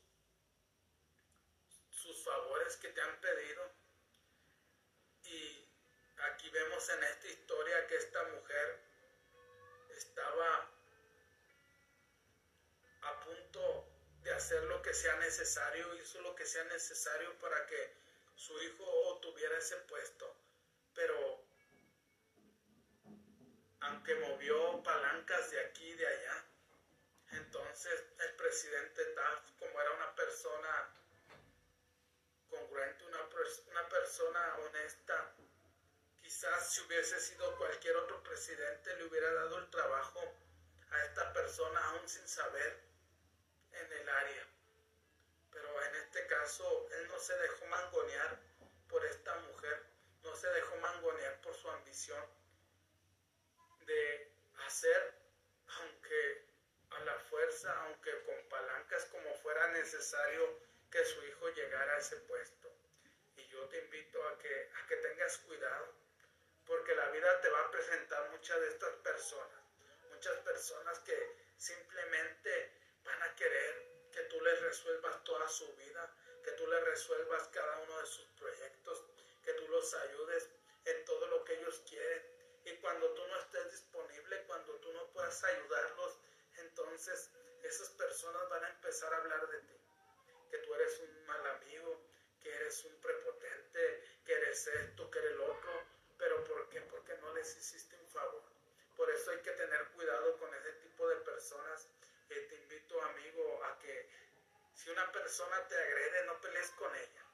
sus 1.92 2.24
favores 2.24 2.76
que 2.76 2.88
te 2.88 3.00
han 3.00 3.20
pedido. 3.20 3.72
Y 5.22 5.64
aquí 6.18 6.50
vemos 6.50 6.88
en 6.88 7.04
esta 7.04 7.28
historia 7.28 7.86
que 7.86 7.96
esta 7.96 8.24
mujer 8.24 8.80
estaba 9.90 10.79
de 14.22 14.32
hacer 14.32 14.62
lo 14.64 14.82
que 14.82 14.92
sea 14.92 15.16
necesario, 15.16 15.94
hizo 15.94 16.20
lo 16.20 16.34
que 16.34 16.46
sea 16.46 16.64
necesario 16.64 17.38
para 17.38 17.66
que 17.66 17.94
su 18.34 18.60
hijo 18.62 18.84
obtuviera 18.84 19.56
ese 19.58 19.76
puesto. 19.76 20.36
Pero 20.94 21.44
aunque 23.80 24.14
movió 24.16 24.82
palancas 24.82 25.50
de 25.50 25.60
aquí 25.60 25.86
y 25.86 25.94
de 25.94 26.06
allá, 26.06 26.44
entonces 27.32 28.04
el 28.18 28.34
presidente 28.36 29.04
Taft, 29.06 29.58
como 29.58 29.80
era 29.80 29.92
una 29.92 30.14
persona 30.14 30.88
congruente, 32.48 33.04
una, 33.06 33.24
una 33.70 33.88
persona 33.88 34.56
honesta, 34.58 35.32
quizás 36.20 36.72
si 36.72 36.80
hubiese 36.82 37.18
sido 37.20 37.56
cualquier 37.56 37.96
otro 37.96 38.22
presidente 38.22 38.96
le 38.96 39.04
hubiera 39.04 39.32
dado 39.32 39.58
el 39.58 39.70
trabajo 39.70 40.20
a 40.90 41.04
esta 41.04 41.32
persona 41.32 41.80
aún 41.90 42.08
sin 42.08 42.26
saber 42.26 42.89
en 43.72 43.92
el 43.92 44.08
área. 44.08 44.46
Pero 45.52 45.82
en 45.84 45.94
este 45.96 46.26
caso 46.26 46.88
él 46.92 47.08
no 47.08 47.18
se 47.18 47.36
dejó 47.38 47.66
mangonear 47.66 48.38
por 48.88 49.04
esta 49.06 49.34
mujer, 49.36 49.82
no 50.22 50.34
se 50.34 50.48
dejó 50.48 50.76
mangonear 50.76 51.40
por 51.40 51.54
su 51.54 51.70
ambición 51.70 52.24
de 53.86 54.32
hacer, 54.66 55.14
aunque 55.66 56.44
a 56.90 57.00
la 57.00 57.18
fuerza, 57.18 57.72
aunque 57.84 58.22
con 58.24 58.48
palancas 58.48 59.04
como 59.06 59.34
fuera 59.36 59.68
necesario 59.68 60.58
que 60.90 61.04
su 61.04 61.24
hijo 61.24 61.48
llegara 61.50 61.94
a 61.94 61.98
ese 61.98 62.16
puesto. 62.16 62.68
Y 63.36 63.46
yo 63.46 63.68
te 63.68 63.78
invito 63.78 64.22
a 64.28 64.38
que, 64.38 64.70
a 64.74 64.86
que 64.86 64.96
tengas 64.96 65.38
cuidado, 65.38 65.94
porque 66.66 66.94
la 66.94 67.08
vida 67.10 67.40
te 67.40 67.48
va 67.48 67.60
a 67.60 67.70
presentar 67.70 68.30
muchas 68.30 68.60
de 68.60 68.68
estas 68.68 68.94
personas, 68.96 69.60
muchas 70.10 70.36
personas 70.38 70.98
que 71.00 71.36
simplemente 71.56 72.79
van 73.10 73.22
a 73.22 73.34
querer 73.34 73.74
que 74.12 74.22
tú 74.30 74.40
les 74.40 74.60
resuelvas 74.62 75.24
toda 75.24 75.48
su 75.48 75.66
vida, 75.74 76.14
que 76.44 76.52
tú 76.52 76.66
les 76.68 76.84
resuelvas 76.84 77.48
cada 77.48 77.78
uno 77.78 77.98
de 77.98 78.06
sus 78.06 78.26
proyectos, 78.38 79.04
que 79.44 79.52
tú 79.54 79.66
los 79.68 79.94
ayudes 79.94 80.48
en 80.84 81.04
todo 81.04 81.26
lo 81.26 81.44
que 81.44 81.54
ellos 81.54 81.82
quieren. 81.88 82.22
Y 82.64 82.76
cuando 82.76 83.12
tú 83.14 83.26
no 83.26 83.36
estés 83.38 83.70
disponible, 83.72 84.44
cuando 84.46 84.74
tú 84.76 84.92
no 84.92 85.06
puedas 85.12 85.42
ayudarlos, 85.42 86.18
entonces 86.58 87.30
esas 87.62 87.88
personas 87.90 88.48
van 88.48 88.64
a 88.64 88.68
empezar 88.68 89.12
a 89.12 89.16
hablar 89.16 89.48
de 89.48 89.58
ti. 89.58 89.76
Que 90.50 90.58
tú 90.58 90.74
eres 90.74 91.00
un 91.00 91.26
mal 91.26 91.46
amigo, 91.46 92.00
que 92.40 92.54
eres 92.54 92.84
un 92.84 93.00
prepotente, 93.00 94.04
que 94.24 94.32
eres 94.32 94.66
esto, 94.68 95.10
que 95.10 95.18
eres 95.18 95.32
el 95.32 95.40
otro. 95.40 95.72
¿Pero 96.16 96.44
por 96.44 96.68
qué? 96.68 96.80
Porque 96.82 97.16
no 97.18 97.34
les 97.34 97.56
hiciste 97.56 97.96
un 97.96 98.08
favor. 98.08 98.42
Por 98.96 99.10
eso 99.10 99.30
hay 99.32 99.38
que 99.38 99.52
tener 99.52 99.84
cuidado 99.92 100.36
con 100.38 100.54
ese 100.54 100.72
tipo 100.74 101.08
de 101.08 101.16
personas 101.16 101.88
te 102.34 102.54
invito, 102.54 103.02
amigo, 103.02 103.64
a 103.64 103.78
que 103.78 104.08
si 104.72 104.90
una 104.90 105.10
persona 105.10 105.66
te 105.66 105.76
agrede, 105.76 106.24
no 106.26 106.40
pelees 106.40 106.70
con 106.70 106.94
ella. 106.94 107.24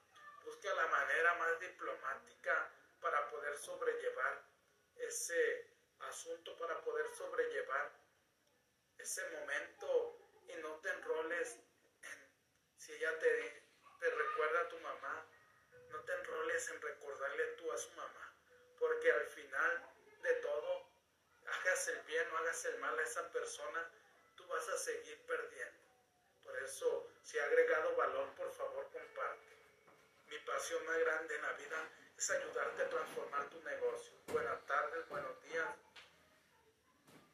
Busca 0.44 0.74
la 0.74 0.86
manera 0.86 1.34
más 1.34 1.60
diplomática 1.60 2.70
para 3.00 3.28
poder 3.30 3.56
sobrellevar 3.58 4.42
ese 4.96 5.70
asunto, 6.00 6.56
para 6.56 6.80
poder 6.82 7.06
sobrellevar 7.14 7.92
ese 8.98 9.28
momento 9.30 10.18
y 10.48 10.54
no 10.62 10.80
te 10.80 10.90
enroles 10.90 11.58
en, 12.02 12.30
si 12.76 12.92
ella 12.92 13.18
te, 13.18 13.62
te 14.00 14.10
recuerda 14.10 14.60
a 14.60 14.68
tu 14.68 14.78
mamá, 14.78 15.26
no 15.90 16.00
te 16.04 16.12
enroles 16.14 16.68
en 16.70 16.80
recordarle 16.80 17.44
tú 17.58 17.70
a 17.70 17.76
su 17.76 17.90
mamá, 17.92 18.34
porque 18.78 19.12
al 19.12 19.26
final 19.26 19.94
de 20.22 20.34
todo, 20.36 20.88
hagas 21.46 21.88
el 21.88 22.00
bien 22.02 22.26
o 22.32 22.38
hagas 22.38 22.64
el 22.64 22.78
mal 22.78 22.98
a 22.98 23.02
esa 23.02 23.30
persona, 23.30 23.90
vas 24.48 24.68
a 24.68 24.78
seguir 24.78 25.18
perdiendo. 25.26 25.80
Por 26.44 26.56
eso, 26.62 27.08
si 27.22 27.38
ha 27.38 27.44
agregado 27.44 27.96
valor, 27.96 28.28
por 28.36 28.52
favor, 28.52 28.88
comparte. 28.92 29.56
Mi 30.28 30.38
pasión 30.38 30.84
más 30.86 30.98
grande 30.98 31.36
en 31.36 31.42
la 31.42 31.52
vida 31.52 31.88
es 32.16 32.30
ayudarte 32.30 32.82
a 32.82 32.88
transformar 32.88 33.48
tu 33.50 33.62
negocio. 33.62 34.12
Buenas 34.28 34.64
tardes, 34.66 35.08
buenos 35.08 35.42
días, 35.42 35.68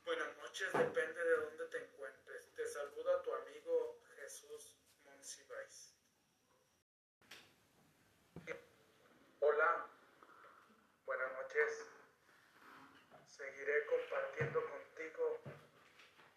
buenas 0.05 0.37
noches, 0.39 0.73
depende 0.73 1.25
de 1.25 1.37
dónde 1.37 1.67
te 1.67 1.79
encuentres. 1.79 2.49
Te 2.55 2.67
saluda 2.67 3.23
tu 3.23 3.35
amigo 3.35 3.99
Jesús 4.17 4.77
Monsiváis. 5.05 5.95
Hola, 9.41 9.87
buenas 11.07 11.33
noches. 11.33 11.87
Seguiré 13.27 13.87
compartiendo 13.87 14.61
contigo 14.69 15.41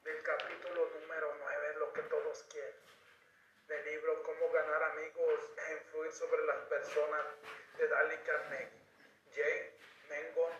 del 0.03 0.21
capítulo 0.23 0.89
número 0.99 1.35
9, 1.39 1.75
Todos 2.35 2.51
quieren, 2.51 2.75
del 3.69 3.85
libro 3.85 4.21
Cómo 4.23 4.51
ganar 4.51 4.83
amigos 4.83 5.39
e 5.55 5.73
influir 5.75 6.11
sobre 6.11 6.43
las 6.45 6.57
personas 6.67 7.25
de 7.77 7.87
Dali 7.87 8.17
Carnegie. 8.25 8.71
Jay 9.33 9.77
Mengon 10.09 10.51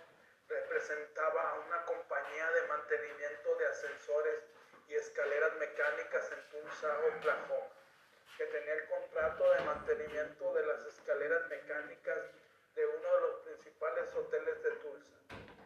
representaba 0.47 1.49
a 1.49 1.59
una 1.59 1.83
compañía 1.83 2.49
de 2.51 2.67
mantenimiento 2.69 3.55
de 3.57 3.67
ascensores 3.67 4.39
y 4.87 4.95
escaleras 4.95 5.53
mecánicas 5.55 6.31
en 6.31 6.49
Tulsa, 6.49 6.97
Oklahoma, 7.17 7.67
que 8.37 8.45
tenía 8.45 8.73
el 8.75 8.87
contrato 8.87 9.51
de 9.51 9.59
mantenimiento 9.65 10.53
de 10.53 10.65
las 10.65 10.85
escaleras 10.85 11.45
mecánicas 11.49 12.19
de 12.73 12.85
uno 12.85 13.15
de 13.15 13.19
los 13.19 13.35
principales 13.41 14.15
hoteles 14.15 14.63
de 14.63 14.71
Tulsa. 14.71 15.17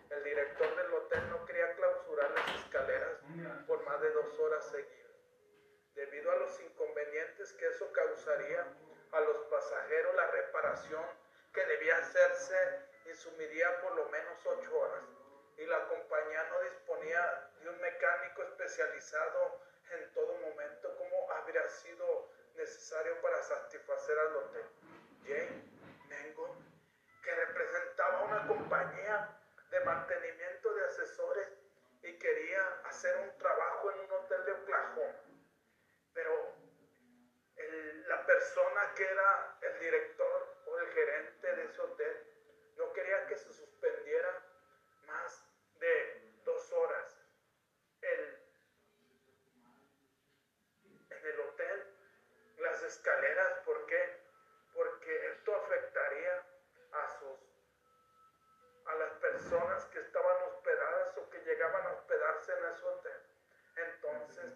El 0.10 0.24
director 0.24 0.76
del 0.76 0.92
hotel 0.92 1.30
no 1.30 1.46
quería 1.46 1.76
clausurar 1.76 2.32
las 2.32 2.64
escaleras 2.64 3.12
por 3.68 3.84
más 3.84 4.02
de 4.02 4.10
dos 4.10 4.40
horas 4.40 4.66
seguidas, 4.72 4.99
que 7.58 7.68
eso 7.68 7.92
causaría 7.92 8.66
a 9.12 9.20
los 9.20 9.38
pasajeros. 9.48 10.16
La 10.16 10.28
reparación 10.28 11.06
que 11.54 11.66
debía 11.66 11.98
hacerse 11.98 12.86
insumiría 13.06 13.82
por 13.82 13.96
lo 13.96 14.08
menos 14.10 14.46
ocho 14.46 14.80
horas 14.80 15.04
y 15.58 15.66
la 15.66 15.88
compañía 15.88 16.44
no 16.44 16.62
disponía 16.62 17.50
de 17.62 17.70
un 17.70 17.82
mecánico 17.82 18.44
especializado 18.44 19.62
en 19.92 20.14
todo 20.14 20.34
momento 20.36 20.96
como 20.98 21.32
habría 21.32 21.68
sido 21.68 22.30
necesario 22.56 23.20
para 23.22 23.42
satisfacer 23.44 24.18
al 24.20 24.36
hotel. 24.36 24.66
Jane 25.26 25.64
Mengo, 26.08 26.56
que 27.24 27.36
representaba 27.36 28.24
una 28.24 28.48
compañía 28.48 29.38
de 29.70 29.80
mantenimiento 29.82 30.74
de 30.74 30.86
asesores 30.86 31.48
y 32.04 32.18
quería 32.18 32.62
hacer 32.86 33.18
un 33.18 33.38
trabajo 33.38 33.92
en 33.92 34.00
un 34.00 34.12
hotel 34.12 34.46
de 34.46 34.52
Oklahoma. 34.54 35.16
Pero 36.14 36.60
la 38.10 38.19
persona 38.30 38.94
que 38.96 39.04
era 39.04 39.58
el 39.62 39.80
director 39.80 40.56
o 40.68 40.78
el 40.78 40.88
gerente 40.94 41.56
de 41.56 41.64
ese 41.64 41.82
hotel 41.82 42.28
no 42.78 42.94
quería 42.94 43.26
que 43.26 43.36
se 43.36 43.52
suspendiera 43.52 44.32
más 45.08 45.44
de 45.80 46.22
dos 46.46 46.72
horas 46.74 47.26
en 48.04 48.40
el 51.10 51.40
hotel, 51.40 51.88
las 52.60 52.84
escaleras. 52.84 53.54
¿Por 53.66 53.88
qué? 53.88 54.22
Porque 54.76 55.28
esto 55.30 55.56
afectaría 55.56 56.46
a 56.92 57.08
sus 57.18 57.40
a 58.86 58.96
las 58.96 59.12
personas 59.14 59.86
que 59.86 60.00
estaban 60.02 60.38
hospedadas 60.44 61.18
o 61.18 61.30
que 61.32 61.40
llegaban 61.40 61.84
a 61.84 61.94
hospedarse 61.94 62.52
en 62.58 62.66
ese 62.66 62.86
hotel. 62.86 63.22
Entonces, 63.76 64.54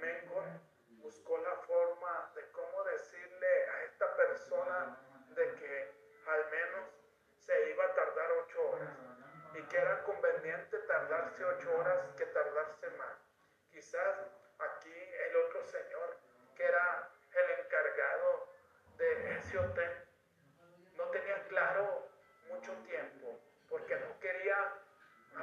Mengon 0.00 0.76
buscó 1.06 1.38
la 1.38 1.54
forma 1.68 2.32
de 2.34 2.50
cómo 2.50 2.82
decirle 2.82 3.70
a 3.70 3.82
esta 3.84 4.16
persona 4.16 4.98
de 5.36 5.54
que 5.54 5.94
al 6.26 6.50
menos 6.50 6.90
se 7.38 7.70
iba 7.70 7.84
a 7.84 7.94
tardar 7.94 8.32
ocho 8.32 8.70
horas 8.70 8.96
y 9.56 9.62
que 9.62 9.76
era 9.76 10.02
conveniente 10.04 10.78
tardarse 10.80 11.44
ocho 11.44 11.76
horas 11.78 11.98
que 12.16 12.26
tardarse 12.26 12.90
más. 12.90 13.16
Quizás 13.70 14.16
aquí 14.58 14.94
el 15.28 15.36
otro 15.36 15.64
señor, 15.64 16.16
que 16.54 16.64
era 16.64 17.10
el 17.32 17.60
encargado 17.60 18.48
de 18.98 19.38
ese 19.38 19.58
hotel, 19.58 20.06
no 20.96 21.04
tenía 21.10 21.42
claro 21.48 22.08
mucho 22.48 22.72
tiempo 22.84 23.38
porque 23.68 23.96
no 23.96 24.18
quería 24.20 24.72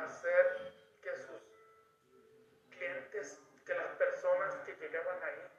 hacer 0.06 0.74
que 1.02 1.16
sus 1.18 1.42
clientes, 2.72 3.40
que 3.66 3.74
las 3.74 3.92
personas 3.96 4.56
que 4.66 4.76
llegaban 4.76 5.24
ahí 5.24 5.52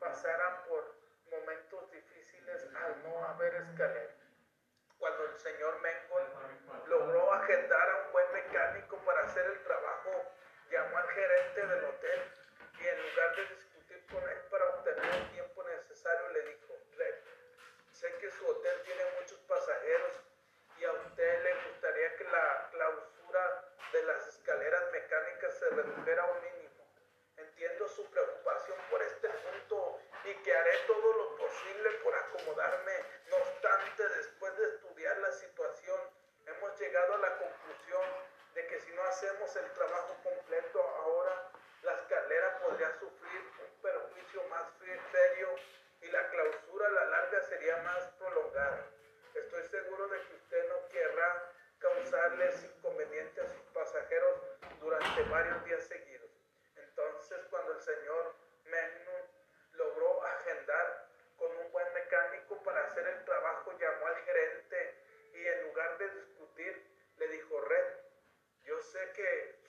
pasaran 0.00 0.64
por 0.68 0.94
momentos 1.30 1.90
difíciles 1.90 2.68
al 2.74 3.02
no 3.02 3.24
haber 3.24 3.54
escalera. 3.54 4.14
Cuando 4.98 5.24
el 5.26 5.36
señor 5.36 5.80
Mengol 5.80 6.24
logró 6.88 7.32
agendar 7.34 7.90
a 7.90 8.06
un 8.06 8.12
buen 8.12 8.32
mecánico 8.32 8.96
para 9.04 9.22
hacer 9.22 9.44
el 9.46 9.62
trabajo, 9.62 10.32
llamó 10.70 10.98
al 10.98 11.08
gerente 11.08 11.66
del 11.66 11.84
hotel 11.84 12.20
y 12.80 12.86
en 12.86 13.10
lugar 13.10 13.36
de 13.36 13.46
discutir 13.54 14.06
con 14.06 14.28
él 14.28 14.38
para 14.50 14.64
obtener 14.70 15.14
el 15.14 15.30
tiempo 15.30 15.62
necesario, 15.64 16.28
le 16.30 16.40
dijo, 16.42 16.74
sé 17.92 18.12
que 18.26 18.32
su 18.32 18.44
hotel 18.44 18.82
tiene 18.82 19.04
muchos 19.20 19.38
pasajeros 19.46 20.16
y 20.78 20.84
a 20.84 20.92
usted 20.92 21.42
le 21.44 21.54
gustaría 21.68 22.16
que 22.16 22.24
la 22.24 22.68
clausura 22.72 23.70
de 23.92 24.02
las 24.02 24.26
escaleras 24.26 24.82
mecánicas 24.90 25.54
se 25.54 25.70
redujera 25.70 26.24
a 26.24 26.32
un 26.32 26.42
mínimo. 26.42 26.84
Entiendo 27.36 27.86
su 27.88 28.04
preocupación 28.10 28.78
por 28.90 29.00
este 29.00 29.28
punto 29.28 30.00
y 30.24 30.34
que 30.42 30.56
haré 30.56 30.72
todo 30.88 31.12
lo 31.12 31.36
posible 31.36 31.90
por 32.02 32.16
acomodarme. 32.16 32.94
No 33.30 33.36
obstante, 33.36 34.08
después 34.08 34.56
de 34.56 34.64
estudiar 34.70 35.16
la 35.18 35.30
situación, 35.30 36.00
hemos 36.46 36.80
llegado 36.80 37.14
a 37.14 37.18
la 37.18 37.38
conclusión 37.38 38.02
de 38.54 38.66
que 38.66 38.80
si 38.80 38.92
no 38.92 39.04
hacemos 39.04 39.54
el 39.54 39.70
trabajo 39.70 40.16
completo 40.24 40.82
ahora, 40.82 41.52
la 41.82 41.92
escalera 41.92 42.58
podría 42.58 42.90
sufrir 42.98 43.40
un 43.62 43.82
perjuicio 43.82 44.42
más 44.48 44.66
serio 45.12 45.48
y 46.00 46.10
la 46.10 46.28
clausura 46.30 46.86
a 46.86 46.90
la 46.90 47.04
larga 47.06 47.40
sería 47.42 47.76
más 47.78 48.04
prolongada. 48.18 48.86
Estoy 49.34 49.64
seguro 49.64 50.08
de 50.08 50.20
que 50.22 50.34
usted 50.34 50.68
no 50.68 50.88
querrá 50.88 51.52
causarles 52.36 52.64
inconvenientes 52.64 53.44
a 53.44 53.48
sus 53.48 53.62
pasajeros 53.72 54.40
durante 54.80 55.22
varios 55.30 55.64
días 55.64 55.84
seguidos. 55.84 56.30
Entonces, 56.76 57.38
cuando 57.50 57.72
el 57.72 57.80
señor 57.80 58.34
Magnum 58.64 59.22
logró 59.72 60.22
agendar 60.24 61.08
con 61.38 61.50
un 61.56 61.72
buen 61.72 61.92
mecánico 61.94 62.62
para 62.62 62.84
hacer 62.84 63.06
el 63.06 63.24
trabajo, 63.24 63.72
llamó 63.78 64.06
al 64.06 64.16
gerente 64.16 64.94
y 65.34 65.46
en 65.46 65.62
lugar 65.68 65.98
de 65.98 66.10
discutir, 66.10 66.86
le 67.18 67.28
dijo, 67.28 67.60
Red, 67.60 67.86
yo 68.64 68.80
sé 68.82 69.12
que 69.14 69.65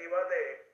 iniciativa 0.00 0.24
de, 0.24 0.69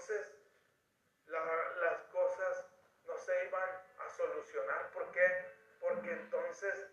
entonces 0.00 0.34
las 1.26 2.00
cosas 2.10 2.66
no 3.06 3.18
se 3.18 3.44
iban 3.44 3.70
a 3.98 4.08
solucionar. 4.08 4.90
¿Por 4.92 5.12
qué? 5.12 5.46
Porque 5.78 6.12
entonces 6.12 6.89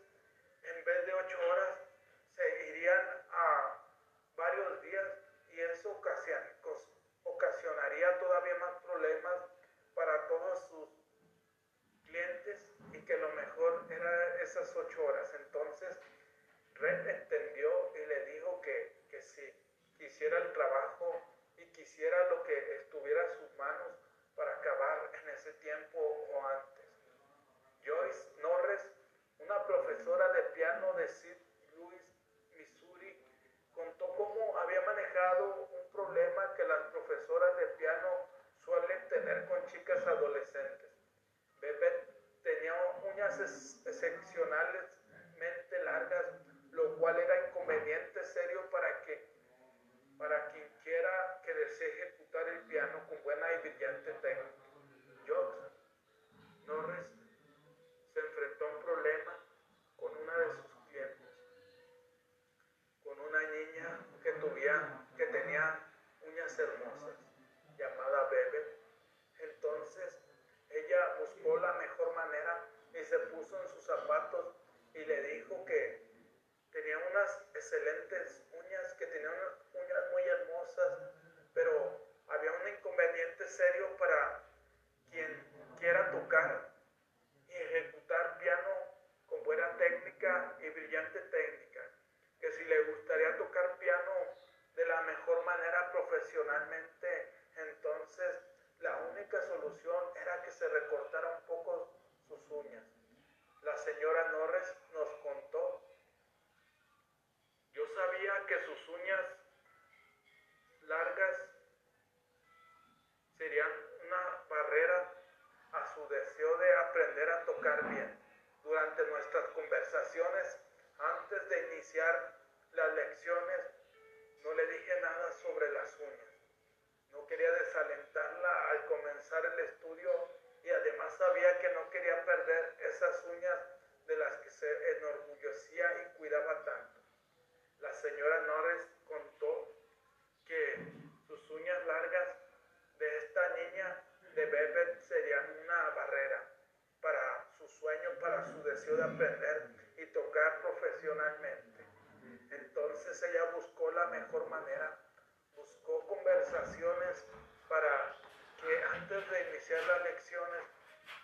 las 159.76 160.02
lecciones, 160.04 160.64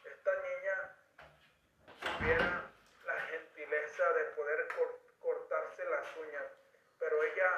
esta 0.03 0.31
niña 0.35 0.95
tuviera 2.01 2.71
la 3.05 3.21
gentileza 3.21 4.13
de 4.13 4.23
poder 4.35 4.67
cortarse 5.21 5.85
las 5.85 6.17
uñas, 6.17 6.43
pero 6.99 7.23
ella 7.23 7.51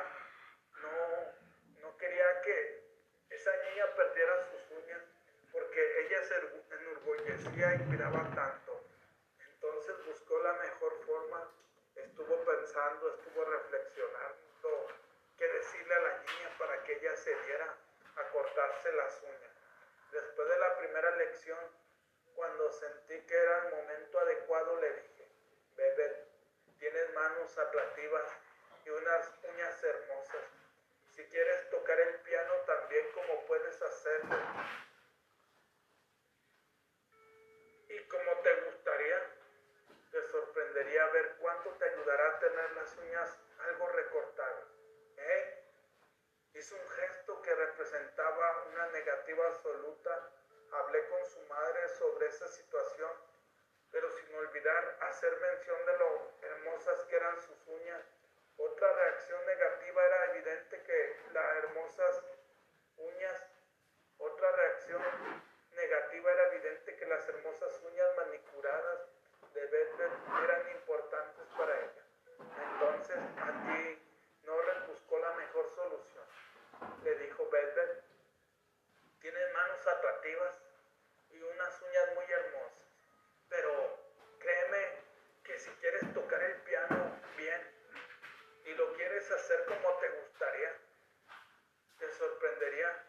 no, 0.82 1.82
no 1.82 1.98
quería 1.98 2.42
que 2.42 2.84
esa 3.32 3.52
niña 3.64 3.86
perdiera 3.96 4.46
sus 4.52 4.78
uñas 4.78 5.02
porque 5.52 6.02
ella 6.02 6.24
se 6.24 6.36
enorgullecía 6.76 7.76
y 7.76 7.80
miraba 7.86 8.30
tanto. 8.36 8.84
Entonces 9.40 10.06
buscó 10.06 10.38
la 10.44 10.54
mejor 10.54 11.04
forma, 11.08 11.50
estuvo 11.96 12.44
pensando, 12.46 13.16
estuvo 13.16 13.44
reflexionando 13.44 14.88
qué 15.40 15.48
decirle 15.48 15.96
a 15.96 16.00
la 16.00 16.18
niña 16.20 16.58
para 16.60 16.84
que 16.84 16.94
ella 16.94 17.16
se 17.16 17.36
diera 17.46 17.74
a 18.18 18.24
cortarse 18.30 18.92
las 18.92 19.22
uñas 19.24 19.35
primera 20.96 21.18
lección, 21.18 21.60
cuando 22.36 22.72
sentí 22.72 23.20
que 23.28 23.36
era 23.36 23.68
el 23.68 23.76
momento 23.76 24.18
adecuado, 24.18 24.80
le 24.80 24.94
dije, 24.94 25.28
Bebel, 25.76 26.26
tienes 26.80 27.14
manos 27.14 27.58
atractivas 27.58 28.32
y 28.86 28.90
unas 28.92 29.30
uñas 29.44 29.84
hermosas. 29.84 30.46
Si 31.10 31.22
quieres 31.26 31.70
tocar 31.70 32.00
el 32.00 32.16
piano 32.22 32.54
también 32.66 33.12
como 33.12 33.46
puedes 33.46 33.82
hacerlo. 33.82 34.38
Y 37.90 38.00
como 38.08 38.32
te 38.42 38.56
gustaría, 38.62 39.20
te 40.12 40.24
sorprendería 40.24 41.08
ver 41.08 41.36
cuánto 41.42 41.72
te 41.72 41.90
ayudará 41.90 42.30
a 42.30 42.40
tener 42.40 42.72
las 42.72 42.98
uñas 43.00 43.38
algo 43.68 43.90
recortadas. 43.90 44.70
¿Eh? 45.18 45.64
Hizo 46.54 46.74
un 46.74 46.88
gesto 46.88 47.42
que 47.42 47.54
representaba 47.54 48.64
una 48.72 48.88
negativa 48.92 49.46
absoluta 49.48 50.32
su 51.26 51.42
madre 51.42 51.90
sobre 51.90 52.28
esa 52.28 52.48
situación, 52.48 53.12
pero 53.92 54.10
sin 54.12 54.36
olvidar 54.36 54.98
hacer 55.02 55.36
mención 55.40 55.86
de 55.86 55.98
lo 55.98 56.32
hermosas 56.42 57.00
que 57.06 57.16
eran 57.16 57.40
sus 57.42 57.68
uñas. 57.68 58.04
Otra 58.58 58.92
reacción 58.94 59.46
negativa 59.46 60.06
era 60.06 60.26
evidente 60.32 60.82
que 60.84 61.20
las 61.34 61.58
hermosas 61.58 62.24
uñas, 62.98 63.48
otra 64.18 64.52
reacción 64.52 65.02
negativa 65.72 66.32
era 66.32 66.48
evidente 66.54 66.96
que 66.96 67.06
las 67.06 67.28
hermosas 67.28 67.80
uñas 67.84 68.16
manicuradas 68.16 69.08
de 69.54 69.66
Bethel 69.68 70.12
eran 70.44 70.72
importantes 70.72 71.48
para 71.58 71.80
ella. 71.80 72.04
Entonces 72.74 73.18
allí 73.38 74.02
Nolan 74.44 74.88
buscó 74.88 75.20
la 75.20 75.32
mejor 75.32 75.70
solución. 75.76 76.26
Le 77.04 77.16
dijo 77.20 77.50
Bethel, 77.50 78.04
tienes 79.20 79.54
manos 79.54 79.88
atractivas, 79.88 80.62
muy 82.16 82.26
hermosa. 82.30 82.84
Pero 83.50 84.00
créeme 84.40 84.90
que 85.44 85.60
si 85.60 85.70
quieres 85.82 86.14
tocar 86.14 86.42
el 86.42 86.56
piano 86.62 87.20
bien 87.38 87.62
y 88.66 88.74
lo 88.74 88.94
quieres 88.94 89.30
hacer 89.32 89.66
como 89.66 89.98
te 90.00 90.10
gustaría, 90.10 90.74
te 92.00 92.12
sorprendería 92.12 93.05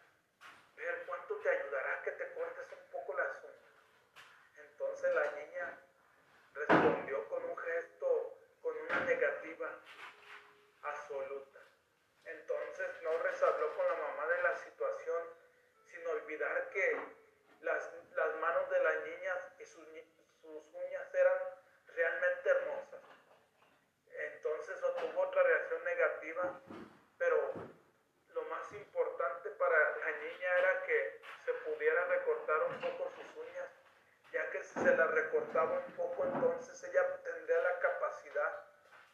se 34.83 34.97
la 34.97 35.07
recortaba 35.07 35.83
un 35.87 35.93
poco, 35.93 36.25
entonces 36.25 36.83
ella 36.85 37.03
tendría 37.23 37.59
la 37.61 37.79
capacidad 37.81 38.65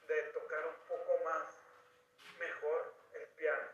de 0.09 0.23
tocar 0.35 0.67
un 0.67 0.87
poco 0.89 1.25
más 1.25 1.57
mejor 2.39 2.95
el 3.15 3.27
piano. 3.37 3.69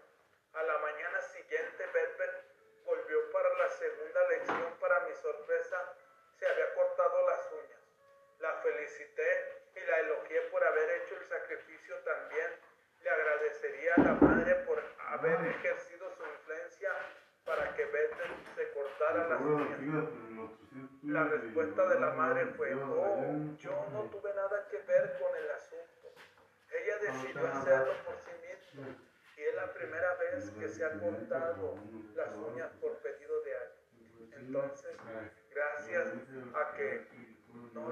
A 0.54 0.62
la 0.62 0.78
mañana 0.78 1.20
siguiente, 1.22 1.86
Berber 1.92 2.44
volvió 2.84 3.30
para 3.32 3.48
la 3.58 3.68
segunda 3.68 4.28
lección. 4.28 4.74
Para 4.80 5.00
mi 5.00 5.14
sorpresa, 5.14 5.94
se 6.38 6.46
había 6.46 6.74
cortado 6.74 7.26
las 7.28 7.52
uñas. 7.52 7.80
La 8.40 8.52
felicité 8.62 9.62
y 9.76 9.80
la 9.80 10.00
elogié 10.00 10.40
por 10.50 10.64
haber 10.64 10.90
hecho 11.02 11.16
el 11.16 11.24
sacrificio 11.28 11.96
también. 12.04 12.60
Le 13.02 13.10
agradecería 13.10 13.94
a 13.94 14.00
la 14.00 14.14
madre 14.14 14.54
por 14.66 14.82
haber 15.06 15.48
ejercido 15.48 16.10
su 16.16 16.24
influencia 16.24 16.90
para 17.44 17.74
que 17.74 17.84
Berber 17.84 18.30
se 18.56 18.72
cortara 18.72 19.28
las 19.28 19.40
uñas. 19.40 20.27
La 21.08 21.24
respuesta 21.24 21.88
de 21.88 22.00
la 22.00 22.12
madre 22.12 22.44
fue, 22.48 22.74
oh, 22.74 23.56
yo 23.56 23.86
no 23.94 24.02
tuve 24.10 24.28
nada 24.34 24.68
que 24.70 24.76
ver 24.76 25.18
con 25.18 25.34
el 25.34 25.50
asunto. 25.52 26.12
Ella 26.70 26.98
decidió 26.98 27.48
hacerlo 27.48 27.94
por 28.04 28.14
sí 28.18 28.30
misma 28.44 28.94
y 29.34 29.40
es 29.40 29.54
la 29.54 29.72
primera 29.72 30.14
vez 30.16 30.50
que 30.50 30.68
se 30.68 30.84
ha 30.84 30.92
cortado 31.00 31.76
las 32.14 32.36
uñas 32.36 32.70
por 32.82 32.98
pedido 32.98 33.40
de 33.40 33.56
alguien. 33.56 34.32
Entonces, 34.34 34.96
gracias 35.50 36.08
a 36.54 36.76
que 36.76 37.06
no, 37.72 37.88
no 37.88 37.90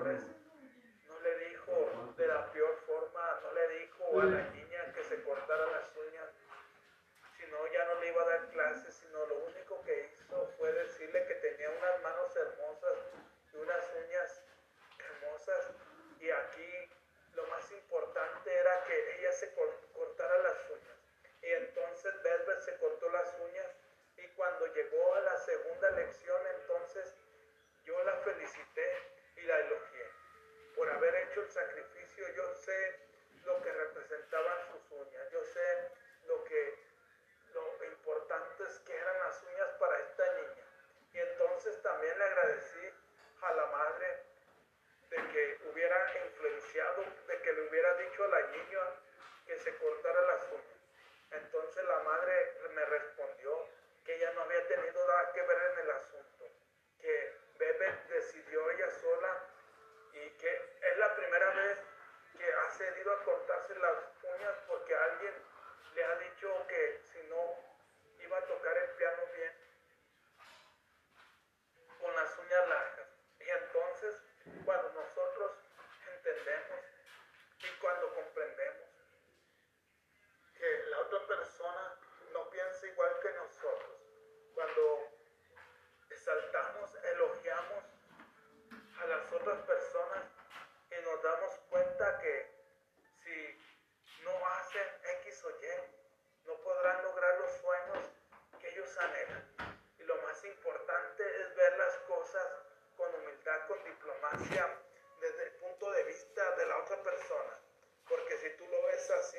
lo 109.08 109.14
ves 109.14 109.26
así, 109.26 109.38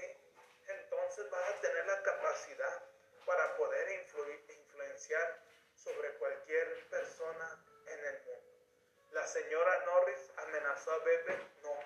entonces 0.67 1.29
vas 1.29 1.49
a 1.49 1.61
tener 1.61 1.85
la 1.85 2.01
capacidad 2.03 2.83
para 3.25 3.55
poder 3.57 4.01
influir, 4.01 4.45
influenciar 4.49 5.43
sobre 5.75 6.13
cualquier 6.15 6.89
persona 6.89 7.65
en 7.87 8.05
el 8.05 8.23
mundo. 8.23 8.53
La 9.11 9.25
señora 9.27 9.85
Norris 9.85 10.31
amenazó 10.37 10.91
a 10.91 10.97
Bebe, 10.99 11.37
no, 11.63 11.79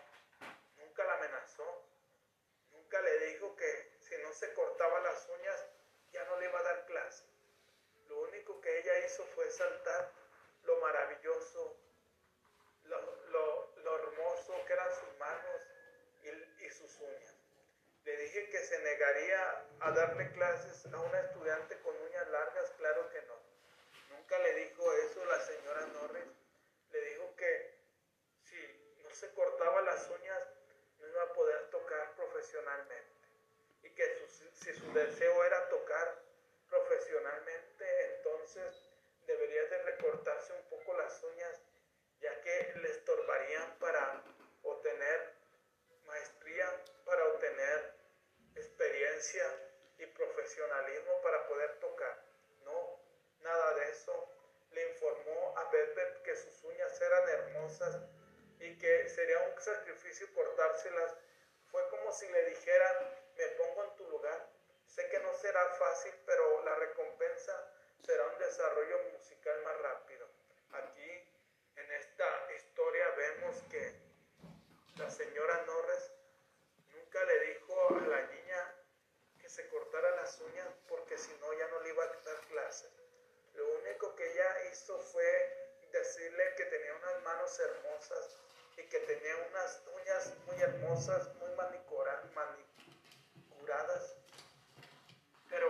nunca 0.78 1.04
la 1.06 1.14
amenazó, 1.16 1.84
nunca 2.72 3.02
le 3.02 3.18
dijo 3.28 3.56
que 3.56 3.92
si 4.00 4.18
no 4.18 4.34
se 4.34 4.54
cortaba 4.54 5.00
las 5.02 5.28
uñas 5.30 5.66
ya 6.12 6.24
no 6.26 6.40
le 6.40 6.46
iba 6.46 6.60
a 6.60 6.64
dar 6.64 6.86
clase. 6.86 7.24
Lo 8.08 8.22
único 8.22 8.60
que 8.60 8.80
ella 8.80 9.06
hizo 9.06 9.24
fue 9.28 9.50
saltar 9.50 10.12
lo 10.64 10.80
maravilloso, 10.82 11.78
lo, 12.84 13.28
lo, 13.28 13.96
hermoso 13.96 14.66
que 14.66 14.74
eran 14.74 14.94
sus 14.94 15.18
manos 15.18 15.62
y 16.60 16.70
sus 16.70 17.00
uñas. 17.00 17.42
Le 18.04 18.18
dije 18.18 18.50
que 18.50 18.58
se 18.64 18.80
negaría 18.80 19.66
a 19.80 19.92
darle 19.92 20.32
clases 20.32 20.86
a 20.92 21.00
una 21.00 21.20
estudiante 21.20 21.78
con 21.80 21.96
uñas 22.02 22.28
largas, 22.30 22.72
claro 22.78 23.10
que 23.10 23.22
no. 23.24 23.36
Nunca 24.10 24.40
le 24.40 24.56
dijo 24.56 24.92
eso 24.94 25.24
la 25.26 25.40
señora 25.40 25.86
Norris. 25.88 26.26
Le 26.92 27.02
dijo 27.02 27.36
que 27.36 27.76
si 28.44 28.98
no 29.04 29.10
se 29.12 29.32
cortaba 29.34 29.82
las 29.82 30.10
uñas, 30.10 30.44
no 31.00 31.08
iba 31.08 31.24
a 31.24 31.34
poder 31.34 31.70
tocar 31.70 32.16
profesionalmente. 32.16 33.12
Y 33.84 33.90
que 33.92 34.28
si 34.54 34.74
su 34.74 34.94
deseo 34.94 35.44
era 35.44 35.70
tocar 35.70 36.24
profesionalmente, 36.70 38.16
entonces 38.16 38.90
debería 39.28 39.64
de 39.66 39.84
recortarse 39.84 40.54
un 40.54 40.64
poco 40.70 40.98
las 40.98 41.24
uñas, 41.24 41.62
ya 42.20 42.42
que 42.42 42.74
le 42.82 42.90
estorbarían 42.90 43.78
para 43.80 44.24
obtener 44.64 45.34
maestría 46.06 46.84
para 47.06 47.26
obtener 47.28 47.94
y 50.00 50.06
profesionalismo 50.08 51.22
para 51.22 51.46
poder 51.48 51.80
tocar. 51.80 52.24
No, 52.66 53.00
nada 53.42 53.74
de 53.76 53.90
eso. 53.92 54.30
Le 54.72 54.90
informó 54.90 55.56
a 55.58 55.70
Bedbeth 55.70 56.24
que 56.24 56.36
sus 56.36 56.64
uñas 56.64 57.00
eran 57.00 57.30
hermosas 57.30 58.02
y 58.60 58.78
que 58.80 59.10
sería 59.10 59.40
un 59.42 59.62
sacrificio 59.62 60.28
cortárselas. 60.34 61.16
Fue 61.70 61.88
como 61.90 62.12
si 62.12 62.28
le 62.30 62.46
dijera, 62.46 63.16
me 63.38 63.46
pongo 63.50 63.84
en 63.84 63.96
tu 63.96 64.10
lugar. 64.10 64.50
Sé 64.88 65.08
que 65.10 65.20
no 65.20 65.32
será 65.36 65.68
fácil, 65.76 66.14
pero 66.26 66.64
la 66.64 66.76
recompensa 66.76 67.54
será 68.04 68.26
un 68.26 68.40
desarrollo 68.40 69.04
musical 69.14 69.62
más 69.62 69.78
rápido. 69.82 70.28
Aquí, 70.72 71.30
en 71.76 71.92
esta 71.92 72.52
historia, 72.56 73.08
vemos 73.12 73.62
que 73.70 73.94
la 74.98 75.12
señora 75.12 75.64
Norris 75.68 76.12
nunca 76.94 77.24
le 77.24 77.40
dijo 77.54 77.96
a 77.96 78.08
la 78.08 78.22
niña 78.28 78.76
que 79.42 79.50
se 79.50 79.68
cortara 79.70 80.16
uñas 80.40 80.68
porque 80.88 81.18
si 81.18 81.32
no 81.40 81.52
ya 81.54 81.68
no 81.68 81.80
le 81.82 81.90
iba 81.90 82.04
a 82.04 82.08
dar 82.08 82.42
clases. 82.48 82.92
Lo 83.56 83.68
único 83.80 84.16
que 84.16 84.32
ella 84.32 84.72
hizo 84.72 84.98
fue 85.00 85.62
decirle 85.92 86.56
que 86.56 86.66
tenía 86.66 86.96
unas 86.96 87.22
manos 87.24 87.60
hermosas 87.60 88.38
y 88.78 88.84
que 88.84 89.00
tenía 89.00 89.36
unas 89.50 89.82
uñas 89.94 90.34
muy 90.46 90.62
hermosas, 90.62 91.34
muy 91.36 91.50
manicuradas, 91.56 92.22
pero 95.50 95.68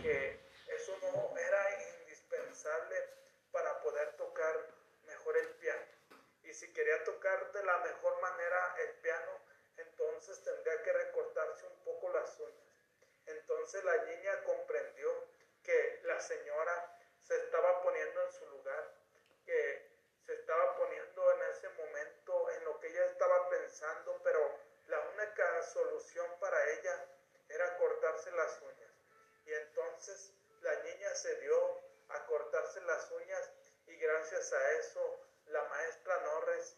que 0.00 0.40
eso 0.68 0.96
no 1.02 1.36
era 1.36 1.84
indispensable 2.00 2.96
para 3.50 3.80
poder 3.80 4.16
tocar 4.16 4.54
mejor 5.06 5.36
el 5.36 5.48
piano. 5.56 5.86
Y 6.44 6.54
si 6.54 6.72
quería 6.72 7.02
tocar 7.04 7.52
de 7.52 7.64
la 7.64 7.78
mejor 7.78 8.20
manera 8.20 8.76
el 8.78 8.94
piano, 9.00 9.40
entonces 9.76 10.42
tendría 10.44 10.80
que 10.82 10.92
recortarse 10.92 11.66
un 11.66 11.84
poco 11.84 12.10
las 12.10 12.38
uñas. 12.38 12.67
Entonces 13.68 13.84
la 13.84 14.04
niña 14.04 14.44
comprendió 14.44 15.28
que 15.62 16.00
la 16.04 16.18
señora 16.22 16.98
se 17.18 17.36
estaba 17.36 17.82
poniendo 17.82 18.22
en 18.24 18.32
su 18.32 18.46
lugar, 18.46 18.94
que 19.44 19.90
se 20.24 20.32
estaba 20.32 20.74
poniendo 20.78 21.32
en 21.32 21.42
ese 21.50 21.68
momento 21.68 22.48
en 22.48 22.64
lo 22.64 22.80
que 22.80 22.86
ella 22.86 23.04
estaba 23.04 23.50
pensando, 23.50 24.18
pero 24.24 24.58
la 24.86 24.98
única 25.00 25.62
solución 25.64 26.26
para 26.40 26.56
ella 26.70 27.08
era 27.50 27.76
cortarse 27.76 28.30
las 28.30 28.58
uñas. 28.62 28.94
Y 29.44 29.52
entonces 29.52 30.32
la 30.62 30.74
niña 30.84 31.14
se 31.14 31.38
dio 31.40 31.82
a 32.08 32.24
cortarse 32.24 32.80
las 32.80 33.10
uñas 33.10 33.50
y 33.86 33.96
gracias 33.96 34.50
a 34.50 34.72
eso 34.78 35.20
la 35.48 35.62
maestra 35.64 36.18
Norris 36.20 36.74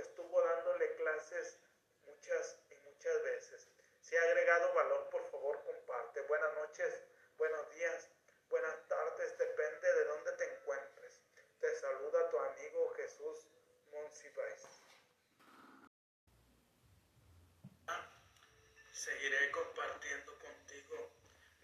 estuvo 0.00 0.40
dándole 0.40 0.94
clases 0.94 1.58
muchas 2.06 2.56
y 2.70 2.74
muchas 2.88 3.22
veces. 3.22 3.68
Si 4.00 4.16
ha 4.16 4.22
agregado 4.22 4.72
valor, 4.72 5.10
por 5.10 5.25
buenas 6.28 6.54
noches, 6.54 7.04
buenos 7.36 7.70
días, 7.70 8.08
buenas 8.48 8.88
tardes, 8.88 9.38
depende 9.38 9.94
de 9.94 10.04
dónde 10.04 10.32
te 10.32 10.54
encuentres. 10.54 11.22
Te 11.60 11.74
saluda 11.76 12.30
tu 12.30 12.38
amigo 12.38 12.94
Jesús 12.96 13.46
Monsiváis. 13.92 14.62
Seguiré 18.92 19.50
compartiendo 19.52 20.38
contigo 20.38 21.10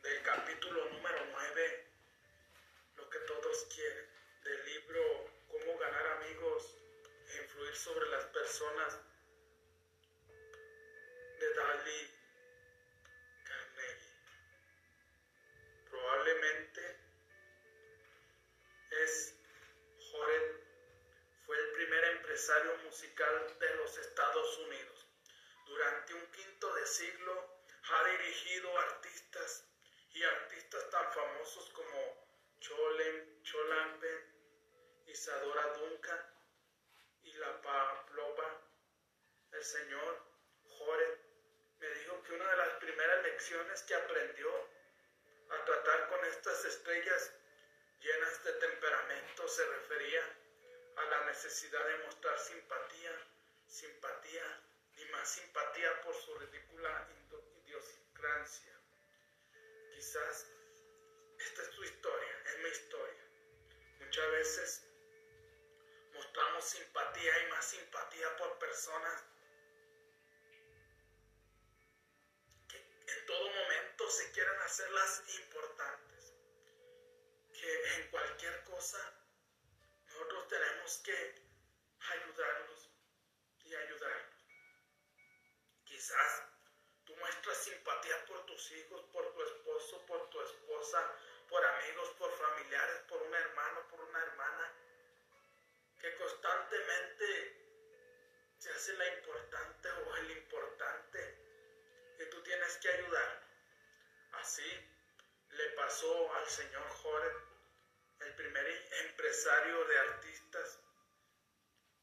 del 0.02 0.22
capítulo 0.22 0.84
número 0.90 1.24
9, 1.32 1.86
lo 2.96 3.10
que 3.10 3.18
todos 3.20 3.66
quieren, 3.74 4.08
del 4.44 4.64
libro 4.66 5.02
Cómo 5.48 5.78
ganar 5.78 6.06
amigos 6.18 6.76
e 7.28 7.42
influir 7.42 7.74
sobre 7.74 8.08
las 8.10 8.24
personas 8.26 8.98
de 11.40 11.54
Dalí 11.54 12.11
musical 22.82 23.56
de 23.60 23.76
los 23.76 23.96
Estados 23.98 24.58
Unidos. 24.58 25.06
Durante 25.64 26.14
un 26.14 26.26
quinto 26.32 26.74
de 26.74 26.86
siglo 26.86 27.62
ha 27.84 28.04
dirigido 28.08 28.78
artistas 28.78 29.64
y 30.10 30.24
artistas 30.24 30.90
tan 30.90 31.12
famosos 31.12 31.70
como 31.70 32.26
Cholem, 32.58 33.42
Cholambe, 33.44 34.26
Isadora 35.06 35.68
Duncan 35.74 36.34
y 37.22 37.32
la 37.34 37.62
Pavlova. 37.62 38.60
El 39.52 39.62
señor 39.62 40.26
Jore 40.64 41.20
me 41.78 41.88
dijo 41.90 42.22
que 42.24 42.32
una 42.32 42.50
de 42.50 42.56
las 42.56 42.70
primeras 42.80 43.22
lecciones 43.22 43.82
que 43.82 43.94
aprendió 43.94 44.50
a 45.48 45.64
tratar 45.64 46.08
con 46.08 46.24
estas 46.24 46.64
estrellas 46.64 47.34
llenas 48.00 48.42
de 48.42 48.52
temperamento 48.54 49.46
se 49.46 49.64
refería 49.64 50.41
a 50.96 51.04
la 51.04 51.24
necesidad 51.26 51.86
de 51.86 52.04
mostrar 52.04 52.38
simpatía, 52.38 53.12
simpatía 53.66 54.60
y 54.96 55.04
más 55.06 55.28
simpatía 55.28 56.00
por 56.02 56.14
su 56.14 56.34
ridícula 56.38 57.08
idiosincrasia. 57.64 58.78
Quizás 59.94 60.46
esta 61.38 61.62
es 61.62 61.70
tu 61.70 61.82
historia, 61.82 62.42
es 62.46 62.58
mi 62.58 62.68
historia. 62.68 63.24
Muchas 64.00 64.30
veces 64.30 64.82
mostramos 66.14 66.64
simpatía 66.64 67.46
y 67.46 67.50
más 67.50 67.64
simpatía 67.64 68.36
por 68.36 68.58
personas 68.58 69.24
que 72.68 72.76
en 72.78 73.26
todo 73.26 73.50
momento 73.50 74.10
se 74.10 74.30
quieren 74.32 74.60
hacerlas 74.60 75.22
importantes. 75.40 76.32
Que 77.52 77.94
en 77.94 78.10
cualquier 78.10 78.64
cosa 78.64 79.21
tenemos 80.52 80.98
que 80.98 81.34
ayudarlos 82.10 82.90
y 83.64 83.74
ayudarlos. 83.74 84.44
Quizás 85.84 86.42
tú 87.04 87.16
muestras 87.16 87.56
simpatía 87.56 88.26
por 88.26 88.44
tus 88.44 88.70
hijos, 88.72 89.02
por 89.12 89.32
tu 89.32 89.42
esposo, 89.42 90.04
por 90.04 90.28
tu 90.28 90.42
esposa, 90.42 91.10
por 91.48 91.64
amigos, 91.64 92.10
por 92.18 92.30
familiares, 92.36 92.98
por 93.08 93.22
un 93.22 93.34
hermano, 93.34 93.88
por 93.88 94.00
una 94.02 94.22
hermana, 94.22 94.74
que 95.98 96.14
constantemente 96.16 97.24
se 98.58 98.72
hace 98.72 98.92
la 98.92 99.08
importante 99.14 99.88
o 99.88 100.16
el 100.16 100.30
importante 100.32 102.14
que 102.18 102.26
tú 102.26 102.42
tienes 102.42 102.76
que 102.76 102.90
ayudar. 102.90 103.42
Así 104.32 104.70
le 105.48 105.68
pasó 105.70 106.34
al 106.34 106.46
señor 106.46 106.86
Jorge 106.88 107.51
el 108.24 108.34
primer 108.34 108.66
empresario 109.04 109.84
de 109.84 109.98
artistas 109.98 110.78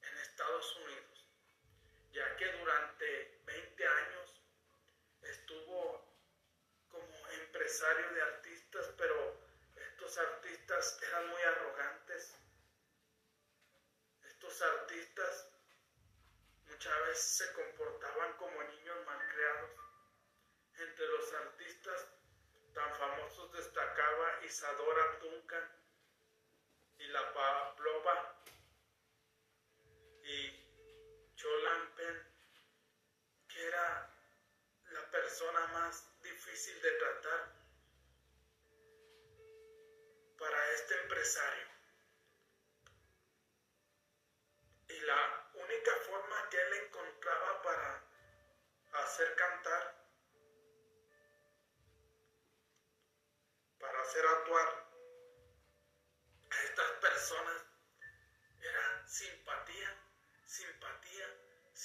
en 0.02 0.18
Estados 0.18 0.76
Unidos, 0.78 1.28
ya 2.12 2.36
que 2.36 2.52
durante 2.54 3.42
20 3.46 3.88
años 3.88 4.42
estuvo 5.22 6.10
como 6.90 7.28
empresario 7.30 8.10
de 8.12 8.22
artistas, 8.22 8.94
pero 8.98 9.40
estos 9.76 10.18
artistas 10.18 11.00
eran 11.04 11.30
muy 11.30 11.42
arrogantes. 11.42 12.36
Estos 14.24 14.62
artistas 14.62 15.48
muchas 16.66 17.00
veces 17.08 17.26
se 17.38 17.54
comportaban 17.54 18.34
como 18.38 18.64
niños 18.64 19.06
malcriados. 19.06 19.72
Entre 20.76 21.08
los 21.08 21.34
artistas 21.34 22.08
tan 22.74 22.96
famosos 22.96 23.52
destacaba 23.52 24.46
Isadora 24.46 25.18
Duncan, 25.22 25.79
y 27.00 27.08
la 27.08 27.34
Pavlova 27.34 28.44
y 30.24 31.36
Cholampen, 31.36 32.28
que 33.48 33.66
era 33.66 34.14
la 34.92 35.10
persona 35.10 35.68
más 35.68 36.22
difícil 36.22 36.82
de 36.82 36.92
tratar 36.92 37.54
para 40.38 40.74
este 40.74 41.02
empresario. 41.02 41.68
Y 44.90 45.00
la 45.02 45.39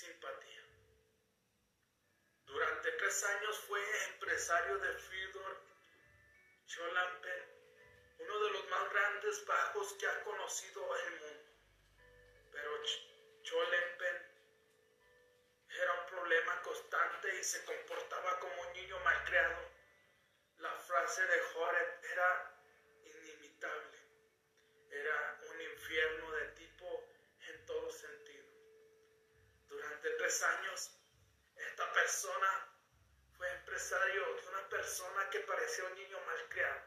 simpatía. 0.05 0.63
Durante 2.45 2.93
tres 2.93 3.23
años 3.25 3.59
fue 3.67 3.81
empresario 4.11 4.79
de 4.79 4.93
Fyodor 4.93 5.61
Cholampen, 6.67 7.43
uno 8.19 8.39
de 8.45 8.51
los 8.51 8.69
más 8.69 8.91
grandes 8.91 9.47
bajos 9.47 9.93
que 9.95 10.07
ha 10.07 10.25
conocido 10.25 10.97
el 10.97 11.21
mundo. 11.21 11.51
Pero 12.53 12.71
Cholempen 13.43 14.17
era 15.71 15.93
un 16.01 16.07
problema 16.07 16.63
constante 16.63 17.39
y 17.41 17.45
se 17.45 17.65
comportaba 17.65 18.39
como 18.41 18.61
un 18.61 18.73
niño 18.75 18.99
malcriado. 19.01 19.71
La 20.59 20.75
frase 20.77 21.27
de 21.27 21.41
Joret 21.41 22.05
era 22.13 22.61
inimitable 23.05 24.05
era 24.95 25.39
un 25.51 25.61
infierno 25.61 26.31
de 26.33 26.47
tipo 26.49 27.05
en 27.49 27.67
todo 27.67 27.91
sentido. 27.91 28.45
Durante 29.69 30.11
tres 30.11 30.34
años, 30.45 30.91
esta 31.57 31.93
persona 31.93 32.69
fue 33.37 33.51
empresario 33.53 34.35
de 34.37 34.49
una 34.49 34.69
persona 34.69 35.31
que 35.31 35.41
parecía 35.41 35.85
un 35.85 35.95
niño 35.95 36.19
malcriado, 36.27 36.83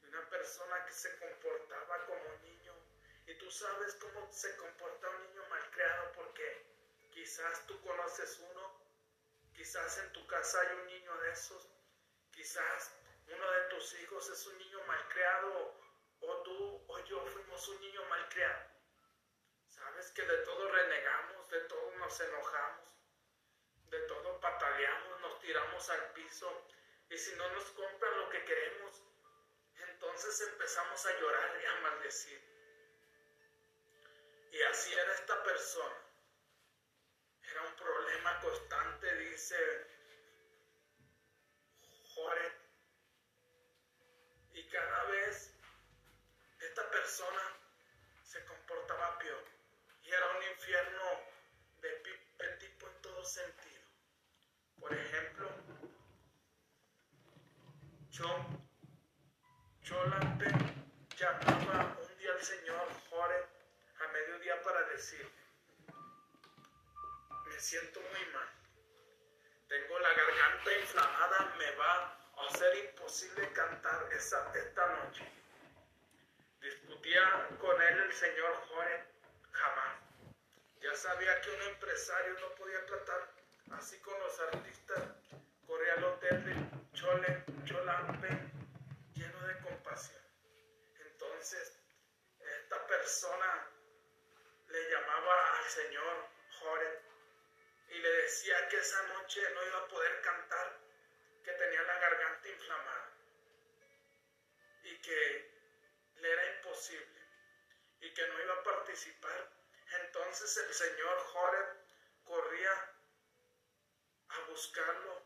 de 0.00 0.08
una 0.08 0.28
persona 0.30 0.84
que 0.86 0.92
se 0.92 1.18
comportaba 1.18 2.06
como 2.06 2.24
un 2.24 2.42
niño. 2.42 2.74
Y 3.26 3.34
tú 3.38 3.50
sabes 3.50 3.94
cómo 3.96 4.30
se 4.32 4.56
comporta 4.56 5.08
un 5.10 5.22
niño 5.28 5.44
malcriado 5.48 6.12
porque 6.12 6.66
quizás 7.12 7.66
tú 7.66 7.80
conoces 7.82 8.38
uno, 8.50 8.80
quizás 9.54 9.98
en 9.98 10.12
tu 10.12 10.26
casa 10.26 10.60
hay 10.60 10.76
un 10.78 10.86
niño 10.86 11.16
de 11.18 11.30
esos, 11.30 11.68
quizás 12.32 12.94
uno 13.26 13.50
de 13.50 13.62
tus 13.68 14.00
hijos 14.00 14.28
es 14.28 14.46
un 14.46 14.58
niño 14.58 14.82
malcriado 14.84 15.80
o 16.20 16.42
tú 16.42 16.84
o 16.88 16.98
yo 17.04 17.24
fuimos 17.26 17.68
un 17.68 17.80
niño 17.80 18.04
malcriado. 18.08 18.72
Sabes 19.68 20.10
que 20.12 20.22
de 20.22 20.38
todo 20.38 20.70
renegamos, 20.70 21.41
de 21.52 21.60
todo 21.68 21.90
nos 21.98 22.18
enojamos, 22.18 22.96
de 23.90 24.00
todo 24.08 24.40
pataleamos, 24.40 25.20
nos 25.20 25.38
tiramos 25.38 25.90
al 25.90 26.12
piso 26.14 26.66
y 27.10 27.18
si 27.18 27.36
no 27.36 27.46
nos 27.50 27.64
compran 27.72 28.18
lo 28.20 28.30
que 28.30 28.42
queremos, 28.46 29.02
entonces 29.76 30.48
empezamos 30.48 31.04
a 31.04 31.20
llorar 31.20 31.60
y 31.60 31.66
a 31.66 31.80
maldecir. 31.82 32.40
Y 34.50 34.62
así 34.62 34.94
era 34.94 35.12
esta 35.12 35.42
persona. 35.42 35.96
Era 37.42 37.62
un 37.62 37.76
problema 37.76 38.40
constante, 38.40 39.14
dice 39.16 39.56
Joret. 42.14 42.54
Y 44.54 44.68
cada 44.70 45.04
vez 45.04 45.54
esta 46.60 46.90
persona 46.90 47.58
se 48.22 48.42
comportaba 48.46 49.18
peor 49.18 49.52
y 50.04 50.12
era 50.12 50.26
un 50.30 50.42
infierno 50.42 51.31
sentido. 53.24 53.82
Por 54.80 54.92
ejemplo, 54.92 55.48
Chom, 58.10 58.68
Cholante 59.82 60.46
llamaba 61.16 61.96
un 62.00 62.18
día 62.18 62.32
al 62.32 62.42
señor 62.42 62.88
Jore 63.08 63.46
a 64.00 64.12
mediodía 64.12 64.62
para 64.62 64.82
decir, 64.88 65.30
me 67.46 67.60
siento 67.60 68.00
muy 68.00 68.32
mal, 68.32 68.48
tengo 69.68 69.98
la 69.98 70.12
garganta 70.12 70.78
inflamada, 70.78 71.54
me 71.58 71.70
va 71.76 72.18
a 72.36 72.50
ser 72.58 72.76
imposible 72.86 73.52
cantar 73.52 74.12
esa, 74.12 74.52
esta 74.54 74.86
noche 74.96 75.42
discutía 76.62 77.48
con 77.60 77.82
él 77.82 77.98
el 77.98 78.12
señor 78.12 78.54
Jorge. 78.68 79.01
Sabía 80.94 81.40
que 81.40 81.50
un 81.50 81.62
empresario 81.62 82.38
no 82.40 82.54
podía 82.54 82.84
tratar 82.84 83.28
así 83.72 83.98
con 84.00 84.18
los 84.20 84.38
artistas. 84.40 85.02
Corría 85.66 85.94
al 85.94 86.04
hotel 86.04 86.44
de 86.44 86.54
Chole, 86.92 87.44
Cholampe, 87.64 88.28
lleno 89.14 89.46
de 89.46 89.58
compasión. 89.60 90.22
Entonces, 91.00 91.78
esta 92.38 92.86
persona 92.86 93.68
le 94.68 94.90
llamaba 94.90 95.58
al 95.58 95.70
señor 95.70 96.28
Jorge 96.60 97.00
y 97.88 97.98
le 97.98 98.08
decía 98.08 98.68
que 98.68 98.78
esa 98.78 99.02
noche 99.14 99.40
no 99.54 99.64
iba 99.64 99.78
a 99.78 99.88
poder 99.88 100.20
cantar, 100.20 100.78
que 101.42 101.52
tenía 101.52 101.82
la 101.82 101.98
garganta 101.98 102.48
inflamada 102.48 103.10
y 104.84 104.98
que 104.98 105.50
le 106.16 106.30
era 106.32 106.56
imposible 106.56 107.20
y 108.00 108.12
que 108.12 108.26
no 108.28 108.40
iba 108.40 108.54
a 108.54 108.62
participar 108.62 109.61
Entonces 110.00 110.56
el 110.56 110.72
señor 110.72 111.18
Joreb 111.18 111.66
corría 112.24 112.72
a 114.28 114.40
buscarlo. 114.48 115.22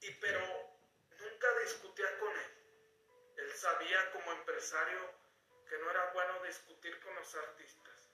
Y 0.00 0.10
pero 0.14 0.40
nunca 1.18 1.58
discutía 1.60 2.18
con 2.18 2.36
él. 2.36 2.56
Él 3.38 3.52
sabía 3.54 4.12
como 4.12 4.32
empresario 4.32 5.14
que 5.68 5.78
no 5.78 5.90
era 5.90 6.12
bueno 6.12 6.42
discutir 6.42 7.00
con 7.00 7.14
los 7.14 7.34
artistas, 7.34 8.10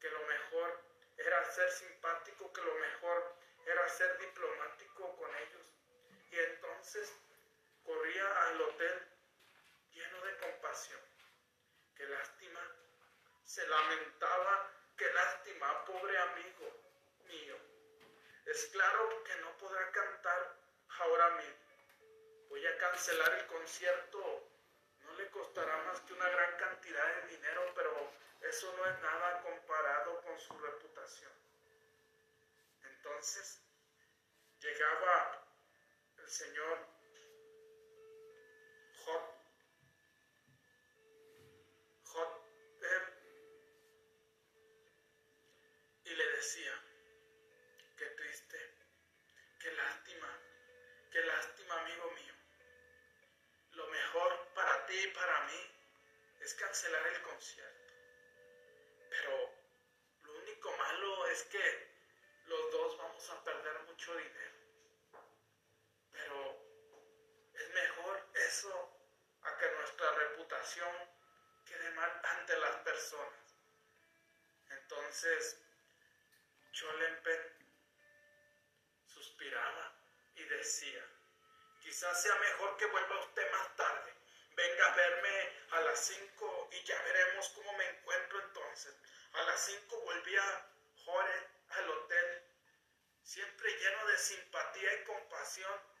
que 0.00 0.10
lo 0.10 0.22
mejor 0.26 0.82
era 1.16 1.44
ser 1.52 1.70
simpático, 1.70 2.52
que 2.52 2.62
lo 2.62 2.74
mejor 2.74 3.36
era 3.66 3.88
ser 3.88 4.18
diplomático 4.18 5.16
con 5.16 5.34
ellos. 5.36 5.72
Y 6.30 6.38
entonces 6.38 7.12
corría 7.84 8.42
al 8.46 8.60
hotel 8.60 9.08
lleno 9.92 10.24
de 10.24 10.36
compasión. 10.38 11.14
Se 13.54 13.64
lamentaba, 13.68 14.68
qué 14.96 15.12
lástima, 15.12 15.84
pobre 15.84 16.18
amigo 16.18 16.72
mío. 17.28 17.56
Es 18.46 18.66
claro 18.72 19.22
que 19.22 19.36
no 19.42 19.56
podrá 19.58 19.92
cantar 19.92 20.56
ahora 20.98 21.30
mismo. 21.36 22.48
Voy 22.48 22.66
a 22.66 22.76
cancelar 22.78 23.32
el 23.32 23.46
concierto. 23.46 24.50
No 25.04 25.12
le 25.12 25.30
costará 25.30 25.76
más 25.84 26.00
que 26.00 26.14
una 26.14 26.28
gran 26.30 26.56
cantidad 26.56 27.06
de 27.14 27.28
dinero, 27.28 27.72
pero 27.76 28.10
eso 28.40 28.74
no 28.76 28.86
es 28.86 29.00
nada 29.00 29.40
comparado 29.42 30.20
con 30.22 30.36
su 30.40 30.58
reputación. 30.58 31.32
Entonces 32.82 33.60
llegaba 34.58 35.46
el 36.18 36.28
Señor 36.28 36.78
Job, 39.04 39.44
y 46.04 46.10
le 46.10 46.30
decía, 46.44 46.78
qué 47.96 48.04
triste, 48.04 48.58
qué 49.58 49.72
lástima, 49.72 50.28
qué 51.10 51.20
lástima 51.22 51.80
amigo 51.80 52.10
mío. 52.10 52.34
Lo 53.70 53.86
mejor 53.86 54.52
para 54.54 54.84
ti 54.84 54.94
y 54.94 55.06
para 55.14 55.40
mí 55.46 55.60
es 56.40 56.52
cancelar 56.52 57.06
el 57.06 57.22
concierto. 57.22 57.92
Pero 59.08 59.54
lo 60.24 60.32
único 60.34 60.76
malo 60.76 61.26
es 61.28 61.44
que 61.44 61.64
los 62.44 62.72
dos 62.72 62.98
vamos 62.98 63.30
a 63.30 63.42
perder 63.42 63.78
mucho 63.84 64.14
dinero. 64.14 64.54
Pero 66.12 66.38
es 67.54 67.70
mejor 67.70 68.28
eso 68.34 68.98
a 69.44 69.56
que 69.56 69.70
nuestra 69.70 70.12
reputación 70.12 70.94
quede 71.64 71.90
mal 71.92 72.20
ante 72.22 72.58
las 72.58 72.76
personas. 72.82 73.56
Entonces, 74.68 75.64
Cholempen 76.74 77.40
suspiraba 79.06 79.94
y 80.34 80.44
decía, 80.44 81.02
quizás 81.80 82.22
sea 82.22 82.34
mejor 82.34 82.76
que 82.76 82.86
vuelva 82.86 83.20
usted 83.20 83.50
más 83.52 83.76
tarde. 83.76 84.14
Venga 84.56 84.92
a 84.92 84.96
verme 84.96 85.52
a 85.70 85.80
las 85.80 85.98
5 86.06 86.68
y 86.72 86.84
ya 86.84 87.00
veremos 87.02 87.48
cómo 87.50 87.72
me 87.78 87.88
encuentro 87.88 88.40
entonces. 88.42 88.94
A 89.32 89.42
las 89.44 89.64
5 89.64 90.00
volvía 90.00 90.68
Jore 91.04 91.48
al 91.70 91.90
hotel, 91.90 92.42
siempre 93.22 93.70
lleno 93.78 94.06
de 94.06 94.18
simpatía 94.18 94.94
y 94.94 95.04
compasión 95.04 95.94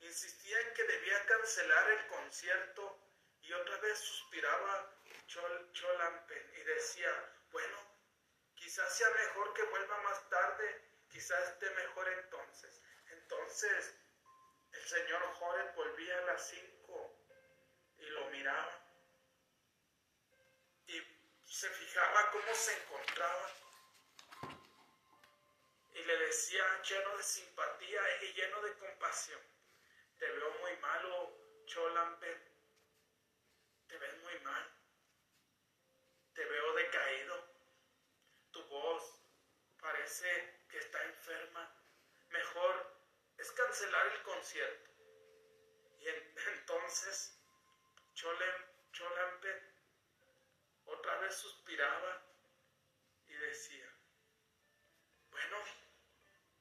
Insistía 0.00 0.60
en 0.60 0.74
que 0.74 0.84
debía 0.84 1.26
cancelar 1.26 1.90
el 1.90 2.06
concierto 2.06 2.98
y 3.42 3.52
otra 3.52 3.76
vez 3.78 3.98
suspiraba 3.98 4.94
Chol, 5.26 5.72
Cholampen 5.72 6.52
y 6.54 6.60
decía, 6.60 7.10
bueno, 7.50 7.87
quizás 8.58 8.96
sea 8.96 9.08
mejor 9.10 9.54
que 9.54 9.62
vuelva 9.64 10.02
más 10.02 10.28
tarde, 10.28 10.90
quizás 11.08 11.48
esté 11.48 11.70
mejor 11.70 12.08
entonces. 12.08 12.82
Entonces 13.10 13.94
el 14.72 14.86
señor 14.86 15.22
Jorge 15.34 15.72
volvía 15.76 16.18
a 16.18 16.22
las 16.22 16.48
cinco 16.48 17.24
y 17.98 18.06
lo 18.06 18.26
miraba 18.30 18.80
y 20.86 21.02
se 21.44 21.68
fijaba 21.70 22.30
cómo 22.30 22.54
se 22.54 22.76
encontraba 22.82 23.50
y 25.92 26.02
le 26.02 26.16
decía 26.18 26.82
lleno 26.82 27.16
de 27.16 27.22
simpatía 27.22 28.00
y 28.22 28.32
lleno 28.34 28.60
de 28.62 28.78
compasión 28.78 29.58
te 30.18 30.28
veo 30.28 30.50
muy 30.60 30.76
malo, 30.78 31.32
Cholampe. 31.66 32.40
Te 33.86 33.98
ves 33.98 34.18
muy 34.18 34.38
mal. 34.40 34.74
Te 36.34 36.44
veo 36.44 36.72
decaído. 36.74 37.47
Tu 38.52 38.62
voz 38.64 39.20
parece 39.80 40.64
que 40.68 40.78
está 40.78 41.02
enferma. 41.04 41.74
Mejor 42.30 42.98
es 43.36 43.50
cancelar 43.52 44.06
el 44.08 44.22
concierto. 44.22 44.90
Y 46.00 46.08
entonces 46.54 47.38
Cholem, 48.14 48.64
Cholampe 48.92 49.62
otra 50.86 51.18
vez 51.18 51.34
suspiraba 51.36 52.22
y 53.26 53.34
decía, 53.34 53.94
bueno, 55.30 55.58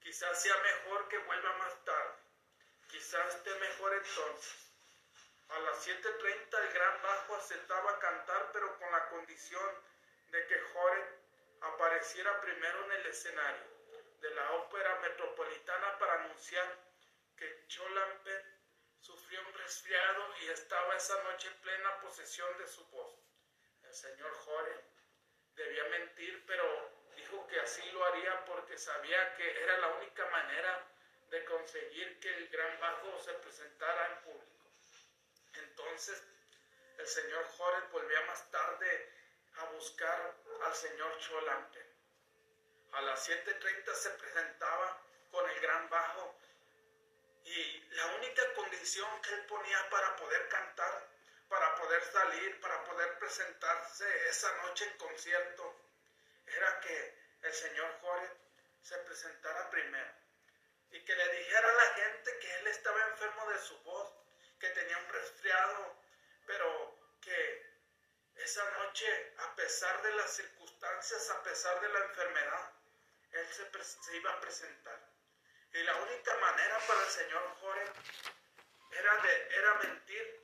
quizás 0.01 0.41
sea 0.41 0.55
mejor 0.57 1.07
que 1.07 1.17
vuelva 1.19 1.57
más 1.57 1.83
tarde. 1.85 2.17
Quizás 2.89 3.35
esté 3.35 3.53
mejor 3.59 3.93
entonces. 3.93 4.67
A 5.49 5.59
las 5.59 5.87
7.30 5.87 6.59
el 6.59 6.73
gran 6.73 7.01
bajo 7.01 7.35
aceptaba 7.37 7.99
cantar, 7.99 8.51
pero 8.51 8.77
con 8.79 8.91
la 8.91 9.09
condición 9.09 9.83
de 10.29 10.45
que 10.47 10.59
Joret 10.59 11.16
apareciera 11.61 12.39
primero 12.41 12.85
en 12.85 12.91
el 12.91 13.05
escenario 13.07 13.63
de 14.21 14.29
la 14.31 14.51
ópera 14.53 14.99
metropolitana 14.99 15.97
para 15.99 16.13
anunciar 16.23 16.77
que 17.37 17.67
Cholampen 17.67 18.57
sufrió 18.99 19.39
un 19.47 19.53
resfriado 19.53 20.35
y 20.41 20.49
estaba 20.49 20.95
esa 20.95 21.21
noche 21.23 21.47
en 21.47 21.61
plena 21.61 21.99
posesión 22.01 22.57
de 22.57 22.67
su 22.67 22.85
voz. 22.87 23.15
El 23.83 23.93
señor 23.93 24.33
Joret 24.33 24.83
debía 25.55 25.83
mentir, 25.85 26.43
pero 26.45 26.91
dijo 27.15 27.47
que 27.47 27.59
así 27.59 27.89
lo 27.91 28.03
haría 28.05 28.45
porque 28.45 28.77
sabía 28.77 29.35
que 29.35 29.63
era 29.63 29.77
la 29.77 29.87
única 29.89 30.25
manera 30.27 30.87
de 31.29 31.45
conseguir 31.45 32.19
que 32.19 32.33
el 32.35 32.49
gran 32.49 32.79
bajo 32.79 33.19
se 33.19 33.33
presentara 33.33 34.07
en 34.07 34.21
público. 34.23 34.71
Entonces 35.53 36.23
el 36.97 37.07
señor 37.07 37.45
Jorge 37.45 37.87
volvía 37.91 38.21
más 38.21 38.49
tarde 38.49 39.16
a 39.59 39.65
buscar 39.71 40.35
al 40.63 40.75
señor 40.75 41.17
Cholante. 41.19 41.85
A 42.93 43.01
las 43.01 43.27
7.30 43.27 43.93
se 43.93 44.09
presentaba 44.11 45.01
con 45.31 45.49
el 45.49 45.59
gran 45.59 45.89
bajo 45.89 46.35
y 47.43 47.79
la 47.91 48.05
única 48.17 48.53
condición 48.53 49.09
que 49.21 49.33
él 49.33 49.45
ponía 49.45 49.89
para 49.89 50.15
poder 50.15 50.47
cantar, 50.49 51.07
para 51.49 51.75
poder 51.75 52.03
salir, 52.03 52.59
para 52.59 52.83
poder 52.83 53.17
presentarse 53.19 54.29
esa 54.29 54.53
noche 54.63 54.85
en 54.85 54.97
concierto, 54.97 55.75
era 56.45 56.79
que 56.81 57.19
el 57.43 57.53
señor 57.53 57.99
Jorge 58.01 58.31
se 58.81 58.97
presentara 58.99 59.69
primero 59.69 60.11
y 60.91 61.03
que 61.03 61.15
le 61.15 61.37
dijera 61.37 61.69
a 61.69 61.73
la 61.73 61.93
gente 61.93 62.39
que 62.39 62.55
él 62.59 62.67
estaba 62.67 63.07
enfermo 63.07 63.49
de 63.49 63.59
su 63.59 63.77
voz, 63.83 64.13
que 64.59 64.69
tenía 64.69 64.97
un 64.97 65.09
resfriado, 65.09 65.95
pero 66.45 66.97
que 67.21 67.66
esa 68.43 68.63
noche, 68.71 69.33
a 69.37 69.55
pesar 69.55 70.01
de 70.03 70.11
las 70.15 70.35
circunstancias, 70.35 71.29
a 71.29 71.43
pesar 71.43 71.81
de 71.81 71.89
la 71.89 71.99
enfermedad, 72.05 72.71
él 73.31 73.47
se, 73.47 74.17
iba 74.17 74.31
a 74.31 74.39
presentar. 74.39 74.99
Y 75.73 75.83
la 75.83 75.95
única 75.95 76.35
manera 76.37 76.79
para 76.87 77.03
el 77.03 77.09
señor 77.09 77.55
Jorge 77.59 77.91
era, 78.91 79.21
de, 79.21 79.55
era 79.55 79.73
mentir, 79.75 80.41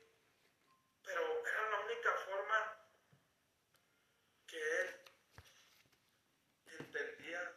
pero 1.03 1.47
era 1.47 1.69
la 1.69 1.79
única 1.79 2.11
forma 2.25 2.77
que 4.47 4.81
él 4.81 5.01
entendía, 6.79 7.55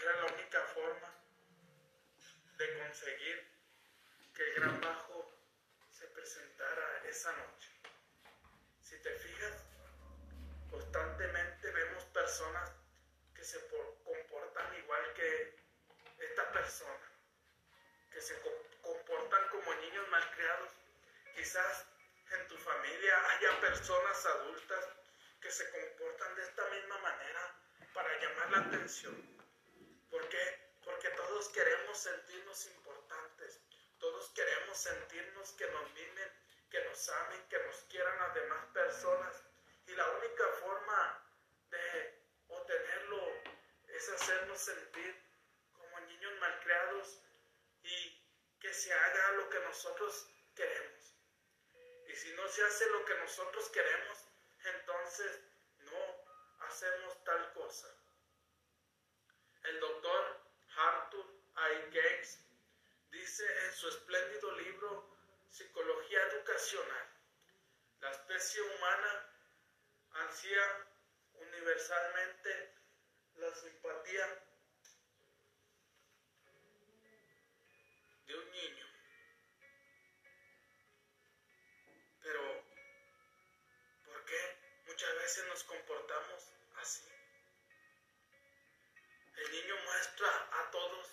era 0.00 0.16
la 0.16 0.32
única 0.32 0.62
forma 0.74 1.14
de 2.56 2.78
conseguir 2.78 3.58
que 4.34 4.42
el 4.42 4.54
gran 4.54 4.80
bajo 4.80 5.32
se 5.90 6.06
presentara 6.08 7.02
esa 7.04 7.32
noche. 7.32 7.57
Te 9.08 9.14
fijas, 9.20 9.54
constantemente 10.70 11.70
vemos 11.70 12.04
personas 12.12 12.70
que 13.34 13.42
se 13.42 13.58
comportan 14.04 14.76
igual 14.76 15.14
que 15.14 15.56
esta 16.18 16.52
persona, 16.52 17.10
que 18.12 18.20
se 18.20 18.38
comportan 18.82 19.48
como 19.48 19.74
niños 19.76 20.06
malcriados. 20.10 20.72
Quizás 21.34 21.86
en 22.32 22.48
tu 22.48 22.58
familia 22.58 23.14
haya 23.30 23.60
personas 23.62 24.26
adultas 24.26 24.84
que 25.40 25.50
se 25.50 25.70
comportan 25.70 26.34
de 26.34 26.42
esta 26.42 26.68
misma 26.68 26.98
manera 26.98 27.56
para 27.94 28.20
llamar 28.20 28.50
la 28.50 28.58
atención. 28.58 29.16
¿Por 30.10 30.28
qué? 30.28 30.68
porque 30.84 31.08
todos 31.10 31.48
queremos 31.48 31.98
sentirnos 31.98 32.66
importantes, 32.66 33.60
todos 33.98 34.30
queremos 34.34 34.76
sentirnos 34.76 35.52
que 35.52 35.66
nos 35.70 35.94
mimen, 35.94 36.47
que 36.70 36.84
nos 36.84 37.08
amen, 37.08 37.48
que 37.48 37.58
nos 37.64 37.76
quieran 37.84 38.18
las 38.18 38.34
demás 38.34 38.66
personas. 38.72 39.42
Y 39.86 39.92
la 39.92 40.08
única 40.10 40.44
forma 40.60 41.24
de 41.70 42.22
obtenerlo 42.48 43.32
es 43.86 44.08
hacernos 44.10 44.60
sentir 44.60 45.22
como 45.72 46.00
niños 46.00 46.32
malcriados 46.40 47.22
y 47.82 48.22
que 48.60 48.72
se 48.72 48.92
haga 48.92 49.32
lo 49.32 49.48
que 49.48 49.60
nosotros 49.60 50.28
queremos. 50.54 51.14
Y 52.06 52.14
si 52.14 52.32
no 52.32 52.48
se 52.48 52.64
hace 52.64 52.88
lo 52.90 53.04
que 53.04 53.14
nosotros 53.16 53.68
queremos, 53.70 54.28
entonces 54.64 55.40
no 55.78 56.66
hacemos 56.66 57.24
tal 57.24 57.52
cosa. 57.52 57.88
El 59.64 59.80
doctor 59.80 60.40
Arthur 60.76 61.26
A. 61.54 61.68
Gates 61.68 62.40
dice 63.10 63.44
en 63.66 63.72
su 63.72 63.88
espléndido 63.88 64.52
libro 64.56 65.17
Psicología 65.58 66.22
Educacional, 66.22 67.08
la 68.00 68.12
especie 68.12 68.62
humana 68.62 69.28
ansía 70.12 70.86
universalmente 71.34 72.74
la 73.34 73.52
simpatía 73.56 74.44
de 78.26 78.38
un 78.38 78.50
niño. 78.52 78.86
Pero, 82.22 82.64
¿por 84.04 84.24
qué 84.26 84.58
muchas 84.86 85.12
veces 85.16 85.44
nos 85.48 85.64
comportamos 85.64 86.52
así? 86.76 87.02
El 89.38 89.50
niño 89.50 89.74
muestra 89.86 90.28
a 90.52 90.70
todos 90.70 91.08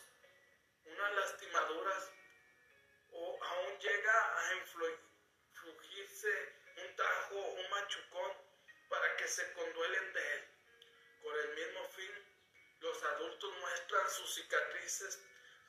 unas 0.85 1.15
lastimaduras 1.15 2.14
llega 3.79 4.39
a 4.39 4.53
infligirse 4.55 6.29
un 6.77 6.95
tajo, 6.95 7.35
un 7.35 7.69
machucón 7.69 8.31
para 8.89 9.15
que 9.17 9.27
se 9.27 9.51
conduelen 9.53 10.13
de 10.13 10.33
él. 10.33 10.43
Por 11.23 11.37
el 11.37 11.55
mismo 11.55 11.87
fin, 11.89 12.11
los 12.81 13.03
adultos 13.03 13.57
muestran 13.59 14.09
sus 14.09 14.35
cicatrices, 14.35 15.19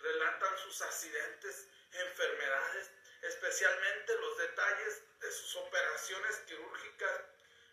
relatan 0.01 0.59
sus 0.59 0.83
accidentes, 0.83 1.69
enfermedades, 1.93 2.91
especialmente 3.23 4.19
los 4.19 4.39
detalles 4.39 5.03
de 5.21 5.33
sus 5.33 5.57
operaciones 5.57 6.37
quirúrgicas, 6.47 7.21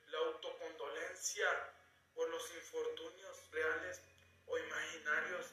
la 0.08 0.18
autocondolencia 0.20 1.74
por 2.16 2.30
los 2.30 2.52
infortunios 2.52 3.52
reales 3.52 4.02
o 4.46 4.58
imaginarios 4.58 5.48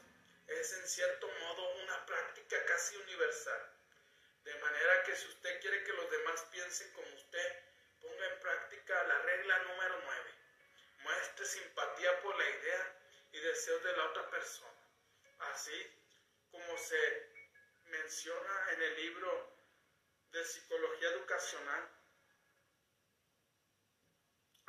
es 0.46 0.72
en 0.74 0.88
cierto 0.88 1.28
modo 1.28 1.74
una 1.82 2.06
práctica 2.06 2.64
casi 2.66 2.96
universal. 2.96 3.79
De 4.44 4.54
manera 4.54 5.02
que 5.04 5.16
si 5.16 5.26
usted 5.28 5.60
quiere 5.60 5.84
que 5.84 5.92
los 5.92 6.10
demás 6.10 6.42
piensen 6.50 6.92
como 6.92 7.14
usted, 7.14 7.62
ponga 8.00 8.26
en 8.26 8.40
práctica 8.40 9.02
la 9.04 9.18
regla 9.22 9.58
número 9.60 10.00
9. 10.04 10.34
Muestre 10.98 11.46
simpatía 11.46 12.20
por 12.22 12.36
la 12.36 12.48
idea 12.48 12.96
y 13.32 13.40
deseos 13.40 13.82
de 13.82 13.96
la 13.96 14.04
otra 14.06 14.30
persona. 14.30 14.80
Así 15.52 16.00
como 16.50 16.76
se 16.78 17.30
menciona 17.84 18.72
en 18.72 18.82
el 18.82 18.96
libro 18.96 19.56
de 20.32 20.44
Psicología 20.44 21.08
Educacional 21.10 21.88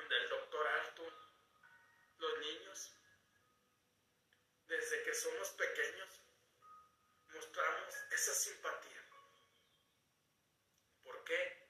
del 0.09 0.29
doctor 0.29 0.67
Arthur, 0.67 1.13
los 2.17 2.39
niños 2.39 2.91
desde 4.67 5.03
que 5.03 5.13
somos 5.13 5.49
pequeños, 5.49 6.09
mostramos 7.33 7.95
esa 8.11 8.33
simpatía. 8.33 9.00
¿Por 11.21 11.29
qué? 11.29 11.69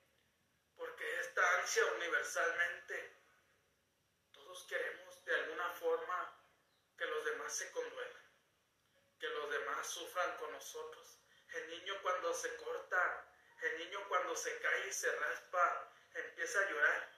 Porque 0.78 1.20
esta 1.20 1.60
ansia 1.60 1.86
universalmente, 1.98 3.18
todos 4.32 4.64
queremos 4.64 5.26
de 5.26 5.36
alguna 5.36 5.70
forma 5.72 6.46
que 6.98 7.06
los 7.06 7.26
demás 7.26 7.54
se 7.54 7.70
conduelan, 7.72 8.32
que 9.20 9.28
los 9.28 9.52
demás 9.52 9.88
sufran 9.88 10.38
con 10.38 10.54
nosotros. 10.54 11.20
El 11.50 11.70
niño 11.70 12.02
cuando 12.02 12.34
se 12.34 12.56
corta, 12.56 13.28
el 13.62 13.78
niño 13.80 14.08
cuando 14.08 14.38
se 14.38 14.58
cae 14.60 14.88
y 14.88 14.94
se 14.94 15.14
raspa, 15.18 15.92
empieza 16.14 16.62
a 16.62 16.70
llorar 16.70 17.12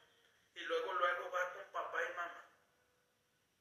y 0.55 0.61
luego 0.61 0.93
luego 0.93 1.29
va 1.29 1.53
con 1.53 1.71
papá 1.71 2.03
y 2.03 2.13
mamá 2.15 2.49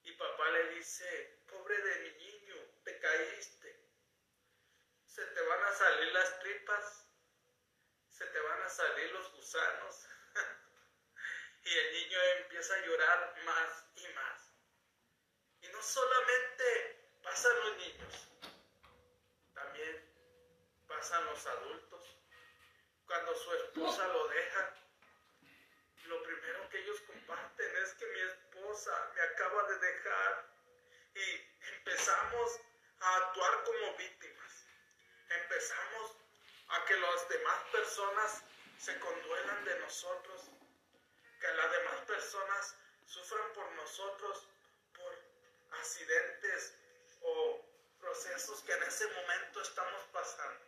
y 0.05 0.13
papá 0.13 0.49
le 0.49 0.69
dice, 0.77 1.45
pobre 1.47 1.77
de 1.77 2.01
mi 2.01 2.25
niño, 2.25 2.57
te 2.85 2.99
caíste. 2.99 3.87
Se 5.05 5.27
te 5.27 5.43
van 5.43 5.63
a 5.63 5.73
salir 5.73 6.11
las 6.15 6.41
tripas, 6.41 7.12
se 8.13 8.27
te 8.27 8.41
van 8.41 8.63
a 8.63 8.69
salir 8.69 9.11
los 9.13 9.33
gusanos. 9.33 10.07
y 11.65 11.79
el 11.79 11.93
niño 11.93 12.19
empieza 12.39 12.75
a 12.75 12.87
llorar 12.87 13.35
más 13.45 13.87
y 13.97 14.09
más. 14.15 14.53
Y 15.63 15.69
no 15.69 15.83
solamente 15.83 17.19
pasan 17.23 17.59
los 17.61 17.77
niños, 17.79 18.29
también 19.55 20.13
pasan 20.87 21.25
los 21.27 21.47
adultos. 21.47 22.19
Cuando 23.07 23.35
su 23.35 23.53
esposa 23.55 24.07
lo 24.09 24.29
deja, 24.29 24.75
lo 26.05 26.23
primero 26.23 26.69
que 26.69 26.79
ellos 26.79 27.01
comparten 27.03 27.77
es 27.77 27.95
que 27.95 28.07
mi 28.07 28.21
esposa 28.21 29.13
me 29.15 29.23
acaba 29.23 29.69
de 29.69 29.79
dejar 29.79 30.47
y 31.15 31.69
empezamos 31.77 32.61
a 33.01 33.17
actuar 33.17 33.65
como 33.65 33.97
víctimas. 33.97 34.67
Empezamos 35.29 36.22
a 36.73 36.85
que 36.87 36.97
las 36.97 37.29
demás 37.29 37.65
personas 37.71 38.43
se 38.79 38.99
conduelan 38.99 39.65
de 39.65 39.79
nosotros, 39.81 40.51
que 41.41 41.49
las 41.49 41.71
demás 41.71 42.01
personas 42.07 42.75
sufran 43.07 43.53
por 43.53 43.71
nosotros 43.73 44.49
por 44.95 45.19
accidentes 45.79 46.75
o 47.21 47.61
procesos 48.01 48.63
que 48.63 48.73
en 48.73 48.83
ese 48.85 49.07
momento 49.09 49.61
estamos 49.61 50.03
pasando. 50.13 50.65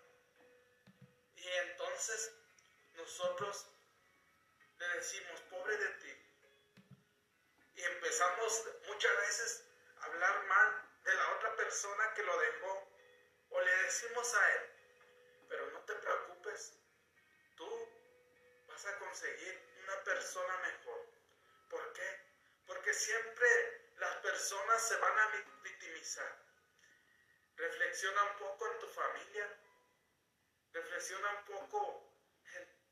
Y 1.36 1.48
entonces 1.48 2.32
nosotros 2.94 3.66
le 4.78 4.88
decimos, 4.88 5.40
pobre 5.50 5.76
de 5.76 5.88
ti. 5.88 6.12
Y 7.76 7.82
empezamos 7.82 8.64
muchas 8.86 9.16
veces 9.16 9.64
a 10.00 10.04
hablar 10.04 10.44
mal 10.44 10.88
de 11.02 11.14
la 11.14 11.30
otra 11.36 11.56
persona 11.56 12.14
que 12.14 12.22
lo 12.22 12.38
dejó. 12.38 12.88
O 13.50 13.60
le 13.60 13.76
decimos 13.84 14.34
a 14.34 14.52
él, 14.52 14.73
a 18.86 18.98
conseguir 18.98 19.62
una 19.82 20.04
persona 20.04 20.56
mejor. 20.58 21.06
¿Por 21.68 21.92
qué? 21.92 22.20
Porque 22.66 22.92
siempre 22.92 23.92
las 23.96 24.16
personas 24.16 24.88
se 24.88 24.96
van 24.96 25.18
a 25.18 25.26
victimizar. 25.62 26.38
Reflexiona 27.56 28.22
un 28.24 28.38
poco 28.38 28.70
en 28.70 28.78
tu 28.78 28.86
familia. 28.88 29.58
Reflexiona 30.72 31.30
un 31.38 31.44
poco 31.44 32.10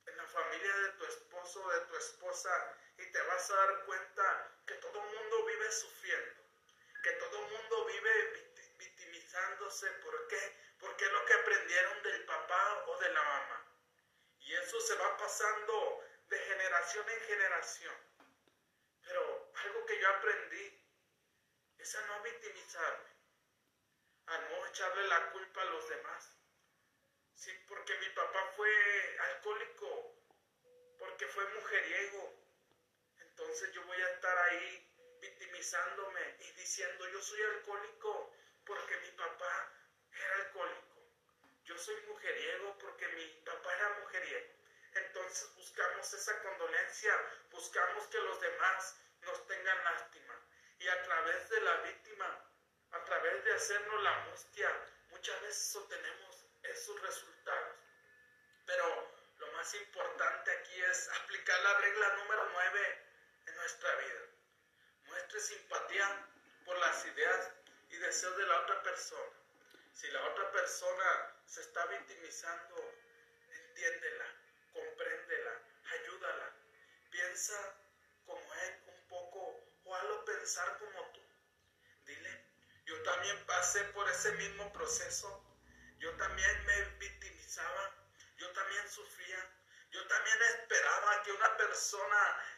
en 0.06 0.16
la 0.16 0.27
familia 0.27 0.77
de 0.77 0.89
tu 0.93 1.05
esposo 1.05 1.64
o 1.64 1.73
de 1.73 1.81
tu 1.86 1.97
esposa 1.97 2.78
y 2.98 3.06
te 3.10 3.23
vas 3.23 3.51
a 3.51 3.56
dar 3.56 3.85
cuenta 3.85 4.52
que 4.66 4.74
todo 4.74 5.01
el 5.01 5.14
mundo 5.14 5.47
vive 5.47 5.73
sufriendo, 5.73 6.43
que 7.02 7.12
todo 7.12 7.39
el 7.39 7.52
mundo 7.52 7.85
vive 7.86 8.52
victimizándose. 8.78 9.90
¿Por 10.05 10.28
qué? 10.28 10.56
Porque 10.78 11.05
es 11.05 11.12
lo 11.12 11.24
que 11.27 11.35
aprendieron 11.35 12.02
del 12.02 12.24
papá 12.24 12.85
o 12.86 12.98
de 12.98 13.09
la 13.12 13.23
mamá. 13.23 13.72
Y 14.53 14.55
eso 14.55 14.79
se 14.83 14.95
va 14.97 15.16
pasando 15.16 16.05
de 16.29 16.39
generación 16.39 17.09
en 17.09 17.20
generación. 17.23 17.95
Pero 19.03 19.51
algo 19.55 19.87
que 19.87 19.99
yo 19.99 20.09
aprendí 20.11 20.87
es 21.79 21.95
a 21.95 22.07
no 22.09 22.23
victimizarme, 22.23 23.11
a 24.27 24.39
no 24.39 24.66
echarle 24.66 25.09
la 25.09 25.33
culpa 25.33 25.62
a 25.62 25.65
los 25.65 25.89
demás 25.89 26.37
Sí, 27.35 27.51
porque 27.66 27.99
mi 27.99 28.11
papá 28.11 28.53
fue 28.55 28.70
alcohólico, 29.20 30.16
porque 30.99 31.27
fue 31.29 31.49
mujeriego. 31.55 32.35
Entonces 33.20 33.73
yo 33.73 33.83
voy 33.87 34.03
a 34.03 34.11
estar 34.11 34.37
ahí 34.37 34.95
victimizándome 35.19 36.37
y 36.41 36.53
diciendo 36.53 37.09
yo 37.09 37.23
soy 37.23 37.43
alcohólico 37.43 38.37
porque 38.66 38.99
mi 38.99 39.12
papá 39.12 39.73
era 40.12 40.35
alcohólico. 40.45 40.91
Yo 41.64 41.78
soy 41.78 41.97
mujeriego 42.09 42.76
porque 42.78 43.06
mi 43.09 43.26
papá 43.44 43.74
era 43.76 43.89
mujeriego. 44.01 44.47
Entonces 44.94 45.55
buscamos 45.55 46.12
esa 46.12 46.43
condolencia, 46.43 47.12
buscamos 47.51 48.06
que 48.09 48.18
los 48.18 48.40
demás 48.40 48.97
nos 49.22 49.47
tengan 49.47 49.84
lástima. 49.84 50.34
Y 50.78 50.89
a 50.89 51.02
través 51.02 51.48
de 51.48 51.60
la 51.60 51.76
víctima, 51.82 52.44
a 52.90 53.05
través 53.05 53.44
de 53.44 53.52
hacernos 53.55 54.02
la 54.02 54.18
mustia, 54.30 54.68
muchas 55.10 55.40
veces 55.43 55.76
obtenemos 55.76 56.44
esos 56.62 57.01
resultados. 57.01 57.76
Pero 58.66 59.09
lo 59.39 59.52
más 59.52 59.74
importante 59.74 60.51
aquí 60.51 60.82
es 60.82 61.09
aplicar 61.09 61.60
la 61.62 61.78
regla 61.78 62.16
número 62.16 62.48
9 62.52 63.06
en 63.47 63.56
nuestra 63.56 63.94
vida. 63.97 64.20
Muestre 65.06 65.40
simpatía 65.40 66.26
por 66.64 66.76
las 66.78 67.05
ideas 67.06 67.51
y 67.90 67.97
deseos 67.97 68.36
de 68.36 68.47
la 68.47 68.60
otra 68.60 68.82
persona. 68.82 69.32
Si 69.93 70.09
la 70.09 70.24
otra 70.26 70.51
persona 70.51 71.34
se 71.53 71.61
está 71.61 71.85
victimizando, 71.85 72.77
entiéndela, 73.51 74.24
compréndela, 74.73 75.62
ayúdala. 75.85 76.57
Piensa 77.11 77.77
como 78.24 78.55
él 78.55 78.83
un 78.87 79.07
igual 79.83 80.11
o 80.12 80.24
pensar 80.24 80.79
como 80.79 81.12
tú. 81.12 81.20
Dile, 82.07 82.47
yo 82.87 83.03
también 83.03 83.37
pasé 83.45 83.85
por 83.93 84.09
ese 84.09 84.33
mismo 84.33 84.73
proceso. 84.73 85.29
Yo 85.99 86.16
también 86.16 86.65
me 86.65 86.85
victimizaba. 86.99 87.97
Yo 88.39 88.51
también 88.53 88.89
sufría. 88.89 89.51
Yo 89.91 90.07
también 90.07 90.39
esperaba 90.55 91.23
que 91.23 91.33
una 91.33 91.55
persona 91.59 92.57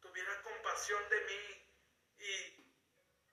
tuviera 0.00 0.40
compasión 0.42 1.08
de 1.08 1.20
mí 1.22 1.72
y 2.20 2.72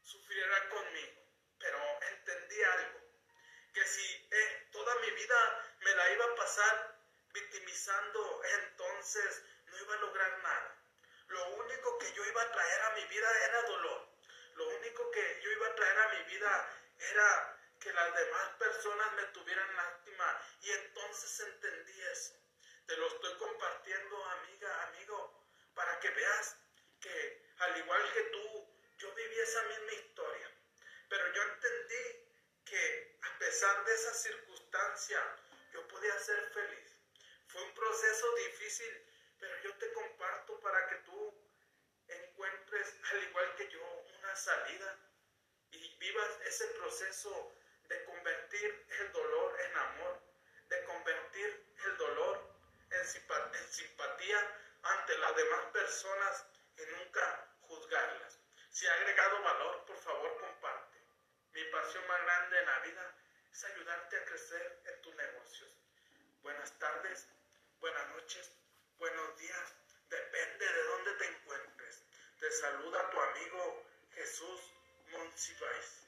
sufriera 0.01 0.69
conmigo. 0.69 1.21
Pero 1.59 1.77
entendí 2.01 2.63
algo, 2.63 3.02
que 3.73 3.85
si 3.85 4.27
eh, 4.31 4.67
toda 4.71 4.95
mi 4.99 5.09
vida 5.11 5.73
me 5.79 5.95
la 5.95 6.11
iba 6.11 6.25
a 6.25 6.35
pasar 6.35 6.97
victimizando, 7.33 8.41
entonces 8.61 9.43
no 9.65 9.77
iba 9.79 9.93
a 9.95 9.97
lograr 9.97 10.39
nada. 10.43 10.77
Lo 11.27 11.49
único 11.55 11.97
que 11.97 12.13
yo 12.13 12.25
iba 12.25 12.41
a 12.43 12.51
traer 12.51 12.81
a 12.81 12.89
mi 12.91 13.05
vida 13.05 13.45
era 13.45 13.61
dolor. 13.63 14.07
Lo 14.55 14.67
único 14.69 15.09
que 15.11 15.41
yo 15.41 15.51
iba 15.51 15.67
a 15.67 15.75
traer 15.75 15.99
a 15.99 16.09
mi 16.09 16.23
vida 16.25 16.69
era 16.99 17.59
que 17.79 17.91
las 17.91 18.15
demás 18.15 18.49
personas 18.59 19.13
me 19.13 19.23
tuvieran 19.33 19.75
lástima. 19.75 20.41
Y 20.61 20.71
entonces 20.71 21.39
entendí 21.39 22.01
eso. 22.11 22.35
Te 22.85 22.95
lo 22.97 23.07
estoy 23.07 23.33
compartiendo, 23.37 24.25
amiga, 24.25 24.83
amigo, 24.83 25.47
para 25.73 25.99
que 25.99 26.09
veas 26.11 26.57
que 27.01 27.53
al 27.57 27.77
igual 27.77 28.13
que 28.13 28.23
tú, 28.23 28.77
yo 28.97 29.13
viví 29.15 29.39
esa 29.39 29.63
misma 29.63 29.93
historia. 29.93 30.51
Pero 31.09 31.33
yo 31.33 31.41
entendí 31.41 32.32
a 32.75 33.39
pesar 33.39 33.85
de 33.85 33.93
esa 33.93 34.13
circunstancia, 34.13 35.19
yo 35.73 35.87
podía 35.87 36.17
ser 36.19 36.43
feliz. 36.51 36.99
Fue 37.47 37.61
un 37.63 37.73
proceso 37.73 38.35
difícil, 38.35 39.05
pero 39.39 39.61
yo 39.63 39.77
te 39.77 39.93
comparto 39.93 40.59
para 40.59 40.87
que 40.87 40.95
tú 41.05 41.33
encuentres, 42.07 42.95
al 43.11 43.23
igual 43.23 43.55
que 43.55 43.69
yo, 43.69 44.05
una 44.17 44.35
salida 44.35 44.97
y 45.71 45.95
vivas 45.97 46.29
ese 46.45 46.65
proceso 46.67 47.53
de 47.89 48.03
convertir 48.05 48.85
el 48.99 49.11
dolor 49.11 49.61
en 49.61 49.77
amor, 49.77 50.23
de 50.69 50.83
convertir 50.85 51.75
el 51.85 51.97
dolor 51.97 52.57
en, 52.89 53.05
simpatía 53.05 54.57
ante 54.81 55.17
las 55.17 55.35
demás 55.35 55.65
personas 55.73 56.45
y 56.77 56.81
nunca 56.91 57.55
juzgarlas. 57.61 58.39
Si 58.69 58.87
ha 58.87 58.93
agregado 58.93 59.41
valor, 59.43 59.85
por 59.85 59.97
favor 59.97 60.37
comparte. 60.39 60.82
Mi 61.53 61.63
pasión 61.65 62.07
más 62.07 62.21
grande 62.23 62.59
en 62.59 62.65
la 62.65 62.79
vida 62.79 63.15
es 63.51 63.63
ayudarte 63.63 64.17
a 64.17 64.25
crecer 64.25 64.81
en 64.85 65.01
tus 65.01 65.15
negocios. 65.15 65.69
Buenas 66.41 66.71
tardes 66.79 67.27
buenas 67.83 68.09
noches, 68.11 68.49
buenos 68.97 69.37
días, 69.37 69.75
depende 70.09 70.65
de 70.65 70.83
dónde 70.83 71.11
te 71.15 71.25
encuentres. 71.25 72.01
Te 72.39 72.49
saluda 72.49 73.09
tu 73.09 73.19
amigo 73.19 73.83
Jesús 74.15 74.61
Monsiváis. 75.11 76.02